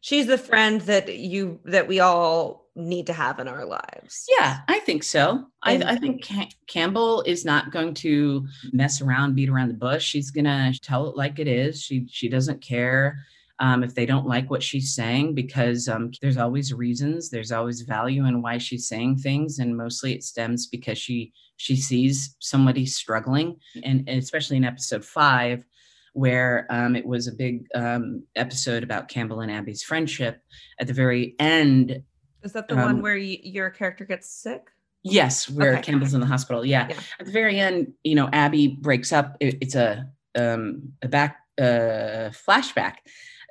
she's 0.00 0.26
the 0.26 0.38
friend 0.38 0.80
that 0.82 1.16
you 1.16 1.60
that 1.64 1.86
we 1.86 2.00
all 2.00 2.61
need 2.74 3.06
to 3.06 3.12
have 3.12 3.38
in 3.38 3.48
our 3.48 3.64
lives. 3.64 4.24
Yeah 4.38 4.60
i 4.68 4.78
think 4.80 5.02
so. 5.02 5.46
I, 5.62 5.76
I 5.76 5.96
think 5.96 6.24
Cam- 6.24 6.48
campbell 6.66 7.22
is 7.22 7.44
not 7.44 7.70
going 7.70 7.94
to 7.94 8.46
mess 8.72 9.00
around 9.00 9.34
beat 9.34 9.48
around 9.48 9.68
the 9.68 9.74
bush. 9.74 10.04
She's 10.04 10.30
gonna 10.30 10.72
tell 10.82 11.08
it 11.08 11.16
like 11.16 11.38
it 11.38 11.48
is. 11.48 11.82
She 11.82 12.06
she 12.08 12.28
doesn't 12.28 12.62
care 12.62 13.18
um, 13.62 13.84
if 13.84 13.94
they 13.94 14.06
don't 14.06 14.26
like 14.26 14.50
what 14.50 14.62
she's 14.62 14.92
saying, 14.92 15.36
because 15.36 15.88
um, 15.88 16.10
there's 16.20 16.36
always 16.36 16.72
reasons, 16.72 17.30
there's 17.30 17.52
always 17.52 17.82
value 17.82 18.26
in 18.26 18.42
why 18.42 18.58
she's 18.58 18.88
saying 18.88 19.18
things, 19.18 19.60
and 19.60 19.76
mostly 19.76 20.12
it 20.12 20.24
stems 20.24 20.66
because 20.66 20.98
she 20.98 21.32
she 21.58 21.76
sees 21.76 22.34
somebody 22.40 22.86
struggling, 22.86 23.56
and, 23.84 24.08
and 24.08 24.18
especially 24.18 24.56
in 24.56 24.64
episode 24.64 25.04
five, 25.04 25.64
where 26.12 26.66
um, 26.70 26.96
it 26.96 27.06
was 27.06 27.28
a 27.28 27.32
big 27.32 27.66
um, 27.76 28.24
episode 28.34 28.82
about 28.82 29.08
Campbell 29.08 29.42
and 29.42 29.52
Abby's 29.52 29.84
friendship. 29.84 30.42
At 30.80 30.88
the 30.88 30.92
very 30.92 31.36
end, 31.38 32.02
is 32.42 32.52
that 32.52 32.68
the 32.68 32.76
one 32.76 32.96
um, 32.96 33.02
where 33.02 33.16
y- 33.16 33.40
your 33.42 33.70
character 33.70 34.04
gets 34.04 34.28
sick? 34.28 34.68
Yes, 35.02 35.50
where 35.50 35.74
okay. 35.74 35.82
Campbell's 35.82 36.14
in 36.14 36.20
the 36.20 36.26
hospital. 36.26 36.64
Yeah. 36.64 36.86
yeah. 36.88 36.96
At 37.18 37.26
the 37.26 37.32
very 37.32 37.58
end, 37.58 37.92
you 38.04 38.14
know, 38.14 38.28
Abby 38.32 38.68
breaks 38.68 39.12
up. 39.12 39.36
It, 39.40 39.58
it's 39.60 39.74
a 39.74 40.08
um, 40.36 40.92
a 41.02 41.08
back 41.08 41.38
uh, 41.58 42.30
flashback 42.30 42.96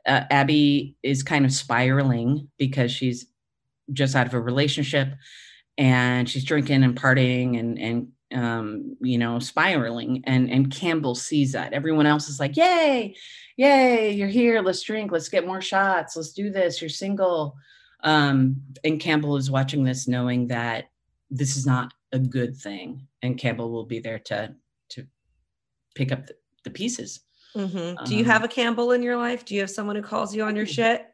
uh, 0.06 0.24
Abby 0.30 0.96
is 1.04 1.24
kind 1.24 1.46
of 1.46 1.52
spiraling 1.52 2.50
because 2.58 2.92
she's 2.92 3.28
just 3.92 4.16
out 4.16 4.28
of 4.28 4.34
a 4.34 4.40
relationship 4.40 5.14
and 5.78 6.30
she's 6.30 6.44
drinking 6.44 6.84
and 6.84 7.00
partying 7.00 7.60
and 7.60 7.80
and 7.80 8.08
um, 8.34 8.96
you 9.02 9.18
know 9.18 9.40
spiraling 9.40 10.24
and 10.26 10.50
and 10.50 10.72
Campbell 10.72 11.16
sees 11.16 11.52
that 11.52 11.74
everyone 11.74 12.06
else 12.06 12.30
is 12.30 12.40
like 12.40 12.56
yay 12.56 13.16
yay 13.58 14.12
you're 14.12 14.30
here 14.30 14.62
let's 14.62 14.82
drink 14.82 15.12
let's 15.12 15.30
get 15.30 15.46
more 15.46 15.62
shots 15.62 16.16
let's 16.16 16.32
do 16.32 16.50
this 16.50 16.82
you're 16.82 16.90
single 16.90 17.56
um, 18.04 18.56
and 18.84 19.00
Campbell 19.00 19.38
is 19.38 19.52
watching 19.52 19.84
this 19.84 20.08
knowing 20.08 20.48
that 20.48 20.90
this 21.30 21.56
is 21.58 21.66
not 21.66 21.94
a 22.12 22.20
good 22.20 22.56
thing 22.56 23.08
and 23.22 23.38
Campbell 23.38 23.72
will 23.72 23.86
be 23.86 24.00
there 24.00 24.20
to 24.20 24.54
to 24.90 25.06
pick 25.96 26.12
up 26.12 26.28
the, 26.28 26.36
the 26.64 26.70
pieces 26.70 27.22
Mm-hmm. 27.56 28.06
Do 28.06 28.16
you 28.16 28.24
um, 28.24 28.30
have 28.30 28.44
a 28.44 28.48
Campbell 28.48 28.92
in 28.92 29.04
your 29.04 29.18
life? 29.18 29.46
Do 29.46 29.56
you 29.56 29.62
have 29.62 29.70
someone 29.70 29.96
who 29.96 30.02
calls 30.02 30.36
you 30.36 30.44
on 30.44 30.56
your 30.56 30.66
shit? 30.66 31.06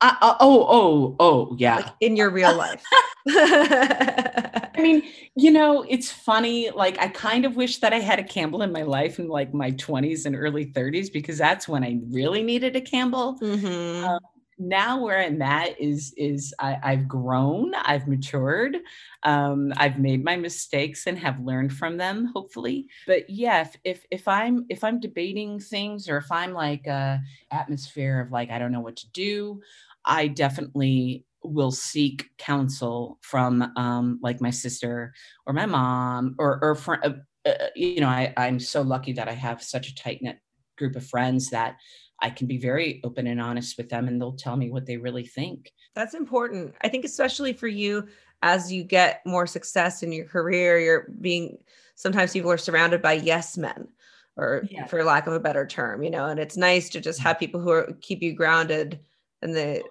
Uh, 0.00 0.14
uh, 0.20 0.36
oh, 0.40 0.66
oh, 0.68 1.16
oh, 1.20 1.56
yeah. 1.58 1.76
Like 1.76 1.86
in 2.00 2.16
your 2.16 2.30
real 2.30 2.56
life. 2.56 2.82
I 3.28 4.70
mean, 4.78 5.02
you 5.36 5.50
know, 5.50 5.84
it's 5.88 6.10
funny. 6.10 6.70
Like, 6.70 6.98
I 6.98 7.08
kind 7.08 7.44
of 7.44 7.56
wish 7.56 7.78
that 7.78 7.92
I 7.92 8.00
had 8.00 8.18
a 8.18 8.24
Campbell 8.24 8.62
in 8.62 8.72
my 8.72 8.82
life 8.82 9.18
in 9.18 9.28
like 9.28 9.54
my 9.54 9.70
20s 9.72 10.26
and 10.26 10.34
early 10.34 10.66
30s 10.66 11.12
because 11.12 11.38
that's 11.38 11.68
when 11.68 11.84
I 11.84 12.00
really 12.08 12.42
needed 12.42 12.74
a 12.74 12.80
Campbell. 12.80 13.38
Mm-hmm. 13.40 14.04
Um, 14.04 14.20
now 14.58 15.02
where 15.02 15.20
I'm 15.20 15.40
at 15.42 15.80
is 15.80 16.14
is 16.16 16.54
I, 16.58 16.78
have 16.82 17.08
grown, 17.08 17.74
I've 17.74 18.06
matured, 18.06 18.78
um, 19.22 19.72
I've 19.76 19.98
made 19.98 20.24
my 20.24 20.36
mistakes 20.36 21.06
and 21.06 21.18
have 21.18 21.40
learned 21.40 21.72
from 21.72 21.96
them, 21.96 22.30
hopefully. 22.34 22.86
But 23.06 23.28
yeah, 23.28 23.62
if 23.62 23.76
if, 23.84 24.06
if 24.10 24.28
I'm 24.28 24.66
if 24.68 24.84
I'm 24.84 25.00
debating 25.00 25.58
things 25.58 26.08
or 26.08 26.16
if 26.18 26.30
I'm 26.30 26.52
like 26.52 26.86
a 26.86 27.20
atmosphere 27.50 28.20
of 28.20 28.30
like 28.30 28.50
I 28.50 28.58
don't 28.58 28.72
know 28.72 28.80
what 28.80 28.96
to 28.96 29.10
do, 29.12 29.60
I 30.04 30.28
definitely 30.28 31.24
will 31.44 31.72
seek 31.72 32.30
counsel 32.38 33.18
from 33.22 33.62
um, 33.76 34.20
like 34.22 34.40
my 34.40 34.50
sister 34.50 35.12
or 35.46 35.52
my 35.52 35.66
mom 35.66 36.36
or 36.38 36.58
or 36.62 36.74
for, 36.74 37.04
uh, 37.04 37.12
uh, 37.44 37.66
you 37.74 38.00
know 38.00 38.08
I, 38.08 38.32
I'm 38.36 38.60
so 38.60 38.82
lucky 38.82 39.12
that 39.14 39.28
I 39.28 39.32
have 39.32 39.62
such 39.62 39.88
a 39.88 39.94
tight 39.94 40.20
knit 40.22 40.38
group 40.78 40.96
of 40.96 41.06
friends 41.06 41.50
that 41.50 41.76
I 42.22 42.30
can 42.30 42.46
be 42.46 42.56
very 42.56 43.00
open 43.04 43.26
and 43.26 43.40
honest 43.40 43.76
with 43.76 43.88
them 43.88 44.08
and 44.08 44.20
they'll 44.20 44.32
tell 44.32 44.56
me 44.56 44.70
what 44.70 44.86
they 44.86 44.96
really 44.96 45.26
think. 45.26 45.72
That's 45.94 46.14
important. 46.14 46.74
I 46.82 46.88
think, 46.88 47.04
especially 47.04 47.52
for 47.52 47.66
you, 47.66 48.06
as 48.42 48.72
you 48.72 48.84
get 48.84 49.20
more 49.26 49.46
success 49.46 50.02
in 50.02 50.12
your 50.12 50.26
career, 50.26 50.78
you're 50.78 51.08
being 51.20 51.58
sometimes 51.96 52.32
people 52.32 52.50
are 52.50 52.58
surrounded 52.58 53.02
by 53.02 53.14
yes 53.14 53.58
men 53.58 53.88
or 54.36 54.64
yeah. 54.70 54.86
for 54.86 55.04
lack 55.04 55.26
of 55.26 55.32
a 55.32 55.40
better 55.40 55.66
term, 55.66 56.02
you 56.02 56.10
know, 56.10 56.26
and 56.26 56.40
it's 56.40 56.56
nice 56.56 56.88
to 56.90 57.00
just 57.00 57.20
have 57.20 57.38
people 57.38 57.60
who 57.60 57.70
are 57.70 57.92
keep 58.00 58.22
you 58.22 58.32
grounded 58.34 59.00
and 59.42 59.54
the 59.54 59.82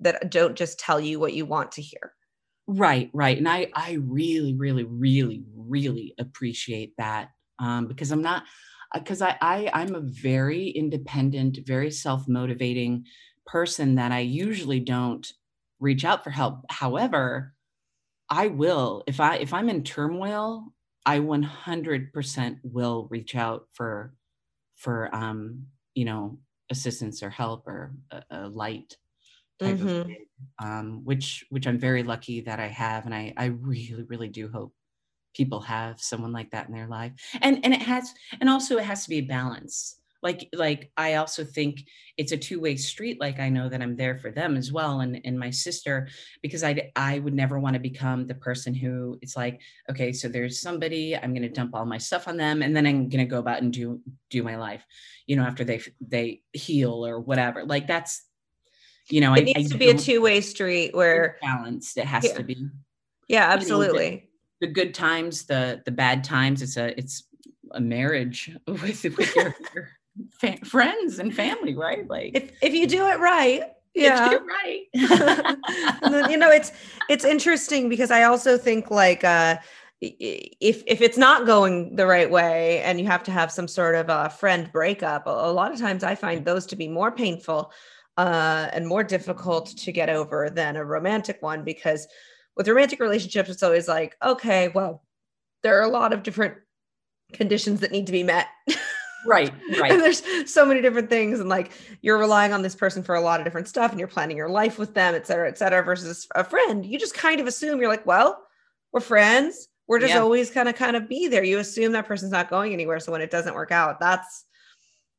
that 0.00 0.30
don't 0.30 0.56
just 0.56 0.78
tell 0.78 1.00
you 1.00 1.18
what 1.18 1.32
you 1.32 1.46
want 1.46 1.72
to 1.72 1.82
hear. 1.82 2.12
Right, 2.66 3.10
right. 3.12 3.38
And 3.38 3.48
I 3.48 3.68
I 3.74 3.98
really, 4.02 4.54
really, 4.54 4.84
really, 4.84 5.44
really 5.54 6.14
appreciate 6.18 6.94
that. 6.98 7.30
Um, 7.58 7.86
because 7.86 8.10
I'm 8.10 8.22
not 8.22 8.42
because 8.94 9.22
uh, 9.22 9.34
I, 9.40 9.66
I 9.66 9.82
I'm 9.82 9.94
a 9.94 10.00
very 10.00 10.68
independent, 10.68 11.58
very 11.64 11.90
self-motivating 11.90 13.06
person 13.46 13.94
that 13.96 14.12
I 14.12 14.20
usually 14.20 14.80
don't 14.80 15.26
reach 15.78 16.04
out 16.04 16.24
for 16.24 16.30
help. 16.30 16.64
However, 16.70 17.54
I 18.28 18.48
will 18.48 19.04
if 19.06 19.20
I 19.20 19.36
if 19.36 19.52
I'm 19.52 19.68
in 19.68 19.84
turmoil, 19.84 20.72
I 21.04 21.20
100% 21.20 22.58
will 22.64 23.06
reach 23.10 23.34
out 23.36 23.66
for 23.72 24.14
for 24.76 25.14
um 25.14 25.66
you 25.94 26.04
know 26.04 26.38
assistance 26.70 27.22
or 27.22 27.30
help 27.30 27.66
or 27.66 27.94
a, 28.10 28.22
a 28.30 28.48
light 28.48 28.96
type 29.60 29.76
mm-hmm. 29.76 29.88
of 29.88 30.06
thing, 30.06 30.26
um 30.62 31.04
which 31.04 31.46
which 31.50 31.66
I'm 31.66 31.78
very 31.78 32.02
lucky 32.02 32.42
that 32.42 32.60
I 32.60 32.66
have 32.66 33.06
and 33.06 33.14
I 33.14 33.32
I 33.36 33.46
really 33.46 34.02
really 34.02 34.28
do 34.28 34.48
hope 34.48 34.74
people 35.36 35.60
have 35.60 36.00
someone 36.00 36.32
like 36.32 36.50
that 36.50 36.68
in 36.68 36.74
their 36.74 36.88
life. 36.88 37.12
And 37.40 37.64
and 37.64 37.74
it 37.74 37.82
has 37.82 38.12
and 38.40 38.48
also 38.48 38.78
it 38.78 38.84
has 38.84 39.04
to 39.04 39.10
be 39.10 39.18
a 39.18 39.22
balance. 39.22 39.96
Like 40.22 40.48
like 40.54 40.90
i 40.96 41.14
also 41.14 41.44
think 41.44 41.84
it's 42.16 42.32
a 42.32 42.36
two-way 42.38 42.74
street 42.76 43.20
like 43.20 43.38
i 43.38 43.50
know 43.50 43.68
that 43.68 43.82
i'm 43.82 43.94
there 43.94 44.16
for 44.16 44.30
them 44.32 44.56
as 44.56 44.72
well 44.72 45.00
and 45.00 45.20
and 45.24 45.38
my 45.38 45.50
sister 45.50 46.08
because 46.42 46.64
i 46.64 46.90
i 46.96 47.18
would 47.18 47.34
never 47.34 47.60
want 47.60 47.74
to 47.74 47.80
become 47.80 48.26
the 48.26 48.34
person 48.34 48.74
who 48.74 49.18
it's 49.20 49.36
like 49.36 49.60
okay 49.90 50.12
so 50.12 50.26
there's 50.26 50.58
somebody 50.58 51.14
i'm 51.14 51.32
going 51.32 51.42
to 51.42 51.50
dump 51.50 51.74
all 51.74 51.84
my 51.84 51.98
stuff 51.98 52.26
on 52.26 52.36
them 52.38 52.62
and 52.62 52.74
then 52.74 52.86
i'm 52.86 53.08
going 53.10 53.24
to 53.24 53.30
go 53.30 53.38
about 53.38 53.62
and 53.62 53.74
do 53.74 54.00
do 54.30 54.42
my 54.42 54.56
life 54.56 54.84
you 55.26 55.36
know 55.36 55.42
after 55.42 55.64
they 55.64 55.82
they 56.00 56.42
heal 56.52 57.04
or 57.04 57.20
whatever. 57.20 57.64
Like 57.64 57.86
that's 57.86 58.22
you 59.10 59.20
know 59.20 59.34
it 59.34 59.40
I, 59.40 59.52
needs 59.52 59.70
I 59.70 59.72
to 59.72 59.78
be 59.78 59.90
a 59.90 59.98
two-way 59.98 60.40
street 60.40 60.94
where 60.94 61.36
balanced. 61.42 61.98
It 61.98 62.06
has 62.06 62.24
yeah. 62.24 62.34
to 62.34 62.42
be. 62.42 62.68
Yeah 63.28 63.48
absolutely 63.50 64.28
the 64.60 64.66
good 64.66 64.94
times, 64.94 65.46
the 65.46 65.82
the 65.84 65.90
bad 65.90 66.24
times. 66.24 66.62
It's 66.62 66.76
a 66.76 66.98
it's 66.98 67.24
a 67.72 67.80
marriage 67.80 68.56
with 68.66 69.04
with 69.04 69.36
your, 69.36 69.54
your 69.74 69.88
fa- 70.40 70.64
friends 70.64 71.18
and 71.18 71.34
family, 71.34 71.74
right? 71.74 72.08
Like 72.08 72.32
if 72.34 72.52
if 72.62 72.74
you 72.74 72.86
do 72.86 73.06
it 73.06 73.18
right, 73.18 73.62
yeah, 73.94 74.34
right. 74.34 74.82
you 76.30 76.36
know, 76.36 76.50
it's 76.50 76.72
it's 77.08 77.24
interesting 77.24 77.88
because 77.88 78.10
I 78.10 78.24
also 78.24 78.58
think 78.58 78.90
like 78.90 79.24
uh 79.24 79.56
if 80.00 80.82
if 80.86 81.00
it's 81.00 81.16
not 81.16 81.46
going 81.46 81.96
the 81.96 82.06
right 82.06 82.30
way 82.30 82.82
and 82.82 83.00
you 83.00 83.06
have 83.06 83.22
to 83.24 83.30
have 83.30 83.50
some 83.50 83.66
sort 83.66 83.94
of 83.94 84.08
a 84.10 84.28
friend 84.28 84.70
breakup, 84.70 85.26
a, 85.26 85.30
a 85.30 85.52
lot 85.52 85.72
of 85.72 85.78
times 85.78 86.04
I 86.04 86.14
find 86.14 86.44
those 86.44 86.66
to 86.66 86.76
be 86.76 86.88
more 86.88 87.10
painful 87.10 87.72
uh, 88.18 88.68
and 88.72 88.86
more 88.86 89.04
difficult 89.04 89.68
to 89.68 89.92
get 89.92 90.10
over 90.10 90.50
than 90.50 90.76
a 90.76 90.84
romantic 90.84 91.40
one 91.40 91.64
because 91.64 92.06
with 92.56 92.68
romantic 92.68 93.00
relationships, 93.00 93.50
it's 93.50 93.62
always 93.62 93.88
like, 93.88 94.16
okay, 94.22 94.68
well, 94.68 95.04
there 95.62 95.78
are 95.78 95.84
a 95.84 95.88
lot 95.88 96.12
of 96.12 96.22
different 96.22 96.54
conditions 97.32 97.80
that 97.80 97.92
need 97.92 98.06
to 98.06 98.12
be 98.12 98.22
met. 98.22 98.48
right 99.26 99.52
right. 99.80 99.90
And 99.90 100.00
there's 100.00 100.22
so 100.48 100.64
many 100.64 100.80
different 100.80 101.10
things 101.10 101.40
and 101.40 101.48
like 101.48 101.72
you're 102.00 102.18
relying 102.18 102.52
on 102.52 102.62
this 102.62 102.76
person 102.76 103.02
for 103.02 103.16
a 103.16 103.20
lot 103.20 103.40
of 103.40 103.44
different 103.44 103.66
stuff 103.66 103.90
and 103.90 103.98
you're 103.98 104.06
planning 104.06 104.36
your 104.36 104.48
life 104.48 104.78
with 104.78 104.94
them 104.94 105.16
et 105.16 105.26
cetera 105.26 105.48
et 105.48 105.58
cetera 105.58 105.82
versus 105.82 106.28
a 106.36 106.44
friend. 106.44 106.86
You 106.86 106.96
just 106.96 107.14
kind 107.14 107.40
of 107.40 107.48
assume 107.48 107.80
you're 107.80 107.90
like 107.90 108.06
well 108.06 108.40
we're 108.92 109.00
friends. 109.00 109.68
We're 109.88 109.98
just 109.98 110.14
yeah. 110.14 110.20
always 110.20 110.50
kind 110.50 110.68
of 110.68 110.76
kind 110.76 110.94
of 110.94 111.08
be 111.08 111.26
there. 111.26 111.42
You 111.42 111.58
assume 111.58 111.92
that 111.92 112.06
person's 112.06 112.30
not 112.30 112.48
going 112.48 112.72
anywhere 112.72 113.00
so 113.00 113.10
when 113.10 113.20
it 113.20 113.32
doesn't 113.32 113.54
work 113.54 113.72
out 113.72 113.98
that's 113.98 114.44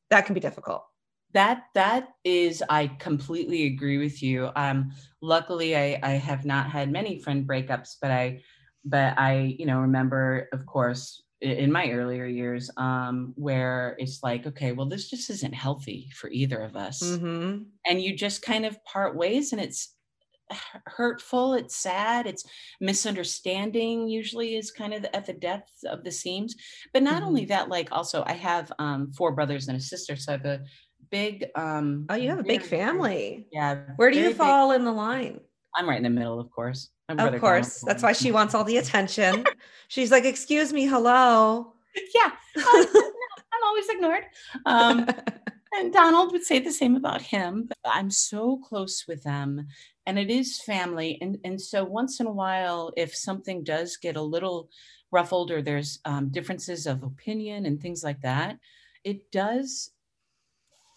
that 0.09 0.25
can 0.25 0.33
be 0.33 0.39
difficult 0.39 0.85
that 1.37 1.65
that 1.75 2.07
is 2.23 2.63
i 2.67 2.87
completely 2.97 3.67
agree 3.67 3.99
with 3.99 4.23
you 4.23 4.49
um 4.55 4.91
luckily 5.21 5.77
i 5.77 5.99
i 6.01 6.13
have 6.13 6.45
not 6.45 6.67
had 6.67 6.91
many 6.91 7.19
friend 7.19 7.47
breakups 7.47 7.97
but 8.01 8.09
i 8.09 8.41
but 8.85 9.13
i 9.19 9.55
you 9.59 9.67
know 9.67 9.79
remember 9.79 10.49
of 10.51 10.65
course 10.65 11.21
in 11.41 11.71
my 11.71 11.91
earlier 11.91 12.25
years 12.25 12.71
um 12.77 13.33
where 13.35 13.95
it's 13.99 14.23
like 14.23 14.47
okay 14.47 14.71
well 14.71 14.87
this 14.87 15.11
just 15.11 15.29
isn't 15.29 15.53
healthy 15.53 16.09
for 16.15 16.27
either 16.31 16.57
of 16.57 16.75
us 16.75 17.03
mm-hmm. 17.03 17.61
and 17.85 18.01
you 18.01 18.15
just 18.15 18.41
kind 18.41 18.65
of 18.65 18.83
part 18.83 19.15
ways 19.15 19.51
and 19.51 19.61
it's 19.61 19.93
hurtful 20.87 21.53
it's 21.53 21.75
sad 21.75 22.25
it's 22.25 22.45
misunderstanding 22.79 24.07
usually 24.07 24.55
is 24.55 24.71
kind 24.71 24.93
of 24.93 25.05
at 25.13 25.25
the 25.25 25.33
depth 25.33 25.73
of 25.85 26.03
the 26.03 26.11
seams 26.11 26.55
but 26.93 27.03
not 27.03 27.15
mm-hmm. 27.15 27.25
only 27.25 27.45
that 27.45 27.69
like 27.69 27.89
also 27.91 28.23
i 28.25 28.33
have 28.33 28.71
um 28.79 29.11
four 29.11 29.33
brothers 29.33 29.67
and 29.67 29.77
a 29.77 29.81
sister 29.81 30.15
so 30.15 30.31
i 30.31 30.37
have 30.37 30.45
a 30.45 30.61
big 31.09 31.45
um 31.55 32.05
oh 32.09 32.15
you 32.15 32.29
have 32.29 32.39
a 32.39 32.43
big 32.43 32.61
family. 32.61 33.47
Yeah 33.51 33.81
where 33.95 34.11
do 34.11 34.19
you 34.19 34.33
fall 34.33 34.69
big, 34.69 34.79
in 34.79 34.85
the 34.85 34.91
line? 34.91 35.39
I'm 35.75 35.87
right 35.87 35.97
in 35.97 36.03
the 36.03 36.09
middle 36.09 36.39
of 36.39 36.49
course. 36.51 36.89
Of 37.09 37.39
course. 37.39 37.81
That's 37.81 38.03
why 38.03 38.11
she 38.11 38.31
wants 38.31 38.53
all 38.53 38.63
the 38.63 38.77
attention. 38.83 39.45
She's 39.87 40.11
like 40.11 40.25
excuse 40.25 40.73
me 40.73 40.85
hello. 40.85 41.73
Yeah. 42.13 42.31
I'm, 42.57 42.87
I'm 42.95 43.63
always 43.65 43.89
ignored. 43.89 44.23
Um 44.65 45.07
and 45.73 45.93
donald 45.93 46.31
would 46.31 46.43
say 46.43 46.59
the 46.59 46.71
same 46.71 46.95
about 46.95 47.21
him 47.21 47.69
i'm 47.85 48.09
so 48.09 48.57
close 48.57 49.05
with 49.07 49.21
them 49.23 49.67
and 50.05 50.17
it 50.17 50.29
is 50.29 50.61
family 50.61 51.17
and 51.21 51.37
and 51.43 51.59
so 51.59 51.83
once 51.83 52.19
in 52.19 52.25
a 52.25 52.31
while 52.31 52.91
if 52.95 53.15
something 53.15 53.63
does 53.63 53.97
get 53.97 54.15
a 54.15 54.21
little 54.21 54.69
ruffled 55.11 55.51
or 55.51 55.61
there's 55.61 55.99
um, 56.05 56.29
differences 56.29 56.85
of 56.85 57.03
opinion 57.03 57.65
and 57.65 57.81
things 57.81 58.03
like 58.03 58.21
that 58.21 58.57
it 59.03 59.31
does 59.31 59.91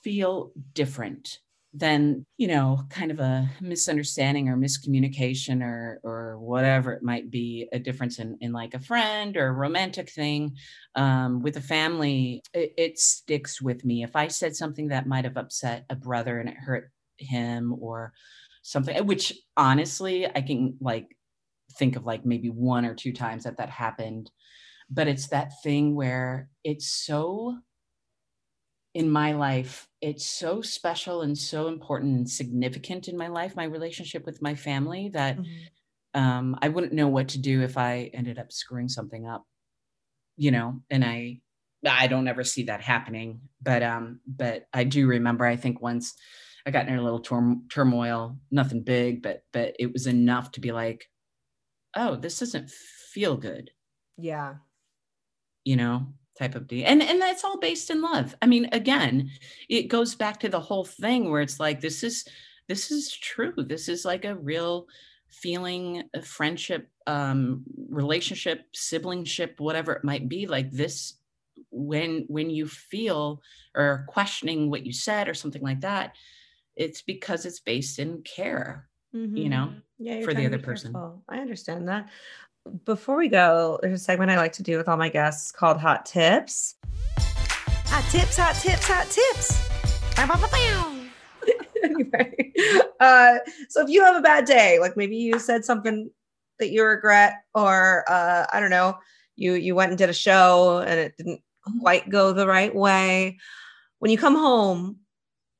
feel 0.03 0.53
different 0.73 1.39
than 1.73 2.27
you 2.37 2.49
know 2.49 2.83
kind 2.91 3.13
of 3.13 3.21
a 3.21 3.49
misunderstanding 3.61 4.49
or 4.49 4.57
miscommunication 4.57 5.63
or 5.63 6.01
or 6.03 6.37
whatever 6.39 6.93
it 6.93 7.03
might 7.03 7.31
be 7.31 7.69
a 7.73 7.79
difference 7.79 8.19
in 8.19 8.37
in 8.41 8.53
like 8.53 8.75
a 8.75 8.81
friend 8.81 9.37
or 9.37 9.47
a 9.47 9.53
romantic 9.53 10.11
thing 10.11 10.57
um, 10.97 11.43
with 11.43 11.57
a 11.57 11.61
family 11.61 12.43
it, 12.53 12.75
it 12.77 12.99
sticks 12.99 13.63
with 13.63 13.85
me. 13.85 14.03
If 14.03 14.17
i 14.17 14.27
said 14.27 14.57
something 14.57 14.89
that 14.89 15.07
might 15.07 15.25
have 15.25 15.37
upset 15.37 15.85
a 15.89 15.95
brother 15.95 16.41
and 16.41 16.49
it 16.49 16.57
hurt 16.57 16.91
him 17.19 17.77
or 17.79 18.13
something 18.63 19.07
which 19.07 19.33
honestly 19.57 20.27
i 20.27 20.41
can 20.41 20.77
like 20.81 21.17
think 21.79 21.95
of 21.95 22.05
like 22.05 22.27
maybe 22.27 22.49
one 22.51 22.85
or 22.85 22.95
two 22.95 23.13
times 23.13 23.45
that 23.45 23.59
that 23.59 23.71
happened 23.71 24.31
but 24.91 25.07
it's 25.07 25.29
that 25.29 25.53
thing 25.63 25.95
where 25.95 26.49
it's 26.65 26.89
so 26.89 27.57
in 28.95 29.09
my 29.09 29.33
life 29.33 29.87
it's 30.01 30.27
so 30.27 30.63
special 30.63 31.23
and 31.23 31.37
so 31.37 31.69
important 31.69 32.17
and 32.17 32.31
significant 32.31 33.09
in 33.09 33.17
my 33.17 33.29
life 33.29 33.57
my 33.57 33.65
relationship 33.65 34.25
with 34.25 34.41
my 34.43 34.55
family 34.55 35.11
that 35.13 35.39
mm-hmm. 35.39 36.21
um, 36.21 36.57
i 36.63 36.69
wouldn't 36.69 36.93
know 36.93 37.09
what 37.09 37.29
to 37.29 37.39
do 37.39 37.63
if 37.63 37.77
i 37.77 38.11
ended 38.15 38.39
up 38.39 38.53
screwing 38.53 38.89
something 38.89 39.27
up 39.27 39.45
you 40.37 40.51
know 40.51 40.81
and 40.91 41.05
i 41.05 41.39
i 41.89 42.07
don't 42.07 42.29
ever 42.29 42.45
see 42.45 42.65
that 42.65 42.81
happening 42.81 43.41
but 43.63 43.83
um 43.83 44.21
but 44.27 44.67
i 44.73 44.85
do 44.85 45.07
remember 45.07 45.45
i 45.45 45.57
think 45.57 45.81
once 45.81 46.15
i 46.67 46.71
got 46.71 46.89
in 46.89 46.99
a 46.99 47.03
little 47.03 47.25
turmoil 47.71 48.37
nothing 48.51 48.83
big 48.83 49.23
but 49.23 49.43
but 49.53 49.75
it 49.79 49.93
was 49.93 50.07
enough 50.07 50.53
to 50.53 50.61
be 50.61 50.73
like 50.73 51.07
oh 51.97 52.17
this 52.17 52.39
doesn't 52.39 52.71
feel 53.11 53.37
good. 53.37 53.71
Yeah. 54.17 54.55
You 55.65 55.77
know 55.77 56.07
type 56.41 56.55
of 56.55 56.67
deal. 56.67 56.85
And 56.87 57.03
and 57.03 57.21
that's 57.21 57.45
all 57.45 57.59
based 57.59 57.91
in 57.91 58.03
love. 58.03 58.35
I 58.43 58.47
mean, 58.47 58.69
again, 58.73 59.31
it 59.69 59.89
goes 59.89 60.15
back 60.15 60.41
to 60.41 60.49
the 60.49 60.61
whole 60.61 60.85
thing 60.85 61.31
where 61.31 61.43
it's 61.43 61.61
like 61.61 61.81
this 61.81 62.03
is 62.03 62.27
this 62.69 62.91
is 62.91 63.17
true. 63.17 63.55
This 63.57 63.89
is 63.89 64.05
like 64.05 64.25
a 64.25 64.37
real 64.37 64.87
feeling 65.29 66.05
of 66.15 66.27
friendship, 66.27 66.89
um, 67.07 67.63
relationship, 67.89 68.65
siblingship, 68.75 69.61
whatever 69.61 69.93
it 69.93 70.05
might 70.05 70.29
be. 70.29 70.47
Like 70.47 70.71
this 70.73 71.15
when 71.71 72.25
when 72.29 72.51
you 72.51 72.67
feel 72.67 73.43
or 73.77 74.07
questioning 74.09 74.71
what 74.71 74.87
you 74.87 74.93
said 74.93 75.29
or 75.29 75.35
something 75.35 75.63
like 75.63 75.83
that, 75.83 76.17
it's 76.75 77.03
because 77.03 77.45
it's 77.45 77.61
based 77.61 77.99
in 77.99 78.23
care. 78.23 78.89
Mm-hmm. 79.15 79.37
You 79.37 79.49
know, 79.49 79.73
yeah, 79.99 80.23
for 80.23 80.33
the 80.33 80.47
other 80.47 80.61
person. 80.61 80.95
I 81.29 81.39
understand 81.39 81.89
that 81.89 82.09
before 82.85 83.17
we 83.17 83.29
go, 83.29 83.79
there's 83.83 84.01
a 84.01 84.05
segment 84.05 84.31
I 84.31 84.37
like 84.37 84.53
to 84.55 84.63
do 84.63 84.77
with 84.77 84.89
all 84.89 84.97
my 84.97 85.09
guests 85.09 85.53
called 85.53 85.79
Hot 85.79 86.07
Tips. 86.07 86.77
Hot 87.19 88.05
tips, 88.11 88.37
hot 88.37 88.55
tips, 88.55 88.87
hot 88.87 89.07
tips. 89.11 89.69
anyway, 91.83 92.53
uh, 93.01 93.39
so 93.69 93.83
if 93.83 93.89
you 93.89 94.05
have 94.05 94.17
a 94.17 94.21
bad 94.21 94.45
day, 94.45 94.79
like 94.79 94.97
maybe 94.97 95.17
you 95.17 95.39
said 95.39 95.65
something 95.65 96.11
that 96.59 96.71
you 96.71 96.85
regret, 96.85 97.35
or 97.55 98.05
uh, 98.09 98.47
I 98.53 98.61
don't 98.61 98.71
know, 98.71 98.99
you 99.37 99.55
you 99.55 99.75
went 99.75 99.91
and 99.91 99.99
did 99.99 100.11
a 100.11 100.15
show 100.15 100.85
and 100.87 101.01
it 101.01 101.17
didn't 101.17 101.41
quite 101.81 102.09
go 102.09 102.33
the 102.33 102.47
right 102.47 102.75
way. 102.75 103.39
When 103.99 104.11
you 104.11 104.19
come 104.19 104.37
home, 104.37 104.99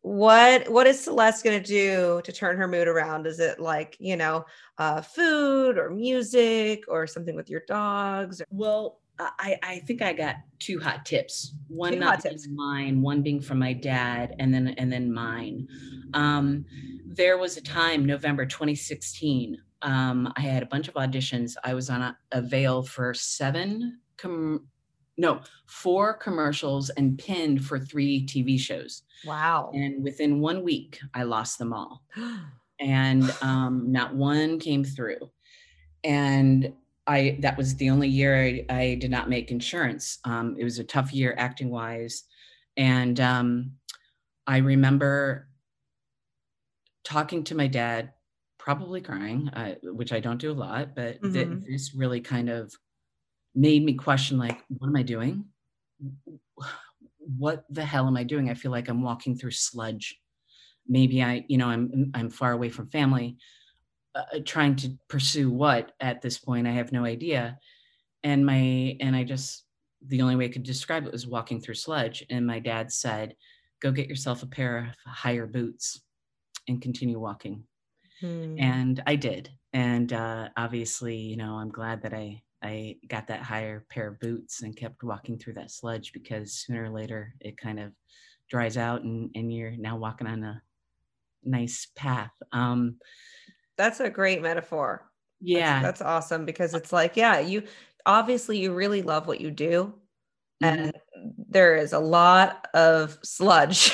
what 0.03 0.67
what 0.71 0.87
is 0.87 0.99
celeste 0.99 1.45
going 1.45 1.63
to 1.63 1.67
do 1.67 2.23
to 2.25 2.33
turn 2.33 2.57
her 2.57 2.67
mood 2.67 2.89
around 2.89 3.27
is 3.27 3.39
it 3.39 3.61
like 3.61 3.97
you 4.01 4.17
know 4.17 4.45
uh, 4.79 5.01
food 5.01 5.77
or 5.77 5.91
music 5.91 6.85
or 6.89 7.07
something 7.07 7.37
with 7.37 7.51
your 7.51 7.63
dogs 7.69 8.41
well 8.51 9.01
I, 9.39 9.59
I 9.63 9.79
think 9.81 10.01
I 10.01 10.13
got 10.13 10.37
two 10.59 10.81
hot 10.81 11.05
tips. 11.05 11.55
One 11.69 11.93
two 11.93 11.99
not 11.99 12.21
tips. 12.21 12.49
mine, 12.49 13.03
one 13.03 13.23
being 13.23 13.41
from 13.41 13.59
my 13.59 13.75
dad, 13.75 14.35
and 14.39 14.53
then 14.53 14.69
and 14.79 14.91
then 14.91 15.13
mine. 15.13 15.69
Um, 16.15 16.65
there 17.07 17.37
was 17.39 17.57
a 17.57 17.61
time, 17.61 18.07
November 18.07 18.47
2016. 18.47 19.59
Um, 19.83 20.33
I 20.37 20.41
had 20.41 20.63
a 20.63 20.67
bunch 20.67 20.89
of 20.89 20.95
auditions. 20.95 21.55
I 21.65 21.75
was 21.75 21.91
on 21.91 22.03
a, 22.03 22.19
a 22.33 22.41
veil 22.41 22.83
for 22.83 23.13
seven 23.15 23.99
com- 24.17 24.67
no, 25.17 25.41
four 25.67 26.15
commercials 26.15 26.91
and 26.91 27.19
pinned 27.19 27.65
for 27.65 27.79
three 27.79 28.27
TV 28.27 28.59
shows. 28.59 29.03
Wow. 29.25 29.71
And 29.75 30.03
within 30.03 30.41
one 30.41 30.63
week, 30.63 30.99
I 31.15 31.25
lost 31.25 31.59
them 31.59 31.73
all. 31.73 32.03
and 32.81 33.33
um, 33.43 33.93
not 33.93 34.15
one 34.15 34.59
came 34.59 34.85
through. 34.85 35.31
And 36.03 36.73
I 37.07 37.39
that 37.41 37.57
was 37.57 37.77
the 37.77 37.91
only 37.91 38.09
year 38.09 38.43
I, 38.43 38.65
I 38.71 38.95
did 38.95 39.11
not 39.11 39.29
make 39.29 39.51
insurance. 39.51 40.19
Um, 40.25 40.57
it 40.59 40.65
was 40.65 40.79
a 40.79 40.85
tough 40.85 41.13
year 41.13 41.35
acting 41.37 41.71
wise. 41.71 42.25
And 42.77 43.21
um, 43.21 43.73
I 44.47 44.59
remember 44.59 45.49
talking 47.05 47.45
to 47.45 47.55
my 47.55 47.67
dad, 47.67 48.13
probably 48.59 49.01
crying, 49.01 49.49
uh, 49.51 49.75
which 49.83 50.13
I 50.13 50.21
don't 50.21 50.41
do 50.41 50.53
a 50.53 50.55
lot, 50.55 50.95
but 50.95 51.21
mm-hmm. 51.21 51.33
th- 51.33 51.49
this 51.69 51.95
really 51.95 52.21
kind 52.21 52.49
of 52.49 52.73
made 53.55 53.85
me 53.85 53.95
question 53.95 54.39
like 54.39 54.63
what 54.69 54.89
am 54.89 54.97
i 54.97 55.03
doing? 55.03 55.45
What 57.39 57.65
the 57.71 57.85
hell 57.85 58.07
am 58.07 58.17
i 58.17 58.25
doing? 58.25 58.51
I 58.51 58.55
feel 58.55 58.71
like 58.71 58.89
i'm 58.89 59.03
walking 59.03 59.37
through 59.37 59.53
sludge. 59.53 60.19
Maybe 60.87 61.23
i 61.23 61.45
you 61.49 61.59
know 61.59 61.69
i'm 61.69 62.11
i'm 62.15 62.31
far 62.31 62.53
away 62.53 62.69
from 62.69 62.89
family 62.89 63.37
uh, 64.15 64.23
uh, 64.35 64.39
trying 64.45 64.75
to 64.77 64.91
pursue 65.09 65.51
what 65.51 65.93
at 66.01 66.21
this 66.21 66.39
point 66.39 66.67
i 66.67 66.73
have 66.73 66.93
no 66.93 67.05
idea. 67.05 67.59
And 68.23 68.45
my 68.45 68.97
and 69.01 69.15
i 69.17 69.25
just 69.25 69.65
the 70.07 70.23
only 70.23 70.37
way 70.37 70.47
i 70.47 70.49
could 70.49 70.63
describe 70.63 71.07
it 71.07 71.13
was 71.13 71.27
walking 71.27 71.61
through 71.61 71.75
sludge. 71.75 72.25
And 72.31 72.47
my 72.47 72.59
dad 72.59 72.93
said 72.93 73.35
go 73.83 73.91
get 73.91 74.09
yourself 74.09 74.43
a 74.43 74.47
pair 74.47 74.79
of 75.07 75.13
higher 75.13 75.47
boots 75.47 76.03
and 76.69 76.83
continue 76.83 77.19
walking. 77.19 77.65
Hmm. 78.21 78.57
and 78.59 79.03
i 79.07 79.17
did. 79.17 79.51
And 79.73 80.13
uh, 80.13 80.49
obviously 80.57 81.17
you 81.17 81.37
know 81.37 81.55
i'm 81.55 81.71
glad 81.71 82.03
that 82.03 82.15
i 82.15 82.43
I 82.63 82.97
got 83.09 83.29
that 83.29 83.43
higher 83.43 83.87
pair 83.91 84.09
of 84.09 84.21
boots 84.21 84.63
and 84.63 84.77
kept 84.77 85.03
walking 85.03 85.39
through 85.39 85.55
that 85.55 85.71
sludge 85.71 86.13
because 86.13 86.53
sooner 86.53 86.85
or 86.85 86.91
later 86.91 87.35
it 87.41 87.57
kind 87.57 87.81
of 87.81 87.93
dries 88.51 88.77
out 88.77 89.03
and, 89.03 89.31
and 89.35 89.53
you're 89.53 89.71
now 89.71 89.97
walking 89.97 90.27
on 90.27 90.45
a 90.45 90.63
nice 91.45 91.89
path. 91.97 92.33
Um, 92.53 92.97
that's 93.79 94.01
a 94.01 94.11
great 94.11 94.43
metaphor. 94.43 95.11
Yeah. 95.41 95.81
That's, 95.81 96.01
that's 96.01 96.09
awesome 96.09 96.45
because 96.45 96.75
it's 96.75 96.93
like, 96.93 97.17
yeah, 97.17 97.39
you 97.39 97.63
obviously 98.05 98.59
you 98.59 98.75
really 98.75 99.03
love 99.03 99.27
what 99.27 99.41
you 99.41 99.51
do. 99.51 99.95
Mm-hmm. 100.63 100.81
And 100.81 100.93
there 101.49 101.77
is 101.77 101.93
a 101.93 101.99
lot 101.99 102.67
of 102.75 103.19
sludge. 103.23 103.93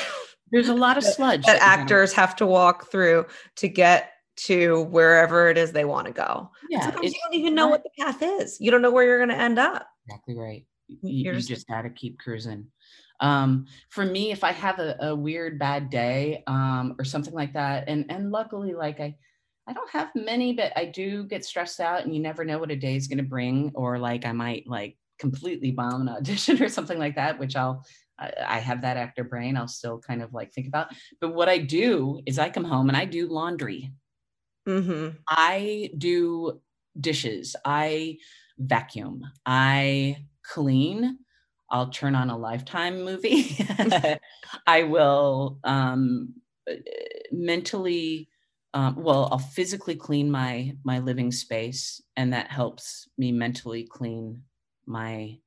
There's 0.51 0.69
a 0.69 0.75
lot 0.75 0.97
of 0.97 1.03
sludge 1.05 1.45
that, 1.45 1.59
that 1.59 1.79
actors 1.79 2.13
have 2.13 2.35
to 2.37 2.45
walk 2.45 2.91
through 2.91 3.27
to 3.57 3.69
get 3.69 4.11
to 4.37 4.83
wherever 4.83 5.49
it 5.49 5.57
is 5.57 5.71
they 5.71 5.85
want 5.85 6.07
to 6.07 6.13
go. 6.13 6.51
Yeah. 6.69 6.81
Sometimes 6.81 7.13
you 7.13 7.19
don't 7.23 7.33
even 7.33 7.55
know 7.55 7.67
what 7.67 7.83
the 7.83 7.89
path 7.99 8.21
is. 8.21 8.59
You 8.59 8.71
don't 8.71 8.81
know 8.81 8.91
where 8.91 9.03
you're 9.03 9.17
going 9.17 9.29
to 9.29 9.35
end 9.35 9.59
up. 9.59 9.87
Exactly 10.07 10.35
right. 10.35 10.65
You, 10.87 11.33
you 11.33 11.41
just, 11.41 11.67
got 11.67 11.81
to 11.81 11.89
keep 11.89 12.17
cruising. 12.19 12.67
Um, 13.19 13.65
for 13.89 14.05
me, 14.05 14.31
if 14.31 14.43
I 14.43 14.51
have 14.51 14.79
a, 14.79 14.95
a 15.01 15.15
weird 15.15 15.59
bad 15.59 15.89
day 15.89 16.43
um, 16.47 16.95
or 16.99 17.03
something 17.03 17.33
like 17.33 17.53
that, 17.53 17.85
and 17.87 18.05
and 18.09 18.31
luckily, 18.31 18.73
like 18.73 18.99
I, 18.99 19.15
I 19.67 19.73
don't 19.73 19.89
have 19.89 20.11
many, 20.15 20.53
but 20.53 20.71
I 20.77 20.85
do 20.85 21.25
get 21.25 21.43
stressed 21.43 21.79
out, 21.79 22.05
and 22.05 22.15
you 22.15 22.21
never 22.21 22.45
know 22.45 22.59
what 22.59 22.71
a 22.71 22.75
day 22.75 22.95
is 22.95 23.07
going 23.07 23.17
to 23.17 23.23
bring, 23.23 23.71
or 23.73 23.97
like 23.97 24.25
I 24.25 24.31
might 24.31 24.67
like 24.67 24.97
completely 25.19 25.71
bomb 25.71 26.01
an 26.01 26.09
audition 26.09 26.61
or 26.63 26.69
something 26.69 26.99
like 26.99 27.15
that, 27.15 27.39
which 27.39 27.55
I'll 27.55 27.83
I 28.19 28.59
have 28.59 28.81
that 28.81 28.97
actor 28.97 29.23
brain. 29.23 29.57
I'll 29.57 29.67
still 29.67 29.99
kind 29.99 30.23
of 30.23 30.33
like 30.33 30.53
think 30.53 30.67
about. 30.67 30.87
But 31.21 31.35
what 31.35 31.49
I 31.49 31.59
do 31.59 32.21
is 32.25 32.39
I 32.39 32.49
come 32.49 32.63
home 32.63 32.89
and 32.89 32.97
I 32.97 33.05
do 33.05 33.27
laundry. 33.27 33.91
Mm-hmm. 34.67 35.17
I 35.29 35.91
do 35.97 36.61
dishes. 36.99 37.55
I 37.63 38.17
vacuum. 38.57 39.23
I 39.45 40.25
clean. 40.43 41.19
I'll 41.69 41.89
turn 41.89 42.15
on 42.15 42.29
a 42.29 42.37
lifetime 42.37 43.03
movie. 43.03 43.57
I 44.67 44.83
will 44.83 45.59
um, 45.63 46.33
mentally, 47.31 48.29
um, 48.73 48.95
well, 48.95 49.29
I'll 49.31 49.39
physically 49.39 49.95
clean 49.95 50.29
my 50.29 50.75
my 50.83 50.99
living 50.99 51.31
space, 51.31 52.01
and 52.15 52.33
that 52.33 52.51
helps 52.51 53.09
me 53.17 53.31
mentally 53.31 53.83
clean 53.83 54.43
my 54.85 55.37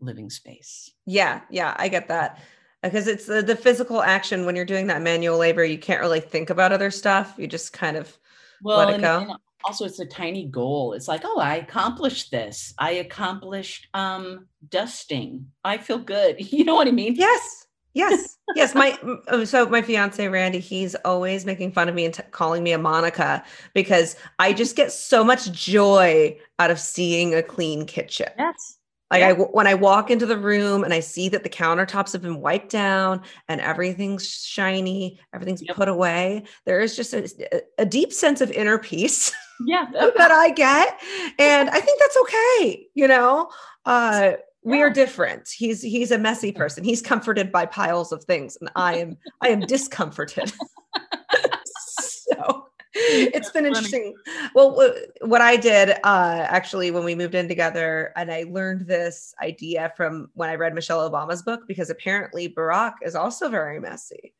living 0.00 0.30
space. 0.30 0.90
Yeah, 1.06 1.42
yeah, 1.50 1.74
I 1.78 1.88
get 1.88 2.08
that. 2.08 2.40
Because 2.82 3.06
it's 3.06 3.24
the, 3.24 3.40
the 3.40 3.56
physical 3.56 4.02
action 4.02 4.44
when 4.44 4.56
you're 4.56 4.66
doing 4.66 4.88
that 4.88 5.00
manual 5.00 5.38
labor, 5.38 5.64
you 5.64 5.78
can't 5.78 6.02
really 6.02 6.20
think 6.20 6.50
about 6.50 6.70
other 6.70 6.90
stuff. 6.90 7.34
You 7.38 7.46
just 7.46 7.72
kind 7.72 7.96
of 7.96 8.18
well, 8.62 8.98
go. 8.98 9.20
And, 9.20 9.32
also 9.64 9.84
it's 9.84 9.98
a 9.98 10.06
tiny 10.06 10.44
goal. 10.44 10.92
It's 10.92 11.08
like, 11.08 11.22
oh, 11.24 11.40
I 11.40 11.56
accomplished 11.56 12.30
this. 12.30 12.74
I 12.78 12.92
accomplished 12.92 13.88
um 13.94 14.46
dusting. 14.68 15.46
I 15.64 15.78
feel 15.78 15.98
good. 15.98 16.36
You 16.54 16.64
know 16.64 16.74
what 16.74 16.86
I 16.86 16.92
mean? 16.92 17.14
Yes. 17.16 17.66
Yes. 17.94 18.38
yes. 18.56 18.74
My 18.74 18.98
so 19.44 19.66
my 19.66 19.80
fiance 19.82 20.26
Randy, 20.28 20.58
he's 20.58 20.94
always 21.04 21.46
making 21.46 21.72
fun 21.72 21.88
of 21.88 21.94
me 21.94 22.04
and 22.04 22.14
t- 22.14 22.22
calling 22.32 22.62
me 22.62 22.72
a 22.72 22.78
Monica 22.78 23.42
because 23.72 24.16
I 24.38 24.52
just 24.52 24.76
get 24.76 24.92
so 24.92 25.24
much 25.24 25.50
joy 25.52 26.36
out 26.58 26.70
of 26.70 26.78
seeing 26.78 27.34
a 27.34 27.42
clean 27.42 27.86
kitchen. 27.86 28.28
Yes. 28.38 28.78
Like 29.14 29.20
yeah. 29.20 29.28
I 29.28 29.32
when 29.52 29.68
I 29.68 29.74
walk 29.74 30.10
into 30.10 30.26
the 30.26 30.36
room 30.36 30.82
and 30.82 30.92
I 30.92 30.98
see 30.98 31.28
that 31.28 31.44
the 31.44 31.48
countertops 31.48 32.12
have 32.14 32.22
been 32.22 32.40
wiped 32.40 32.68
down 32.68 33.22
and 33.48 33.60
everything's 33.60 34.28
shiny, 34.28 35.20
everything's 35.32 35.62
yep. 35.62 35.76
put 35.76 35.86
away, 35.86 36.42
there 36.64 36.80
is 36.80 36.96
just 36.96 37.14
a, 37.14 37.62
a 37.78 37.86
deep 37.86 38.12
sense 38.12 38.40
of 38.40 38.50
inner 38.50 38.76
peace. 38.76 39.32
Yeah, 39.66 39.86
that 39.92 40.32
I 40.32 40.50
get, 40.50 41.00
and 41.38 41.70
I 41.70 41.78
think 41.78 42.00
that's 42.00 42.16
okay. 42.22 42.88
You 42.94 43.06
know, 43.06 43.50
uh, 43.86 44.32
we 44.64 44.82
are 44.82 44.90
different. 44.90 45.48
He's 45.48 45.80
he's 45.80 46.10
a 46.10 46.18
messy 46.18 46.50
person. 46.50 46.82
He's 46.82 47.00
comforted 47.00 47.52
by 47.52 47.66
piles 47.66 48.10
of 48.10 48.24
things, 48.24 48.58
and 48.60 48.68
I 48.74 48.96
am 48.96 49.16
I 49.42 49.50
am 49.50 49.60
discomforted. 49.60 50.52
so 51.66 52.66
it's 52.94 53.50
been 53.50 53.66
interesting. 53.66 54.14
Well, 54.54 54.94
what 55.22 55.40
I 55.40 55.56
did 55.56 55.90
uh, 56.04 56.46
actually 56.48 56.90
when 56.90 57.04
we 57.04 57.14
moved 57.14 57.34
in 57.34 57.48
together, 57.48 58.12
and 58.16 58.30
I 58.30 58.44
learned 58.48 58.86
this 58.86 59.34
idea 59.42 59.92
from 59.96 60.30
when 60.34 60.48
I 60.48 60.54
read 60.54 60.74
Michelle 60.74 61.08
Obama's 61.10 61.42
book, 61.42 61.62
because 61.66 61.90
apparently 61.90 62.48
Barack 62.48 62.94
is 63.02 63.14
also 63.14 63.48
very 63.48 63.80
messy. 63.80 64.34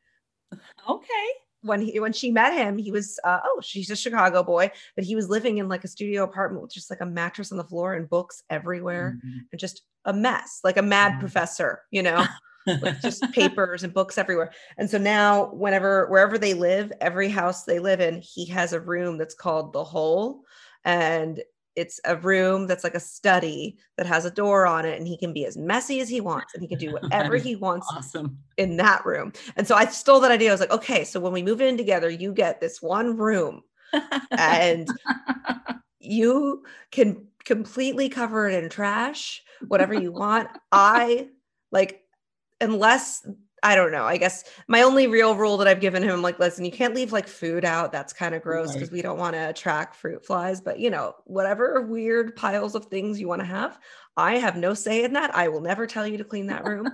Okay. 0.89 1.27
When 1.61 1.81
he 1.81 1.99
when 1.99 2.13
she 2.13 2.31
met 2.31 2.53
him, 2.53 2.77
he 2.77 2.91
was 2.91 3.19
uh, 3.23 3.39
oh 3.43 3.59
she's 3.61 3.89
a 3.89 3.95
Chicago 3.95 4.43
boy, 4.43 4.71
but 4.95 5.03
he 5.03 5.15
was 5.15 5.29
living 5.29 5.57
in 5.57 5.67
like 5.67 5.83
a 5.83 5.87
studio 5.87 6.23
apartment 6.23 6.61
with 6.61 6.73
just 6.73 6.91
like 6.91 7.01
a 7.01 7.05
mattress 7.05 7.51
on 7.51 7.57
the 7.57 7.63
floor 7.63 7.95
and 7.95 8.07
books 8.07 8.43
everywhere 8.49 9.17
mm-hmm. 9.17 9.39
and 9.51 9.59
just 9.59 9.81
a 10.05 10.13
mess, 10.13 10.59
like 10.63 10.77
a 10.77 10.83
mad 10.83 11.13
mm-hmm. 11.13 11.21
professor, 11.21 11.81
you 11.91 12.03
know. 12.03 12.23
with 12.65 12.99
just 13.01 13.23
papers 13.31 13.83
and 13.83 13.93
books 13.93 14.17
everywhere. 14.17 14.51
And 14.77 14.89
so 14.89 14.97
now, 14.97 15.51
whenever, 15.53 16.07
wherever 16.07 16.37
they 16.37 16.53
live, 16.53 16.91
every 17.01 17.29
house 17.29 17.63
they 17.63 17.79
live 17.79 18.01
in, 18.01 18.21
he 18.21 18.45
has 18.47 18.73
a 18.73 18.79
room 18.79 19.17
that's 19.17 19.35
called 19.35 19.73
the 19.73 19.83
hole. 19.83 20.41
And 20.83 21.41
it's 21.75 21.99
a 22.05 22.15
room 22.15 22.67
that's 22.67 22.83
like 22.83 22.95
a 22.95 22.99
study 22.99 23.77
that 23.97 24.05
has 24.05 24.25
a 24.25 24.31
door 24.31 24.65
on 24.65 24.85
it 24.85 24.97
and 24.97 25.07
he 25.07 25.17
can 25.17 25.33
be 25.33 25.45
as 25.45 25.57
messy 25.57 25.99
as 25.99 26.07
he 26.07 26.21
wants 26.21 26.53
and 26.53 26.61
he 26.61 26.67
can 26.67 26.77
do 26.77 26.91
whatever 27.01 27.35
he 27.35 27.55
wants 27.55 27.87
awesome. 27.91 28.37
in 28.57 28.77
that 28.77 29.05
room. 29.05 29.33
And 29.57 29.67
so 29.67 29.75
I 29.75 29.85
stole 29.85 30.21
that 30.21 30.31
idea. 30.31 30.49
I 30.49 30.53
was 30.53 30.61
like, 30.61 30.71
okay, 30.71 31.03
so 31.03 31.19
when 31.19 31.33
we 31.33 31.43
move 31.43 31.61
in 31.61 31.77
together, 31.77 32.09
you 32.09 32.33
get 32.33 32.61
this 32.61 32.81
one 32.81 33.17
room 33.17 33.61
and 34.31 34.87
you 35.99 36.63
can 36.91 37.27
completely 37.43 38.09
cover 38.09 38.47
it 38.47 38.63
in 38.63 38.69
trash, 38.69 39.43
whatever 39.67 39.93
you 39.93 40.11
want. 40.11 40.49
I 40.71 41.27
like 41.71 42.04
unless 42.61 43.25
I 43.65 43.75
don't 43.75 43.91
know. 43.91 44.03
I 44.03 44.17
guess 44.17 44.43
my 44.67 44.83
only 44.83 45.07
real 45.07 45.35
rule 45.35 45.57
that 45.57 45.67
I've 45.67 45.81
given 45.81 46.03
him, 46.03 46.21
like, 46.21 46.37
listen, 46.37 46.65
you 46.65 46.71
can't 46.71 46.93
leave 46.93 47.11
like 47.11 47.27
food 47.27 47.65
out. 47.65 47.91
That's 47.91 48.13
kind 48.13 48.35
of 48.35 48.43
gross 48.43 48.73
because 48.73 48.89
right. 48.89 48.97
we 48.97 49.01
don't 49.01 49.17
want 49.17 49.33
to 49.33 49.49
attract 49.49 49.95
fruit 49.95 50.23
flies. 50.23 50.61
But 50.61 50.79
you 50.79 50.91
know, 50.91 51.15
whatever 51.23 51.81
weird 51.81 52.35
piles 52.35 52.75
of 52.75 52.85
things 52.85 53.19
you 53.19 53.27
want 53.27 53.41
to 53.41 53.47
have, 53.47 53.79
I 54.15 54.35
have 54.37 54.55
no 54.55 54.75
say 54.75 55.03
in 55.03 55.13
that. 55.13 55.35
I 55.35 55.47
will 55.47 55.61
never 55.61 55.87
tell 55.87 56.05
you 56.05 56.17
to 56.19 56.23
clean 56.23 56.45
that 56.47 56.63
room. 56.63 56.91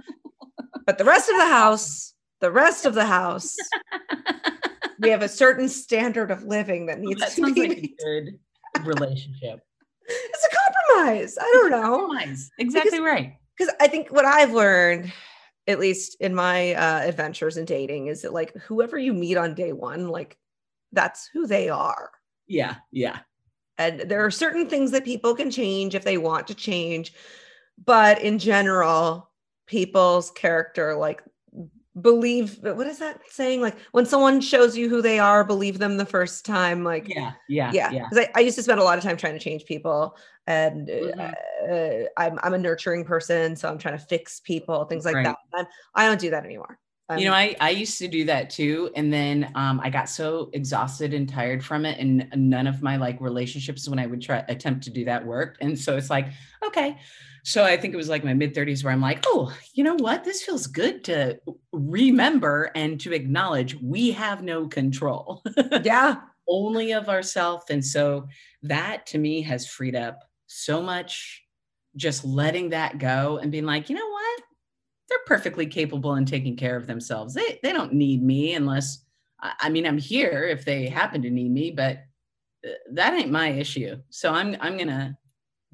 but 0.86 0.98
the 0.98 1.04
rest 1.04 1.30
of 1.30 1.36
the 1.36 1.46
house, 1.54 2.14
the 2.40 2.52
rest 2.52 2.86
of 2.86 2.94
the 2.94 3.06
house, 3.06 3.58
we 5.00 5.10
have 5.10 5.24
a 5.24 5.30
certain 5.30 5.68
standard 5.68 6.32
of 6.32 6.44
living 6.44 6.86
that 6.86 7.00
needs 7.00 7.20
that 7.20 7.32
to 7.32 7.54
be 7.54 7.68
like 7.68 7.78
a 7.80 7.96
good 8.02 8.40
relationship. 8.86 9.60
It's 10.06 10.48
a 10.48 10.56
compromise. 10.56 11.38
I 11.38 11.52
don't 11.54 11.72
know. 11.72 12.08
Compromise. 12.08 12.50
Exactly 12.60 12.92
because, 12.92 13.06
right. 13.06 13.34
Because 13.58 13.74
I 13.82 13.88
think 13.88 14.10
what 14.10 14.24
I've 14.24 14.54
learned 14.54 15.12
at 15.72 15.80
least 15.80 16.18
in 16.20 16.36
my 16.36 16.74
uh, 16.74 17.02
adventures 17.02 17.58
in 17.58 17.66
dating 17.66 18.08
is 18.08 18.22
that 18.22 18.34
like 18.34 18.54
whoever 18.56 18.98
you 18.98 19.14
meet 19.14 19.38
on 19.38 19.56
day 19.56 19.74
one 19.74 20.08
like 20.08 20.38
that's 20.92 21.30
who 21.34 21.48
they 21.48 21.70
are. 21.70 22.12
Yeah 22.48 22.76
yeah. 22.92 23.20
And 23.78 24.02
there 24.02 24.24
are 24.24 24.32
certain 24.32 24.70
things 24.70 24.92
that 24.92 25.06
people 25.06 25.34
can 25.36 25.50
change 25.50 25.96
if 25.96 26.04
they 26.04 26.18
want 26.18 26.48
to 26.48 26.56
change 26.56 27.14
but 27.84 28.22
in 28.22 28.38
general 28.38 29.32
people's 29.66 30.32
character 30.32 30.96
like 30.96 31.24
believe 32.00 32.58
what 32.62 32.88
is 32.88 33.00
that 33.00 33.20
saying 33.30 33.60
like 33.60 33.76
when 33.92 34.06
someone 34.06 34.40
shows 34.40 34.78
you 34.78 34.88
who 34.88 35.02
they 35.02 35.20
are 35.20 35.44
believe 35.44 35.78
them 35.78 35.98
the 35.98 36.06
first 36.06 36.46
time 36.46 36.86
like 36.86 37.10
yeah 37.10 37.34
yeah 37.50 37.70
yeah 37.74 37.90
because 38.10 38.20
I, 38.20 38.30
I, 38.34 38.40
used 38.40 38.56
to 38.56 38.64
spend 38.64 38.80
a 38.80 38.84
lot 38.84 38.98
of 38.98 39.04
time 39.04 39.18
trying 39.18 39.34
to 39.34 39.40
change 39.40 39.66
people 39.66 40.16
and 40.48 40.88
mm-hmm. 40.88 41.20
uh, 41.20 42.08
I'm, 42.16 42.40
I'm 42.44 42.54
a 42.54 42.58
nurturing 42.58 43.04
person 43.04 43.58
so 43.58 43.68
i'm 43.68 43.78
trying 43.78 43.98
to 43.98 44.06
fix 44.06 44.40
people 44.40 44.86
things 44.86 45.04
like 45.04 45.16
right. 45.16 45.26
that 45.26 45.38
I'm, 45.54 45.66
i 45.94 46.06
do 46.06 46.12
not 46.12 46.20
do 46.20 46.30
that 46.30 46.46
anymore 46.46 46.80
um, 47.12 47.20
you 47.20 47.26
know 47.26 47.34
I, 47.34 47.56
I 47.60 47.70
used 47.70 47.98
to 48.00 48.08
do 48.08 48.26
that 48.26 48.50
too 48.50 48.90
and 48.96 49.12
then 49.12 49.52
um, 49.56 49.80
i 49.84 49.90
got 49.90 50.10
so 50.10 50.50
exhausted 50.54 51.14
and 51.14 51.28
tired 51.28 51.64
from 51.64 51.86
it 51.86 52.00
and 52.00 52.28
none 52.36 52.68
of 52.68 52.82
my 52.82 52.98
like 52.98 53.20
relationships 53.22 53.88
when 53.88 54.00
i 54.00 54.06
would 54.06 54.22
try 54.22 54.44
attempt 54.48 54.84
to 54.86 54.90
do 54.90 55.06
that 55.06 55.26
worked 55.26 55.58
and 55.62 55.78
so 55.78 55.98
it's 55.98 56.10
like 56.10 56.28
okay 56.66 56.98
so 57.44 57.64
I 57.64 57.78
think 57.78 57.94
it 57.94 57.98
was 57.98 58.10
like 58.10 58.24
my 58.24 58.34
mid 58.34 58.54
30s 58.54 58.84
where 58.84 58.94
I'm 58.94 59.02
like, 59.02 59.24
oh, 59.28 59.56
you 59.74 59.84
know 59.84 59.96
what? 59.96 60.24
This 60.24 60.44
feels 60.44 60.68
good 60.68 61.04
to 61.06 61.40
remember 61.72 62.72
and 62.76 63.00
to 63.02 63.14
acknowledge 63.14 63.76
we 63.82 64.12
have 64.12 64.44
no 64.44 64.68
control. 64.68 65.44
Yeah. 65.84 66.18
Only 66.48 66.92
of 66.92 67.08
ourselves. 67.08 67.66
And 67.70 67.86
so 67.86 68.28
that 68.64 69.06
to 69.08 69.18
me 69.18 69.42
has 69.44 69.68
freed 69.68 69.96
up 69.96 70.20
so 70.48 70.82
much 70.82 71.44
just 71.96 72.26
letting 72.26 72.70
that 72.70 72.98
go 72.98 73.38
and 73.38 73.52
being 73.52 73.66
like, 73.66 73.90
you 73.90 73.96
know 73.96 74.10
what? 74.10 74.42
They're 75.12 75.20
perfectly 75.28 75.68
capable 75.68 76.16
in 76.16 76.26
taking 76.26 76.56
care 76.56 76.76
of 76.76 76.88
themselves. 76.88 77.36
They, 77.36 77.60
they 77.62 77.74
don't 77.74 77.94
need 77.94 78.24
me 78.24 78.56
unless, 78.56 79.06
I 79.42 79.70
mean, 79.70 79.86
I'm 79.86 79.98
here 79.98 80.46
if 80.46 80.66
they 80.66 80.88
happen 80.88 81.22
to 81.22 81.30
need 81.30 81.52
me, 81.52 81.70
but 81.70 81.98
uh, 82.66 82.72
that 82.94 83.14
ain't 83.14 83.32
my 83.32 83.50
issue. 83.50 83.98
So 84.10 84.32
I'm, 84.32 84.56
I'm 84.60 84.78
going 84.78 84.88
to 84.88 85.16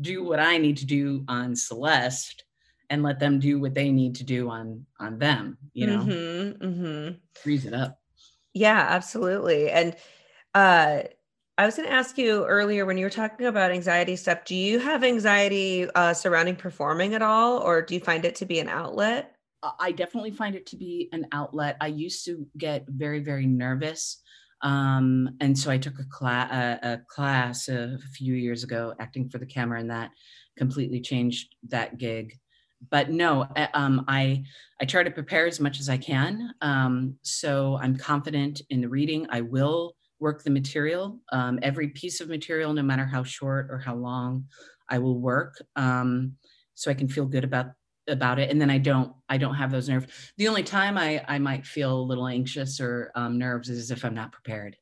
do 0.01 0.23
what 0.23 0.39
I 0.39 0.57
need 0.57 0.77
to 0.77 0.85
do 0.85 1.23
on 1.29 1.55
Celeste 1.55 2.43
and 2.89 3.03
let 3.03 3.19
them 3.19 3.39
do 3.39 3.59
what 3.59 3.73
they 3.73 3.91
need 3.91 4.15
to 4.15 4.23
do 4.23 4.49
on 4.49 4.85
on 4.99 5.17
them 5.19 5.57
you 5.73 5.87
know 5.87 5.99
mm-hmm, 5.99 6.65
mm-hmm. 6.65 7.13
freeze 7.33 7.65
it 7.65 7.73
up 7.73 7.99
yeah 8.53 8.87
absolutely 8.89 9.69
and 9.69 9.95
uh 10.53 11.01
i 11.57 11.65
was 11.65 11.75
going 11.75 11.87
to 11.87 11.93
ask 11.93 12.17
you 12.17 12.45
earlier 12.45 12.85
when 12.85 12.97
you 12.97 13.05
were 13.05 13.09
talking 13.09 13.47
about 13.47 13.71
anxiety 13.71 14.15
stuff 14.15 14.43
do 14.45 14.55
you 14.55 14.79
have 14.79 15.03
anxiety 15.03 15.89
uh, 15.95 16.13
surrounding 16.13 16.55
performing 16.55 17.13
at 17.13 17.21
all 17.21 17.57
or 17.59 17.81
do 17.81 17.95
you 17.95 18.01
find 18.01 18.25
it 18.25 18.35
to 18.35 18.45
be 18.45 18.59
an 18.59 18.69
outlet 18.69 19.35
i 19.79 19.91
definitely 19.91 20.31
find 20.31 20.55
it 20.55 20.65
to 20.65 20.75
be 20.75 21.09
an 21.11 21.25
outlet 21.31 21.77
i 21.81 21.87
used 21.87 22.25
to 22.25 22.47
get 22.57 22.85
very 22.87 23.19
very 23.19 23.45
nervous 23.45 24.21
um, 24.61 25.35
and 25.39 25.57
so 25.57 25.69
I 25.69 25.77
took 25.77 25.99
a, 25.99 26.05
cla- 26.05 26.79
a, 26.83 26.93
a 26.93 27.01
class 27.07 27.67
a 27.67 27.99
few 28.13 28.33
years 28.33 28.63
ago, 28.63 28.93
acting 28.99 29.29
for 29.29 29.37
the 29.37 29.45
camera, 29.45 29.79
and 29.79 29.91
that 29.91 30.11
completely 30.57 30.99
changed 30.99 31.55
that 31.69 31.97
gig. 31.97 32.33
But 32.89 33.09
no, 33.09 33.47
um, 33.73 34.05
I 34.07 34.43
I 34.79 34.85
try 34.85 35.01
to 35.01 35.09
prepare 35.09 35.47
as 35.47 35.59
much 35.59 35.79
as 35.79 35.89
I 35.89 35.97
can. 35.97 36.53
Um, 36.61 37.15
so 37.23 37.77
I'm 37.81 37.97
confident 37.97 38.61
in 38.69 38.81
the 38.81 38.89
reading. 38.89 39.25
I 39.31 39.41
will 39.41 39.95
work 40.19 40.43
the 40.43 40.49
material, 40.49 41.19
um, 41.31 41.59
every 41.61 41.89
piece 41.89 42.21
of 42.21 42.29
material, 42.29 42.73
no 42.73 42.83
matter 42.83 43.05
how 43.05 43.23
short 43.23 43.67
or 43.69 43.77
how 43.77 43.95
long, 43.95 44.45
I 44.89 44.99
will 44.99 45.19
work. 45.19 45.61
Um, 45.75 46.33
so 46.73 46.91
I 46.91 46.93
can 46.93 47.07
feel 47.07 47.25
good 47.25 47.43
about 47.43 47.67
about 48.09 48.39
it 48.39 48.49
and 48.49 48.61
then 48.61 48.69
i 48.69 48.77
don't 48.77 49.11
i 49.29 49.37
don't 49.37 49.55
have 49.55 49.71
those 49.71 49.89
nerves. 49.89 50.07
The 50.37 50.47
only 50.47 50.63
time 50.63 50.97
i 50.97 51.23
i 51.27 51.37
might 51.37 51.65
feel 51.65 51.99
a 51.99 52.01
little 52.01 52.27
anxious 52.27 52.79
or 52.79 53.11
um, 53.15 53.37
nerves 53.37 53.69
is 53.69 53.91
if 53.91 54.05
i'm 54.05 54.13
not 54.13 54.31
prepared 54.31 54.77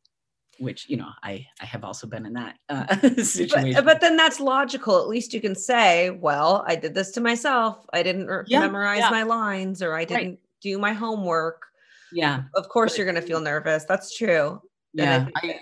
which 0.59 0.88
you 0.88 0.95
know 0.95 1.09
i 1.23 1.45
i 1.59 1.65
have 1.65 1.83
also 1.83 2.07
been 2.07 2.25
in 2.25 2.33
that 2.33 2.57
uh, 2.69 2.86
situation. 3.23 3.73
but, 3.73 3.86
but, 3.86 4.01
then 4.01 4.15
that's 4.15 4.39
logical. 4.39 5.01
At 5.01 5.07
least 5.07 5.33
you 5.33 5.41
can 5.41 5.55
say 5.55 6.11
well 6.11 6.63
i 6.67 6.75
did 6.75 6.93
this 6.93 7.11
to 7.13 7.21
myself. 7.21 7.86
I 7.91 8.03
didn't 8.03 8.29
yeah, 8.47 8.59
memorize 8.59 8.99
yeah. 8.99 9.09
my 9.09 9.23
lines 9.23 9.81
or 9.81 9.95
i 9.95 10.05
didn't 10.05 10.27
right. 10.27 10.39
do 10.61 10.77
my 10.77 10.93
homework. 10.93 11.63
Yeah. 12.13 12.43
Of 12.53 12.69
course 12.69 12.93
but, 12.93 12.97
you're 12.99 13.11
going 13.11 13.21
to 13.21 13.27
feel 13.27 13.41
nervous. 13.41 13.83
That's 13.86 14.15
true 14.15 14.61
yeah 14.95 15.27
I, 15.35 15.59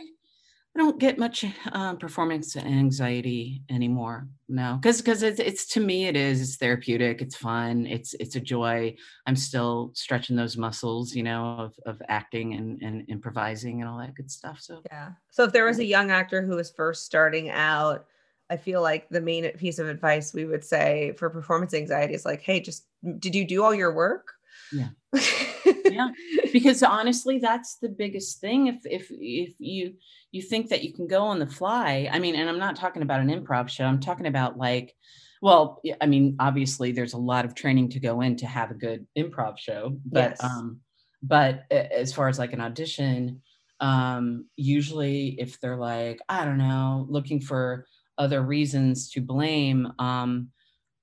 I 0.76 0.80
don't 0.80 0.98
get 1.00 1.20
much 1.20 1.46
uh, 1.72 1.94
performance 1.96 2.56
anxiety 2.56 3.62
anymore. 3.70 4.28
No, 4.50 4.80
because 4.82 5.02
because 5.02 5.22
it's 5.22 5.40
it's 5.40 5.68
to 5.68 5.80
me 5.80 6.08
it 6.08 6.16
is 6.16 6.42
it's 6.42 6.56
therapeutic. 6.56 7.22
It's 7.22 7.36
fun. 7.36 7.86
It's 7.86 8.16
it's 8.16 8.36
a 8.36 8.40
joy. 8.40 8.96
I'm 9.28 9.36
still 9.36 9.92
stretching 9.94 10.36
those 10.36 10.58
muscles, 10.58 11.14
you 11.14 11.22
know, 11.22 11.58
of 11.60 11.76
of 11.86 12.02
acting 12.10 12.56
and 12.56 12.82
and 12.82 13.08
improvising 13.08 13.82
and 13.82 13.90
all 13.90 14.00
that 14.00 14.16
good 14.16 14.32
stuff. 14.32 14.62
So 14.62 14.82
yeah. 14.88 15.12
So 15.30 15.44
if 15.44 15.54
there 15.54 15.66
was 15.66 15.78
a 15.78 15.86
young 15.86 16.10
actor 16.10 16.42
who 16.42 16.56
was 16.56 16.72
first 16.72 17.06
starting 17.06 17.52
out, 17.52 18.06
I 18.50 18.58
feel 18.58 18.82
like 18.82 19.08
the 19.10 19.22
main 19.22 19.48
piece 19.52 19.78
of 19.78 19.88
advice 19.88 20.34
we 20.34 20.46
would 20.46 20.64
say 20.64 21.14
for 21.18 21.30
performance 21.30 21.76
anxiety 21.76 22.16
is 22.16 22.26
like, 22.26 22.42
hey, 22.42 22.60
just 22.60 22.88
did 23.20 23.36
you 23.36 23.46
do 23.46 23.64
all 23.64 23.76
your 23.76 23.94
work? 23.94 24.34
Yeah. 24.72 24.90
yeah. 25.86 26.10
Because 26.52 26.84
honestly, 26.84 27.40
that's 27.40 27.78
the 27.78 27.90
biggest 27.90 28.40
thing. 28.40 28.68
If 28.68 28.86
if 28.86 29.08
if 29.12 29.56
you 29.60 29.94
you 30.32 30.42
think 30.42 30.70
that 30.70 30.84
you 30.84 30.94
can 30.94 31.08
go 31.08 31.24
on 31.24 31.40
the 31.40 31.48
fly. 31.48 32.10
I 32.12 32.20
mean, 32.20 32.36
and 32.36 32.50
I'm 32.50 32.60
not 32.60 32.76
talking 32.76 33.02
about 33.02 33.20
an 33.20 33.30
improv 33.30 33.70
show. 33.70 33.86
I'm 33.86 34.00
talking 34.00 34.28
about 34.28 34.58
like, 34.58 34.96
well, 35.42 35.82
I 36.02 36.08
mean, 36.08 36.36
obviously 36.40 36.92
there's 36.92 37.14
a 37.14 37.18
lot 37.18 37.46
of 37.46 37.54
training 37.54 37.90
to 37.90 38.00
go 38.00 38.22
in 38.22 38.36
to 38.38 38.48
have 38.48 38.72
a 38.72 38.76
good 38.76 39.06
improv 39.18 39.58
show, 39.58 39.98
but 40.06 40.32
yes. 40.32 40.44
um, 40.44 40.80
but 41.22 41.64
as 41.72 42.14
far 42.14 42.30
as 42.30 42.40
like 42.40 42.54
an 42.54 42.62
audition, 42.62 43.42
um, 43.80 44.46
usually 44.56 45.40
if 45.40 45.60
they're 45.60 45.78
like, 45.78 46.20
I 46.30 46.46
don't 46.46 46.58
know, 46.58 47.06
looking 47.10 47.40
for 47.42 47.86
other 48.18 48.42
reasons 48.42 49.12
to 49.12 49.22
blame, 49.22 49.92
um, 50.00 50.50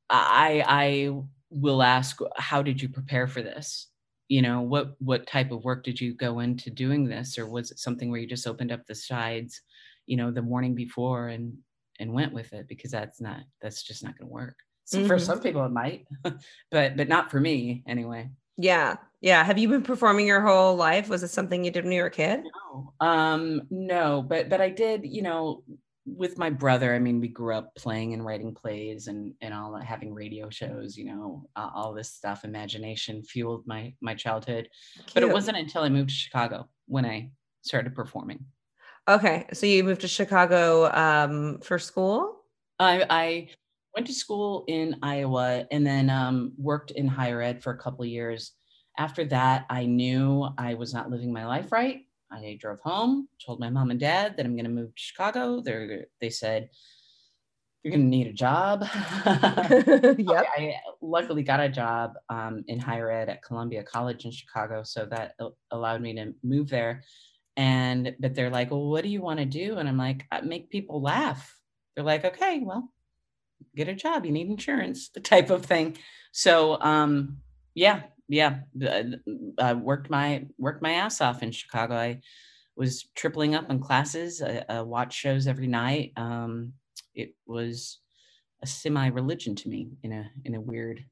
I 0.09 0.65
I 0.67 1.13
will 1.51 1.83
ask, 1.83 2.19
how 2.37 2.63
did 2.63 2.81
you 2.81 2.89
prepare 2.89 3.27
for 3.27 3.43
this? 3.43 3.90
You 4.31 4.43
know 4.43 4.61
what 4.61 4.95
what 5.01 5.27
type 5.27 5.51
of 5.51 5.65
work 5.65 5.83
did 5.83 6.01
you 6.01 6.15
go 6.15 6.39
into 6.39 6.71
doing 6.71 7.05
this? 7.05 7.37
Or 7.37 7.47
was 7.47 7.73
it 7.73 7.81
something 7.81 8.11
where 8.11 8.21
you 8.21 8.29
just 8.29 8.47
opened 8.47 8.71
up 8.73 8.87
the 8.87 8.95
sides 8.95 9.61
you 10.07 10.17
know 10.17 10.31
the 10.31 10.41
morning 10.41 10.75
before 10.75 11.29
and 11.29 11.59
and 11.99 12.15
went 12.15 12.33
with 12.33 12.53
it? 12.53 12.69
Because 12.69 12.93
that's 12.93 13.21
not 13.21 13.41
that's 13.61 13.83
just 13.83 14.05
not 14.05 14.17
going 14.17 14.29
to 14.29 14.33
work. 14.33 14.57
So 14.85 14.99
mm-hmm. 14.99 15.09
for 15.09 15.19
some 15.19 15.41
people 15.41 15.65
it 15.65 15.73
might 15.73 16.07
but 16.71 16.97
but 16.97 17.09
not 17.09 17.31
for 17.31 17.41
me 17.41 17.83
anyway. 17.89 18.31
Yeah. 18.57 18.97
Yeah. 19.21 19.43
Have 19.43 19.59
you 19.59 19.69
been 19.69 19.83
performing 19.83 20.29
your 20.29 20.43
whole 20.43 20.77
life? 20.77 21.09
Was 21.09 21.25
it 21.25 21.29
something 21.29 21.65
you 21.65 21.73
did 21.73 21.85
when 21.85 21.93
you 21.93 22.03
were 22.03 22.09
a 22.09 22.11
kid? 22.11 22.45
No. 22.73 22.93
Um 23.01 23.63
no 23.69 24.23
but 24.23 24.49
but 24.49 24.61
i 24.61 24.71
did 24.71 25.05
you 25.05 25.23
know 25.23 25.65
with 26.17 26.39
my 26.39 26.51
brother, 26.51 26.95
I 26.95 26.99
mean, 26.99 27.21
we 27.21 27.29
grew 27.29 27.55
up 27.55 27.75
playing 27.75 28.15
and 28.15 28.25
writing 28.25 28.55
plays 28.55 29.07
and 29.07 29.35
and 29.41 29.55
all 29.55 29.75
having 29.81 30.15
radio 30.15 30.51
shows. 30.51 30.97
You 30.97 31.07
know, 31.07 31.49
uh, 31.57 31.71
all 31.75 31.93
this 31.93 32.13
stuff. 32.13 32.45
Imagination 32.45 33.23
fueled 33.23 33.67
my 33.67 33.95
my 34.01 34.15
childhood. 34.15 34.69
Cute. 34.97 35.15
But 35.15 35.23
it 35.23 35.33
wasn't 35.33 35.59
until 35.59 35.83
I 35.83 35.89
moved 35.89 36.11
to 36.11 36.15
Chicago 36.15 36.69
when 36.87 37.05
I 37.05 37.31
started 37.63 37.95
performing. 37.95 38.45
Okay, 39.09 39.47
so 39.53 39.67
you 39.67 39.83
moved 39.83 40.03
to 40.03 40.09
Chicago 40.09 40.91
um, 40.93 41.59
for 41.63 41.79
school. 41.79 42.45
I, 42.79 43.05
I 43.11 43.49
went 43.95 44.07
to 44.07 44.13
school 44.13 44.65
in 44.69 44.97
Iowa 45.03 45.67
and 45.71 45.87
then 45.87 46.11
um, 46.11 46.53
worked 46.57 46.93
in 46.93 47.09
higher 47.09 47.43
ed 47.43 47.63
for 47.63 47.73
a 47.73 47.79
couple 47.79 48.03
of 48.03 48.09
years. 48.09 48.53
After 48.99 49.25
that, 49.27 49.67
I 49.71 49.87
knew 49.87 50.49
I 50.59 50.75
was 50.75 50.95
not 50.95 51.11
living 51.11 51.33
my 51.33 51.47
life 51.47 51.73
right. 51.73 52.03
I 52.33 52.59
drove 52.61 52.81
home, 52.81 53.29
told 53.45 53.61
my 53.61 53.71
mom 53.71 53.91
and 53.91 54.01
dad 54.01 54.37
that 54.37 54.47
I'm 54.47 54.55
going 54.55 54.65
to 54.65 54.71
move 54.71 54.95
to 54.95 55.03
Chicago. 55.03 55.61
They 55.61 56.05
they 56.21 56.31
said 56.31 56.71
you're 57.83 57.93
going 57.93 58.03
to 58.03 58.17
need 58.17 58.27
a 58.27 58.33
job. 58.33 58.83
yep. 59.25 60.47
I 60.57 60.77
luckily 61.01 61.43
got 61.43 61.61
a 61.61 61.69
job 61.69 62.15
um, 62.29 62.65
in 62.69 62.79
higher 62.79 63.11
ed 63.11 63.29
at 63.29 63.43
Columbia 63.43 63.83
College 63.83 64.25
in 64.25 64.31
Chicago, 64.31 64.83
so 64.83 65.07
that 65.07 65.35
allowed 65.71 66.03
me 66.03 66.15
to 66.15 66.35
move 66.43 66.69
there. 66.69 67.03
And 67.57 68.15
but 68.21 68.35
they're 68.35 68.51
like, 68.51 68.71
"Well, 68.71 68.89
what 68.89 69.03
do 69.03 69.11
you 69.11 69.23
want 69.23 69.39
to 69.41 69.47
do?" 69.47 69.79
And 69.79 69.89
I'm 69.89 69.99
like, 69.99 70.25
"Make 70.45 70.71
people 70.71 71.03
laugh." 71.03 71.57
They're 71.95 72.05
like, 72.05 72.25
"Okay, 72.25 72.61
well, 72.63 72.93
get 73.75 73.89
a 73.89 73.95
job. 73.95 74.25
You 74.25 74.33
need 74.33 74.49
insurance," 74.49 75.09
the 75.09 75.21
type 75.33 75.51
of 75.51 75.65
thing. 75.65 75.97
So, 76.33 76.81
um, 76.81 77.39
yeah, 77.75 78.03
yeah, 78.31 78.61
I 79.59 79.75
worked 79.75 80.09
my 80.09 80.47
worked 80.57 80.83
my 80.83 80.93
ass 80.93 81.21
off 81.21 81.43
in 81.43 81.51
Chicago. 81.51 81.97
I 81.97 82.21
was 82.77 83.07
tripling 83.17 83.57
up 83.57 83.69
on 83.69 83.81
classes. 83.81 84.41
I, 84.41 84.65
I 84.69 84.83
watched 84.83 85.19
shows 85.19 85.49
every 85.49 85.67
night. 85.67 86.13
Um, 86.17 86.75
it 87.13 87.35
was 87.47 87.99
a 88.63 88.69
semi 88.69 89.09
religion 89.09 89.57
to 89.57 89.69
me 89.69 89.91
in 90.05 90.13
a 90.13 90.31
in 90.45 90.55
a 90.55 90.61
weird 90.61 91.05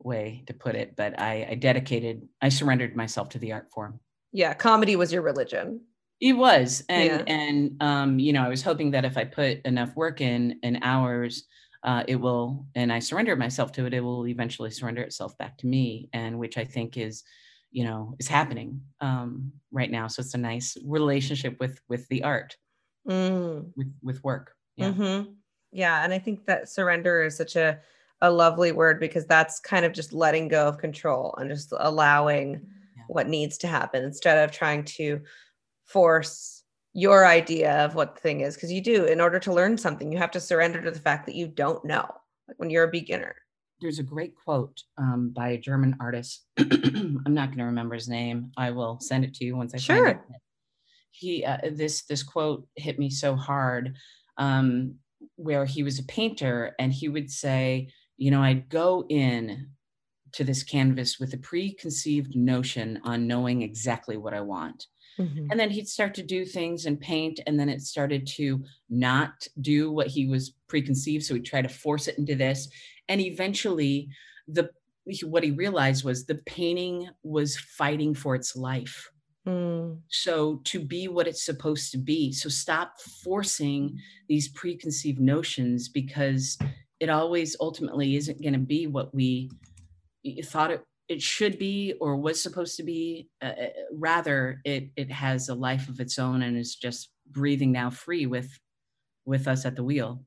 way 0.00 0.44
to 0.48 0.52
put 0.52 0.74
it. 0.74 0.96
But 0.96 1.18
I, 1.18 1.48
I 1.50 1.54
dedicated. 1.54 2.28
I 2.42 2.50
surrendered 2.50 2.94
myself 2.94 3.30
to 3.30 3.38
the 3.38 3.52
art 3.52 3.70
form. 3.72 3.98
Yeah, 4.30 4.52
comedy 4.52 4.96
was 4.96 5.14
your 5.14 5.22
religion. 5.22 5.80
It 6.20 6.34
was, 6.34 6.84
and 6.90 7.26
yeah. 7.26 7.34
and 7.34 7.82
um, 7.82 8.18
you 8.18 8.34
know, 8.34 8.44
I 8.44 8.48
was 8.48 8.62
hoping 8.62 8.90
that 8.90 9.06
if 9.06 9.16
I 9.16 9.24
put 9.24 9.62
enough 9.64 9.96
work 9.96 10.20
in 10.20 10.58
and 10.62 10.80
hours 10.82 11.44
uh, 11.82 12.04
it 12.06 12.16
will, 12.16 12.66
and 12.74 12.92
I 12.92 12.98
surrender 12.98 13.36
myself 13.36 13.72
to 13.72 13.86
it, 13.86 13.94
it 13.94 14.00
will 14.00 14.26
eventually 14.26 14.70
surrender 14.70 15.02
itself 15.02 15.36
back 15.38 15.58
to 15.58 15.66
me, 15.66 16.08
and 16.12 16.38
which 16.38 16.58
I 16.58 16.64
think 16.64 16.96
is, 16.96 17.22
you 17.70 17.84
know, 17.84 18.14
is 18.18 18.28
happening 18.28 18.82
um, 19.00 19.52
right 19.70 19.90
now. 19.90 20.06
So 20.06 20.20
it's 20.20 20.34
a 20.34 20.38
nice 20.38 20.76
relationship 20.84 21.58
with 21.58 21.80
with 21.88 22.06
the 22.08 22.22
art, 22.22 22.56
mm. 23.08 23.66
with 23.76 23.92
with 24.02 24.22
work. 24.22 24.54
Yeah. 24.76 24.92
Mm-hmm. 24.92 25.30
Yeah, 25.72 26.04
and 26.04 26.12
I 26.12 26.18
think 26.18 26.46
that 26.46 26.68
surrender 26.68 27.24
is 27.24 27.36
such 27.36 27.56
a 27.56 27.80
a 28.20 28.30
lovely 28.30 28.72
word 28.72 29.00
because 29.00 29.24
that's 29.26 29.60
kind 29.60 29.84
of 29.84 29.92
just 29.92 30.12
letting 30.12 30.48
go 30.48 30.68
of 30.68 30.78
control 30.78 31.34
and 31.38 31.48
just 31.48 31.72
allowing 31.78 32.52
yeah. 32.96 33.02
what 33.08 33.28
needs 33.28 33.56
to 33.58 33.66
happen 33.66 34.04
instead 34.04 34.36
of 34.36 34.54
trying 34.54 34.84
to 34.84 35.20
force 35.86 36.59
your 36.92 37.26
idea 37.26 37.84
of 37.84 37.94
what 37.94 38.14
the 38.14 38.20
thing 38.20 38.40
is 38.40 38.54
because 38.54 38.72
you 38.72 38.80
do 38.80 39.04
in 39.04 39.20
order 39.20 39.38
to 39.38 39.52
learn 39.52 39.78
something 39.78 40.10
you 40.10 40.18
have 40.18 40.30
to 40.30 40.40
surrender 40.40 40.82
to 40.82 40.90
the 40.90 40.98
fact 40.98 41.26
that 41.26 41.36
you 41.36 41.46
don't 41.46 41.84
know 41.84 42.08
like 42.48 42.58
when 42.58 42.70
you're 42.70 42.84
a 42.84 42.90
beginner. 42.90 43.36
There's 43.80 44.00
a 44.00 44.04
great 44.04 44.34
quote 44.34 44.82
um, 44.98 45.30
by 45.30 45.50
a 45.50 45.58
german 45.58 45.96
artist 46.00 46.44
i'm 46.58 47.22
not 47.28 47.48
going 47.48 47.58
to 47.58 47.64
remember 47.64 47.94
his 47.94 48.08
name 48.08 48.52
i 48.56 48.70
will 48.70 48.98
send 49.00 49.24
it 49.24 49.34
to 49.34 49.44
you 49.44 49.56
once 49.56 49.74
i 49.74 49.78
sure. 49.78 50.04
find 50.04 50.18
it. 50.18 50.40
He 51.12 51.44
uh, 51.44 51.58
this 51.72 52.02
this 52.02 52.22
quote 52.22 52.66
hit 52.76 52.98
me 52.98 53.10
so 53.10 53.36
hard 53.36 53.96
um, 54.36 54.96
where 55.36 55.64
he 55.64 55.82
was 55.82 55.98
a 55.98 56.04
painter 56.04 56.74
and 56.78 56.92
he 56.92 57.08
would 57.08 57.30
say 57.30 57.88
you 58.16 58.30
know 58.30 58.42
i'd 58.42 58.68
go 58.68 59.04
in 59.08 59.70
to 60.32 60.44
this 60.44 60.62
canvas 60.62 61.18
with 61.18 61.32
a 61.34 61.38
preconceived 61.38 62.36
notion 62.36 63.00
on 63.04 63.26
knowing 63.26 63.62
exactly 63.62 64.16
what 64.16 64.34
i 64.34 64.40
want 64.40 64.86
Mm-hmm. 65.18 65.46
And 65.50 65.60
then 65.60 65.70
he'd 65.70 65.88
start 65.88 66.14
to 66.14 66.22
do 66.22 66.44
things 66.44 66.86
and 66.86 67.00
paint, 67.00 67.40
and 67.46 67.58
then 67.58 67.68
it 67.68 67.82
started 67.82 68.26
to 68.36 68.64
not 68.88 69.46
do 69.60 69.90
what 69.90 70.06
he 70.06 70.26
was 70.26 70.54
preconceived. 70.68 71.24
So 71.24 71.34
he'd 71.34 71.44
try 71.44 71.62
to 71.62 71.68
force 71.68 72.08
it 72.08 72.18
into 72.18 72.34
this. 72.34 72.68
And 73.08 73.20
eventually, 73.20 74.08
the 74.48 74.70
what 75.24 75.42
he 75.42 75.50
realized 75.50 76.04
was 76.04 76.24
the 76.24 76.40
painting 76.46 77.08
was 77.22 77.56
fighting 77.56 78.14
for 78.14 78.34
its 78.34 78.54
life. 78.54 79.10
Mm. 79.46 79.98
So 80.08 80.60
to 80.64 80.80
be 80.80 81.08
what 81.08 81.26
it's 81.26 81.44
supposed 81.44 81.90
to 81.92 81.98
be. 81.98 82.32
So 82.32 82.48
stop 82.48 83.00
forcing 83.24 83.98
these 84.28 84.48
preconceived 84.48 85.18
notions 85.18 85.88
because 85.88 86.58
it 87.00 87.08
always 87.08 87.56
ultimately 87.60 88.16
isn't 88.16 88.42
going 88.42 88.52
to 88.52 88.58
be 88.58 88.86
what 88.86 89.14
we 89.14 89.50
thought 90.44 90.70
it 90.70 90.84
it 91.10 91.20
should 91.20 91.58
be 91.58 91.92
or 92.00 92.16
was 92.16 92.40
supposed 92.40 92.76
to 92.76 92.84
be. 92.84 93.28
Uh, 93.42 93.46
uh, 93.46 93.68
rather, 93.92 94.60
it 94.64 94.90
it 94.96 95.10
has 95.10 95.48
a 95.48 95.54
life 95.54 95.88
of 95.88 95.98
its 96.00 96.18
own 96.18 96.42
and 96.42 96.56
is 96.56 96.76
just 96.76 97.10
breathing 97.28 97.72
now 97.72 97.90
free 97.90 98.26
with 98.26 98.48
with 99.26 99.48
us 99.48 99.66
at 99.66 99.74
the 99.74 99.84
wheel. 99.84 100.22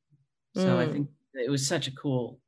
So 0.55 0.67
mm. 0.67 0.77
I 0.77 0.91
think 0.91 1.09
it 1.34 1.49
was 1.49 1.65
such 1.65 1.88
a 1.88 1.95
cool 1.95 2.39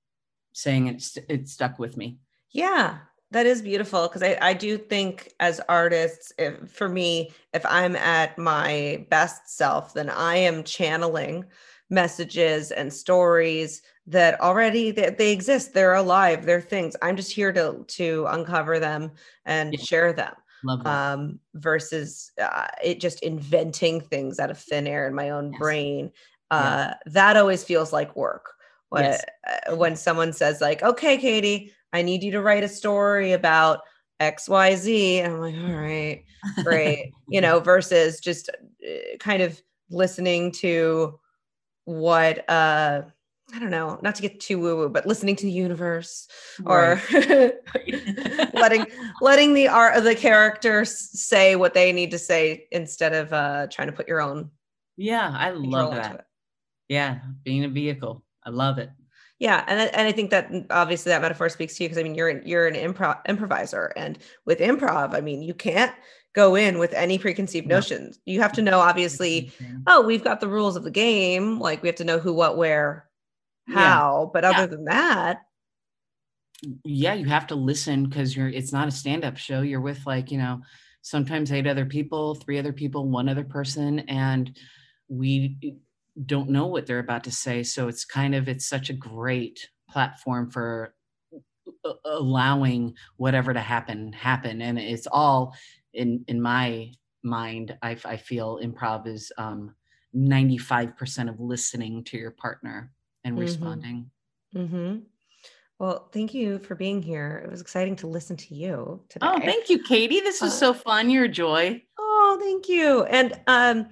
saying. 0.51 0.87
It 0.87 1.17
it 1.29 1.47
stuck 1.47 1.79
with 1.79 1.95
me. 1.95 2.19
Yeah, 2.51 2.97
that 3.31 3.45
is 3.45 3.61
beautiful 3.61 4.03
because 4.03 4.21
I, 4.21 4.37
I 4.41 4.53
do 4.53 4.77
think 4.77 5.31
as 5.39 5.61
artists 5.69 6.31
if, 6.37 6.71
for 6.71 6.87
me 6.87 7.31
if 7.53 7.65
i'm 7.65 7.95
at 7.95 8.37
my 8.37 9.05
best 9.09 9.49
self 9.57 9.93
then 9.93 10.09
i 10.09 10.37
am 10.37 10.63
channeling 10.63 11.43
messages 11.89 12.71
and 12.71 12.91
stories 12.91 13.81
that 14.07 14.39
already 14.41 14.91
they, 14.91 15.09
they 15.11 15.31
exist 15.31 15.73
they're 15.73 15.93
alive 15.93 16.45
they're 16.45 16.61
things 16.61 16.95
i'm 17.01 17.15
just 17.15 17.31
here 17.31 17.51
to 17.51 17.83
to 17.87 18.25
uncover 18.29 18.79
them 18.79 19.11
and 19.45 19.73
yeah. 19.73 19.83
share 19.83 20.13
them 20.13 20.33
um 20.85 21.39
versus 21.53 22.31
uh, 22.41 22.65
it 22.83 22.99
just 22.99 23.21
inventing 23.21 24.01
things 24.01 24.39
out 24.39 24.49
of 24.49 24.57
thin 24.57 24.87
air 24.87 25.07
in 25.07 25.13
my 25.13 25.29
own 25.29 25.51
yes. 25.51 25.59
brain 25.59 26.11
uh 26.49 26.87
yeah. 26.87 26.93
that 27.05 27.37
always 27.37 27.63
feels 27.63 27.93
like 27.93 28.15
work 28.15 28.55
when, 28.89 29.03
yes. 29.03 29.25
uh, 29.47 29.75
when 29.75 29.95
someone 29.95 30.33
says 30.33 30.61
like, 30.61 30.81
"Okay, 30.81 31.17
Katie, 31.17 31.73
I 31.93 32.01
need 32.01 32.23
you 32.23 32.31
to 32.31 32.41
write 32.41 32.63
a 32.63 32.69
story 32.69 33.33
about 33.33 33.81
XYZ," 34.21 35.17
and 35.17 35.33
I'm 35.33 35.41
like, 35.41 35.55
"All 35.55 35.81
right, 35.81 36.23
great," 36.63 37.11
you 37.27 37.41
know, 37.41 37.59
versus 37.59 38.19
just 38.19 38.49
uh, 38.49 39.17
kind 39.19 39.41
of 39.41 39.61
listening 39.89 40.51
to 40.53 41.19
what 41.85 42.49
uh 42.49 43.03
I 43.53 43.59
don't 43.59 43.69
know, 43.69 43.99
not 44.01 44.15
to 44.15 44.23
get 44.23 44.39
too 44.39 44.59
woo 44.59 44.75
woo, 44.75 44.89
but 44.89 45.05
listening 45.05 45.35
to 45.35 45.45
the 45.45 45.51
universe 45.51 46.27
or 46.65 46.99
letting 48.53 48.87
letting 49.21 49.53
the 49.53 49.67
art 49.67 49.95
of 49.95 50.03
the 50.03 50.15
characters 50.15 50.91
say 50.91 51.55
what 51.55 51.75
they 51.75 51.91
need 51.91 52.11
to 52.11 52.19
say 52.19 52.67
instead 52.71 53.13
of 53.13 53.31
uh 53.31 53.67
trying 53.71 53.87
to 53.87 53.93
put 53.93 54.07
your 54.07 54.21
own. 54.21 54.49
Yeah, 54.97 55.31
I 55.33 55.51
love 55.51 55.91
that. 55.91 56.25
Yeah, 56.89 57.19
being 57.43 57.65
a 57.65 57.69
vehicle, 57.69 58.23
I 58.43 58.49
love 58.49 58.77
it. 58.79 58.89
Yeah, 59.37 59.63
and 59.67 59.79
and 59.93 60.07
I 60.07 60.11
think 60.11 60.31
that 60.31 60.51
obviously 60.69 61.11
that 61.11 61.21
metaphor 61.21 61.49
speaks 61.49 61.75
to 61.75 61.83
you 61.83 61.89
because 61.89 61.99
I 61.99 62.03
mean 62.03 62.15
you're 62.15 62.41
you're 62.41 62.67
an 62.67 62.75
improv 62.75 63.19
improviser, 63.27 63.91
and 63.95 64.17
with 64.45 64.59
improv, 64.59 65.13
I 65.13 65.21
mean 65.21 65.41
you 65.41 65.53
can't 65.53 65.93
go 66.35 66.55
in 66.55 66.77
with 66.77 66.93
any 66.93 67.17
preconceived 67.17 67.67
notions. 67.67 68.19
You 68.25 68.41
have 68.41 68.53
to 68.53 68.61
know 68.61 68.79
obviously, 68.79 69.51
oh, 69.87 70.01
we've 70.05 70.23
got 70.23 70.41
the 70.41 70.47
rules 70.47 70.75
of 70.75 70.83
the 70.83 70.91
game, 70.91 71.59
like 71.59 71.81
we 71.81 71.87
have 71.87 71.95
to 71.97 72.03
know 72.03 72.19
who, 72.19 72.33
what, 72.33 72.57
where, 72.57 73.09
how. 73.67 74.23
Yeah. 74.23 74.29
but 74.33 74.43
other 74.43 74.59
yeah. 74.61 74.65
than 74.67 74.85
that 74.85 75.41
yeah 76.83 77.13
you 77.13 77.25
have 77.25 77.47
to 77.47 77.55
listen 77.55 78.05
because 78.05 78.35
you're 78.35 78.47
it's 78.49 78.71
not 78.71 78.87
a 78.87 78.91
stand-up 78.91 79.37
show. 79.37 79.61
You're 79.61 79.81
with 79.81 80.05
like 80.05 80.31
you 80.31 80.37
know 80.37 80.61
sometimes 81.01 81.51
eight 81.51 81.67
other 81.67 81.85
people 81.85 82.35
three 82.35 82.57
other 82.57 82.73
people 82.73 83.07
one 83.07 83.29
other 83.29 83.43
person 83.43 83.99
and 83.99 84.57
we 85.07 85.77
don't 86.25 86.49
know 86.49 86.67
what 86.67 86.85
they're 86.85 86.99
about 86.99 87.25
to 87.25 87.31
say. 87.31 87.63
So 87.63 87.87
it's 87.87 88.05
kind 88.05 88.33
of 88.33 88.47
it's 88.47 88.65
such 88.65 88.89
a 88.89 88.93
great 88.93 89.69
platform 89.89 90.49
for 90.49 90.95
allowing 92.05 92.95
whatever 93.17 93.53
to 93.53 93.59
happen 93.59 94.13
happen. 94.13 94.61
And 94.61 94.79
it's 94.79 95.07
all 95.07 95.55
in 95.95 96.23
in 96.27 96.41
my 96.41 96.91
mind 97.23 97.77
i, 97.81 97.97
I 98.05 98.17
feel 98.17 98.59
improv 98.63 99.07
is 99.07 99.31
um 99.37 99.73
95% 100.15 101.29
of 101.29 101.39
listening 101.39 102.03
to 102.05 102.17
your 102.17 102.31
partner 102.31 102.91
and 103.23 103.33
mm-hmm. 103.33 103.41
responding. 103.41 104.09
Mm-hmm. 104.55 104.99
Well, 105.77 106.09
thank 106.13 106.33
you 106.33 106.59
for 106.59 106.75
being 106.75 107.01
here. 107.01 107.41
It 107.43 107.51
was 107.51 107.59
exciting 107.59 107.97
to 107.97 108.07
listen 108.07 108.37
to 108.37 108.55
you 108.55 109.01
today. 109.09 109.27
Oh, 109.29 109.39
thank 109.39 109.69
you, 109.69 109.83
Katie. 109.83 110.21
This 110.21 110.39
was 110.39 110.53
uh, 110.53 110.57
so 110.57 110.73
fun. 110.73 111.09
You're 111.09 111.27
joy. 111.27 111.83
Oh, 111.99 112.37
thank 112.39 112.69
you. 112.69 113.03
And 113.03 113.33
um, 113.47 113.87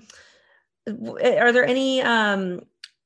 eh, 1.19 1.37
are 1.39 1.51
there 1.51 1.65
any 1.65 2.01
um, 2.01 2.61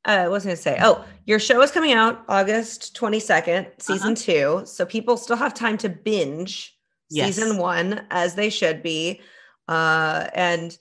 uh, 0.05 0.23
what 0.23 0.33
was 0.33 0.45
I 0.45 0.49
going 0.49 0.57
to 0.57 0.61
say? 0.61 0.77
Oh, 0.79 1.03
your 1.25 1.39
show 1.39 1.59
is 1.63 1.71
coming 1.71 1.93
out 1.93 2.23
August 2.29 2.95
22nd, 2.95 3.81
season 3.81 4.13
uh-huh. 4.13 4.15
two. 4.15 4.61
So 4.65 4.85
people 4.85 5.17
still 5.17 5.35
have 5.35 5.55
time 5.55 5.77
to 5.79 5.89
binge 5.89 6.76
yes. 7.09 7.35
season 7.35 7.57
one 7.57 8.05
as 8.09 8.35
they 8.35 8.49
should 8.49 8.83
be. 8.83 9.21
Uh, 9.67 10.27
and 10.33 10.77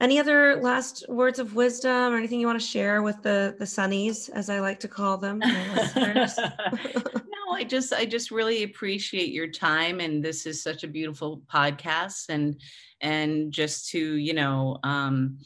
any 0.00 0.20
other 0.20 0.60
last 0.62 1.04
words 1.08 1.38
of 1.38 1.54
wisdom 1.54 2.12
or 2.12 2.16
anything 2.16 2.38
you 2.38 2.46
want 2.46 2.60
to 2.60 2.66
share 2.66 3.02
with 3.02 3.20
the 3.22 3.56
the 3.58 3.64
sunnies, 3.64 4.30
as 4.30 4.48
I 4.48 4.60
like 4.60 4.80
to 4.80 4.88
call 4.88 5.18
them, 5.18 5.38
no, 5.96 7.52
I 7.52 7.64
just 7.66 7.92
I 7.92 8.04
just 8.04 8.30
really 8.30 8.62
appreciate 8.62 9.32
your 9.32 9.48
time, 9.48 9.98
and 10.00 10.24
this 10.24 10.46
is 10.46 10.62
such 10.62 10.84
a 10.84 10.88
beautiful 10.88 11.42
podcast, 11.52 12.28
and 12.28 12.60
and 13.00 13.52
just 13.52 13.90
to 13.90 13.98
you 13.98 14.34
know 14.34 14.78
um, 14.84 15.38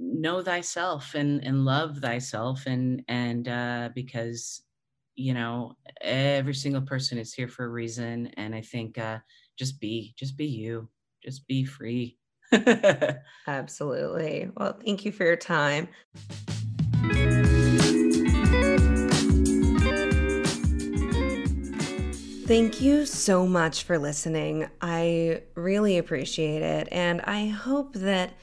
know 0.00 0.42
thyself 0.42 1.14
and 1.14 1.44
and 1.44 1.64
love 1.64 1.98
thyself, 1.98 2.66
and 2.66 3.04
and 3.06 3.46
uh, 3.46 3.90
because 3.94 4.63
you 5.14 5.34
know 5.34 5.76
every 6.00 6.54
single 6.54 6.82
person 6.82 7.18
is 7.18 7.32
here 7.32 7.48
for 7.48 7.64
a 7.64 7.68
reason, 7.68 8.28
and 8.36 8.54
I 8.54 8.60
think 8.60 8.98
uh, 8.98 9.18
just 9.58 9.80
be 9.80 10.14
just 10.18 10.36
be 10.36 10.46
you, 10.46 10.88
just 11.22 11.46
be 11.46 11.64
free 11.64 12.18
Absolutely. 13.46 14.50
Well, 14.56 14.78
thank 14.84 15.04
you 15.04 15.12
for 15.12 15.24
your 15.24 15.36
time. 15.36 15.88
Thank 22.46 22.82
you 22.82 23.06
so 23.06 23.46
much 23.46 23.84
for 23.84 23.98
listening. 23.98 24.68
I 24.82 25.42
really 25.54 25.96
appreciate 25.96 26.62
it. 26.62 26.88
And 26.92 27.22
I 27.22 27.46
hope 27.46 27.94
that 27.94 28.34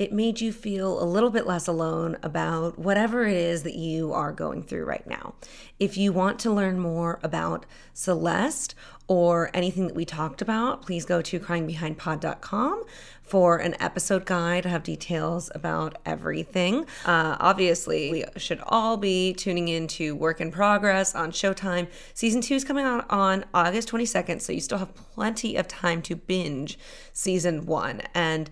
it 0.00 0.14
made 0.14 0.40
you 0.40 0.50
feel 0.50 1.00
a 1.00 1.04
little 1.04 1.28
bit 1.28 1.46
less 1.46 1.68
alone 1.68 2.16
about 2.22 2.78
whatever 2.78 3.26
it 3.26 3.36
is 3.36 3.64
that 3.64 3.74
you 3.74 4.14
are 4.14 4.32
going 4.32 4.62
through 4.62 4.86
right 4.86 5.06
now. 5.06 5.34
If 5.78 5.98
you 5.98 6.10
want 6.10 6.38
to 6.38 6.50
learn 6.50 6.78
more 6.78 7.20
about 7.22 7.66
Celeste 7.92 8.74
or 9.08 9.50
anything 9.52 9.86
that 9.88 9.94
we 9.94 10.06
talked 10.06 10.40
about, 10.40 10.80
please 10.80 11.04
go 11.04 11.20
to 11.20 11.38
cryingbehindpod.com 11.38 12.84
for 13.20 13.58
an 13.58 13.76
episode 13.78 14.24
guide. 14.24 14.64
I 14.64 14.70
have 14.70 14.84
details 14.84 15.50
about 15.54 15.98
everything. 16.06 16.86
Uh, 17.04 17.36
obviously, 17.38 18.10
we 18.10 18.24
should 18.38 18.62
all 18.68 18.96
be 18.96 19.34
tuning 19.34 19.68
in 19.68 19.86
to 19.88 20.16
Work 20.16 20.40
in 20.40 20.50
Progress 20.50 21.14
on 21.14 21.30
Showtime. 21.30 21.88
Season 22.14 22.40
two 22.40 22.54
is 22.54 22.64
coming 22.64 22.86
out 22.86 23.04
on 23.10 23.44
August 23.52 23.90
22nd, 23.90 24.40
so 24.40 24.50
you 24.50 24.60
still 24.60 24.78
have 24.78 24.94
plenty 24.94 25.56
of 25.56 25.68
time 25.68 26.00
to 26.00 26.16
binge 26.16 26.78
season 27.12 27.66
one. 27.66 28.00
And 28.14 28.48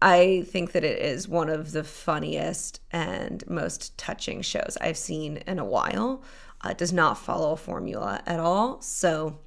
I 0.00 0.44
think 0.46 0.72
that 0.72 0.84
it 0.84 1.00
is 1.00 1.28
one 1.28 1.48
of 1.48 1.72
the 1.72 1.84
funniest 1.84 2.80
and 2.92 3.42
most 3.48 3.96
touching 3.98 4.42
shows 4.42 4.76
I've 4.80 4.96
seen 4.96 5.38
in 5.38 5.58
a 5.58 5.64
while. 5.64 6.22
Uh, 6.64 6.70
it 6.70 6.78
does 6.78 6.92
not 6.92 7.18
follow 7.18 7.52
a 7.52 7.56
formula 7.56 8.22
at 8.26 8.38
all. 8.38 8.80
So, 8.80 9.38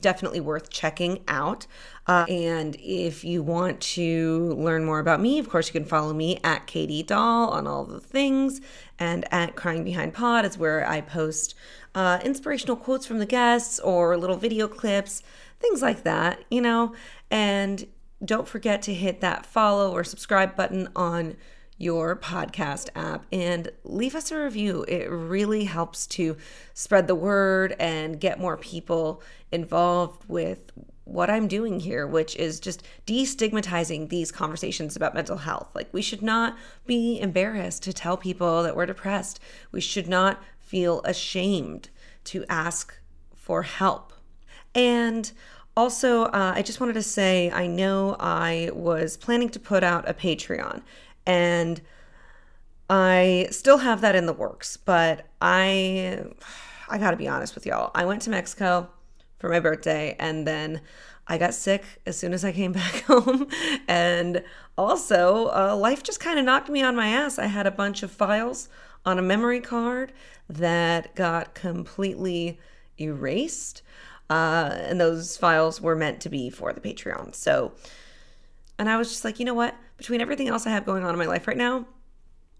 definitely 0.00 0.40
worth 0.40 0.70
checking 0.70 1.22
out. 1.28 1.66
Uh, 2.06 2.24
and 2.28 2.76
if 2.80 3.24
you 3.24 3.42
want 3.42 3.80
to 3.80 4.54
learn 4.58 4.84
more 4.84 4.98
about 4.98 5.20
me, 5.20 5.38
of 5.38 5.48
course, 5.48 5.68
you 5.68 5.72
can 5.72 5.84
follow 5.84 6.12
me 6.12 6.38
at 6.42 6.66
Katie 6.66 7.02
Doll 7.02 7.50
on 7.50 7.66
all 7.66 7.84
the 7.84 8.00
things. 8.00 8.60
And 8.98 9.24
at 9.32 9.56
Crying 9.56 9.84
Behind 9.84 10.12
Pod 10.12 10.44
is 10.44 10.58
where 10.58 10.88
I 10.88 11.00
post 11.00 11.54
uh, 11.94 12.20
inspirational 12.24 12.76
quotes 12.76 13.06
from 13.06 13.18
the 13.18 13.26
guests 13.26 13.78
or 13.80 14.16
little 14.16 14.36
video 14.36 14.68
clips, 14.68 15.22
things 15.60 15.82
like 15.82 16.02
that, 16.02 16.40
you 16.50 16.60
know. 16.60 16.94
And 17.30 17.86
don't 18.24 18.48
forget 18.48 18.82
to 18.82 18.94
hit 18.94 19.20
that 19.20 19.46
follow 19.46 19.92
or 19.92 20.04
subscribe 20.04 20.56
button 20.56 20.88
on 20.96 21.36
your 21.76 22.14
podcast 22.16 22.88
app 22.94 23.26
and 23.32 23.70
leave 23.82 24.14
us 24.14 24.30
a 24.30 24.38
review. 24.38 24.84
It 24.86 25.10
really 25.10 25.64
helps 25.64 26.06
to 26.08 26.36
spread 26.72 27.08
the 27.08 27.14
word 27.14 27.74
and 27.80 28.20
get 28.20 28.38
more 28.38 28.56
people 28.56 29.22
involved 29.50 30.24
with 30.28 30.70
what 31.04 31.28
I'm 31.28 31.48
doing 31.48 31.80
here, 31.80 32.06
which 32.06 32.34
is 32.36 32.60
just 32.60 32.82
destigmatizing 33.06 34.08
these 34.08 34.32
conversations 34.32 34.96
about 34.96 35.14
mental 35.14 35.36
health. 35.36 35.68
Like, 35.74 35.92
we 35.92 36.00
should 36.00 36.22
not 36.22 36.56
be 36.86 37.20
embarrassed 37.20 37.82
to 37.82 37.92
tell 37.92 38.16
people 38.16 38.62
that 38.62 38.74
we're 38.74 38.86
depressed. 38.86 39.38
We 39.70 39.80
should 39.80 40.08
not 40.08 40.42
feel 40.58 41.02
ashamed 41.02 41.90
to 42.24 42.44
ask 42.48 42.96
for 43.34 43.62
help. 43.62 44.12
And 44.74 45.30
also, 45.76 46.24
uh, 46.24 46.52
I 46.54 46.62
just 46.62 46.80
wanted 46.80 46.94
to 46.94 47.02
say 47.02 47.50
I 47.50 47.66
know 47.66 48.16
I 48.20 48.70
was 48.72 49.16
planning 49.16 49.48
to 49.50 49.60
put 49.60 49.82
out 49.82 50.08
a 50.08 50.14
Patreon, 50.14 50.82
and 51.26 51.80
I 52.88 53.48
still 53.50 53.78
have 53.78 54.00
that 54.02 54.14
in 54.14 54.26
the 54.26 54.32
works, 54.32 54.76
but 54.76 55.26
I 55.40 56.24
I 56.88 56.98
got 56.98 57.12
to 57.12 57.16
be 57.16 57.28
honest 57.28 57.54
with 57.54 57.66
y'all. 57.66 57.90
I 57.94 58.04
went 58.04 58.22
to 58.22 58.30
Mexico 58.30 58.88
for 59.38 59.48
my 59.48 59.60
birthday 59.60 60.16
and 60.18 60.46
then 60.46 60.80
I 61.26 61.38
got 61.38 61.54
sick 61.54 61.84
as 62.06 62.18
soon 62.18 62.32
as 62.32 62.44
I 62.44 62.52
came 62.52 62.72
back 62.80 63.02
home. 63.02 63.48
And 63.88 64.44
also, 64.76 65.48
uh, 65.48 65.76
life 65.76 66.02
just 66.02 66.20
kind 66.20 66.38
of 66.38 66.44
knocked 66.44 66.68
me 66.68 66.82
on 66.82 66.94
my 66.94 67.08
ass. 67.08 67.38
I 67.38 67.46
had 67.46 67.66
a 67.66 67.70
bunch 67.70 68.02
of 68.02 68.10
files 68.10 68.68
on 69.04 69.18
a 69.18 69.22
memory 69.22 69.60
card 69.60 70.12
that 70.48 71.14
got 71.14 71.54
completely 71.54 72.58
erased. 73.00 73.82
Uh, 74.30 74.70
and 74.72 75.00
those 75.00 75.36
files 75.36 75.80
were 75.80 75.96
meant 75.96 76.20
to 76.22 76.28
be 76.28 76.50
for 76.50 76.72
the 76.72 76.80
Patreon. 76.80 77.34
So, 77.34 77.72
and 78.78 78.88
I 78.88 78.96
was 78.96 79.08
just 79.08 79.24
like, 79.24 79.38
you 79.38 79.44
know 79.44 79.54
what? 79.54 79.76
Between 79.96 80.20
everything 80.20 80.48
else 80.48 80.66
I 80.66 80.70
have 80.70 80.86
going 80.86 81.04
on 81.04 81.10
in 81.10 81.18
my 81.18 81.26
life 81.26 81.46
right 81.46 81.56
now, 81.56 81.86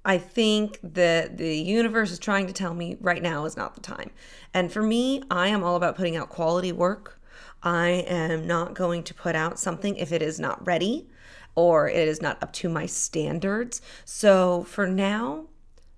I 0.04 0.18
think 0.18 0.78
that 0.82 1.38
the 1.38 1.56
universe 1.56 2.10
is 2.10 2.18
trying 2.18 2.46
to 2.46 2.52
tell 2.52 2.74
me 2.74 2.96
right 3.00 3.22
now 3.22 3.46
is 3.46 3.56
not 3.56 3.74
the 3.74 3.80
time. 3.80 4.10
And 4.52 4.70
for 4.70 4.82
me, 4.82 5.22
I 5.30 5.48
am 5.48 5.64
all 5.64 5.76
about 5.76 5.96
putting 5.96 6.16
out 6.16 6.28
quality 6.28 6.72
work. 6.72 7.20
I 7.62 7.88
am 8.06 8.46
not 8.46 8.74
going 8.74 9.02
to 9.04 9.14
put 9.14 9.34
out 9.34 9.58
something 9.58 9.96
if 9.96 10.12
it 10.12 10.20
is 10.20 10.38
not 10.38 10.64
ready 10.66 11.08
or 11.54 11.88
it 11.88 12.06
is 12.06 12.20
not 12.20 12.42
up 12.42 12.52
to 12.52 12.68
my 12.68 12.84
standards. 12.84 13.80
So 14.04 14.64
for 14.64 14.86
now, 14.86 15.46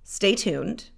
stay 0.04 0.36
tuned 0.36 0.90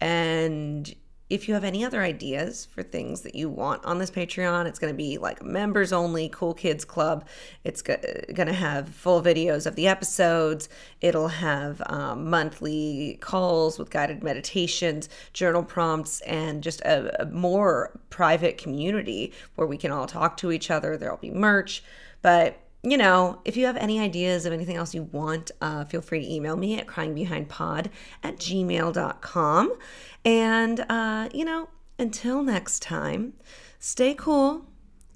and 0.00 0.94
if 1.30 1.46
you 1.46 1.54
have 1.54 1.62
any 1.62 1.84
other 1.84 2.02
ideas 2.02 2.66
for 2.66 2.82
things 2.82 3.20
that 3.20 3.36
you 3.36 3.48
want 3.48 3.84
on 3.84 3.98
this 3.98 4.10
Patreon, 4.10 4.66
it's 4.66 4.80
going 4.80 4.92
to 4.92 4.96
be 4.96 5.16
like 5.16 5.42
members 5.42 5.92
only, 5.92 6.28
Cool 6.28 6.54
Kids 6.54 6.84
Club. 6.84 7.26
It's 7.62 7.80
going 7.80 8.00
to 8.34 8.52
have 8.52 8.88
full 8.88 9.22
videos 9.22 9.64
of 9.64 9.76
the 9.76 9.86
episodes. 9.86 10.68
It'll 11.00 11.28
have 11.28 11.80
um, 11.86 12.28
monthly 12.28 13.16
calls 13.20 13.78
with 13.78 13.90
guided 13.90 14.24
meditations, 14.24 15.08
journal 15.32 15.62
prompts, 15.62 16.20
and 16.22 16.62
just 16.64 16.80
a, 16.80 17.22
a 17.22 17.26
more 17.26 17.98
private 18.10 18.58
community 18.58 19.32
where 19.54 19.68
we 19.68 19.78
can 19.78 19.92
all 19.92 20.08
talk 20.08 20.36
to 20.38 20.50
each 20.50 20.68
other. 20.68 20.96
There'll 20.96 21.16
be 21.16 21.30
merch. 21.30 21.82
But 22.22 22.59
you 22.82 22.96
know, 22.96 23.40
if 23.44 23.56
you 23.56 23.66
have 23.66 23.76
any 23.76 24.00
ideas 24.00 24.46
of 24.46 24.52
anything 24.52 24.76
else 24.76 24.94
you 24.94 25.02
want, 25.02 25.50
uh, 25.60 25.84
feel 25.84 26.00
free 26.00 26.20
to 26.20 26.32
email 26.32 26.56
me 26.56 26.78
at 26.78 26.86
cryingbehindpod 26.86 27.90
at 28.22 28.36
gmail.com. 28.36 29.78
And, 30.24 30.80
uh, 30.88 31.28
you 31.34 31.44
know, 31.44 31.68
until 31.98 32.42
next 32.42 32.80
time, 32.80 33.34
stay 33.78 34.14
cool, 34.14 34.66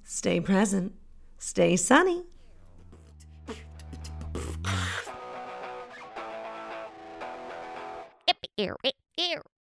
stay 0.04 0.40
present, 0.40 0.92
stay 1.38 1.76
sunny. 1.76 2.24
Ew, 8.58 8.76
ew, 8.84 8.92
ew. 9.18 9.53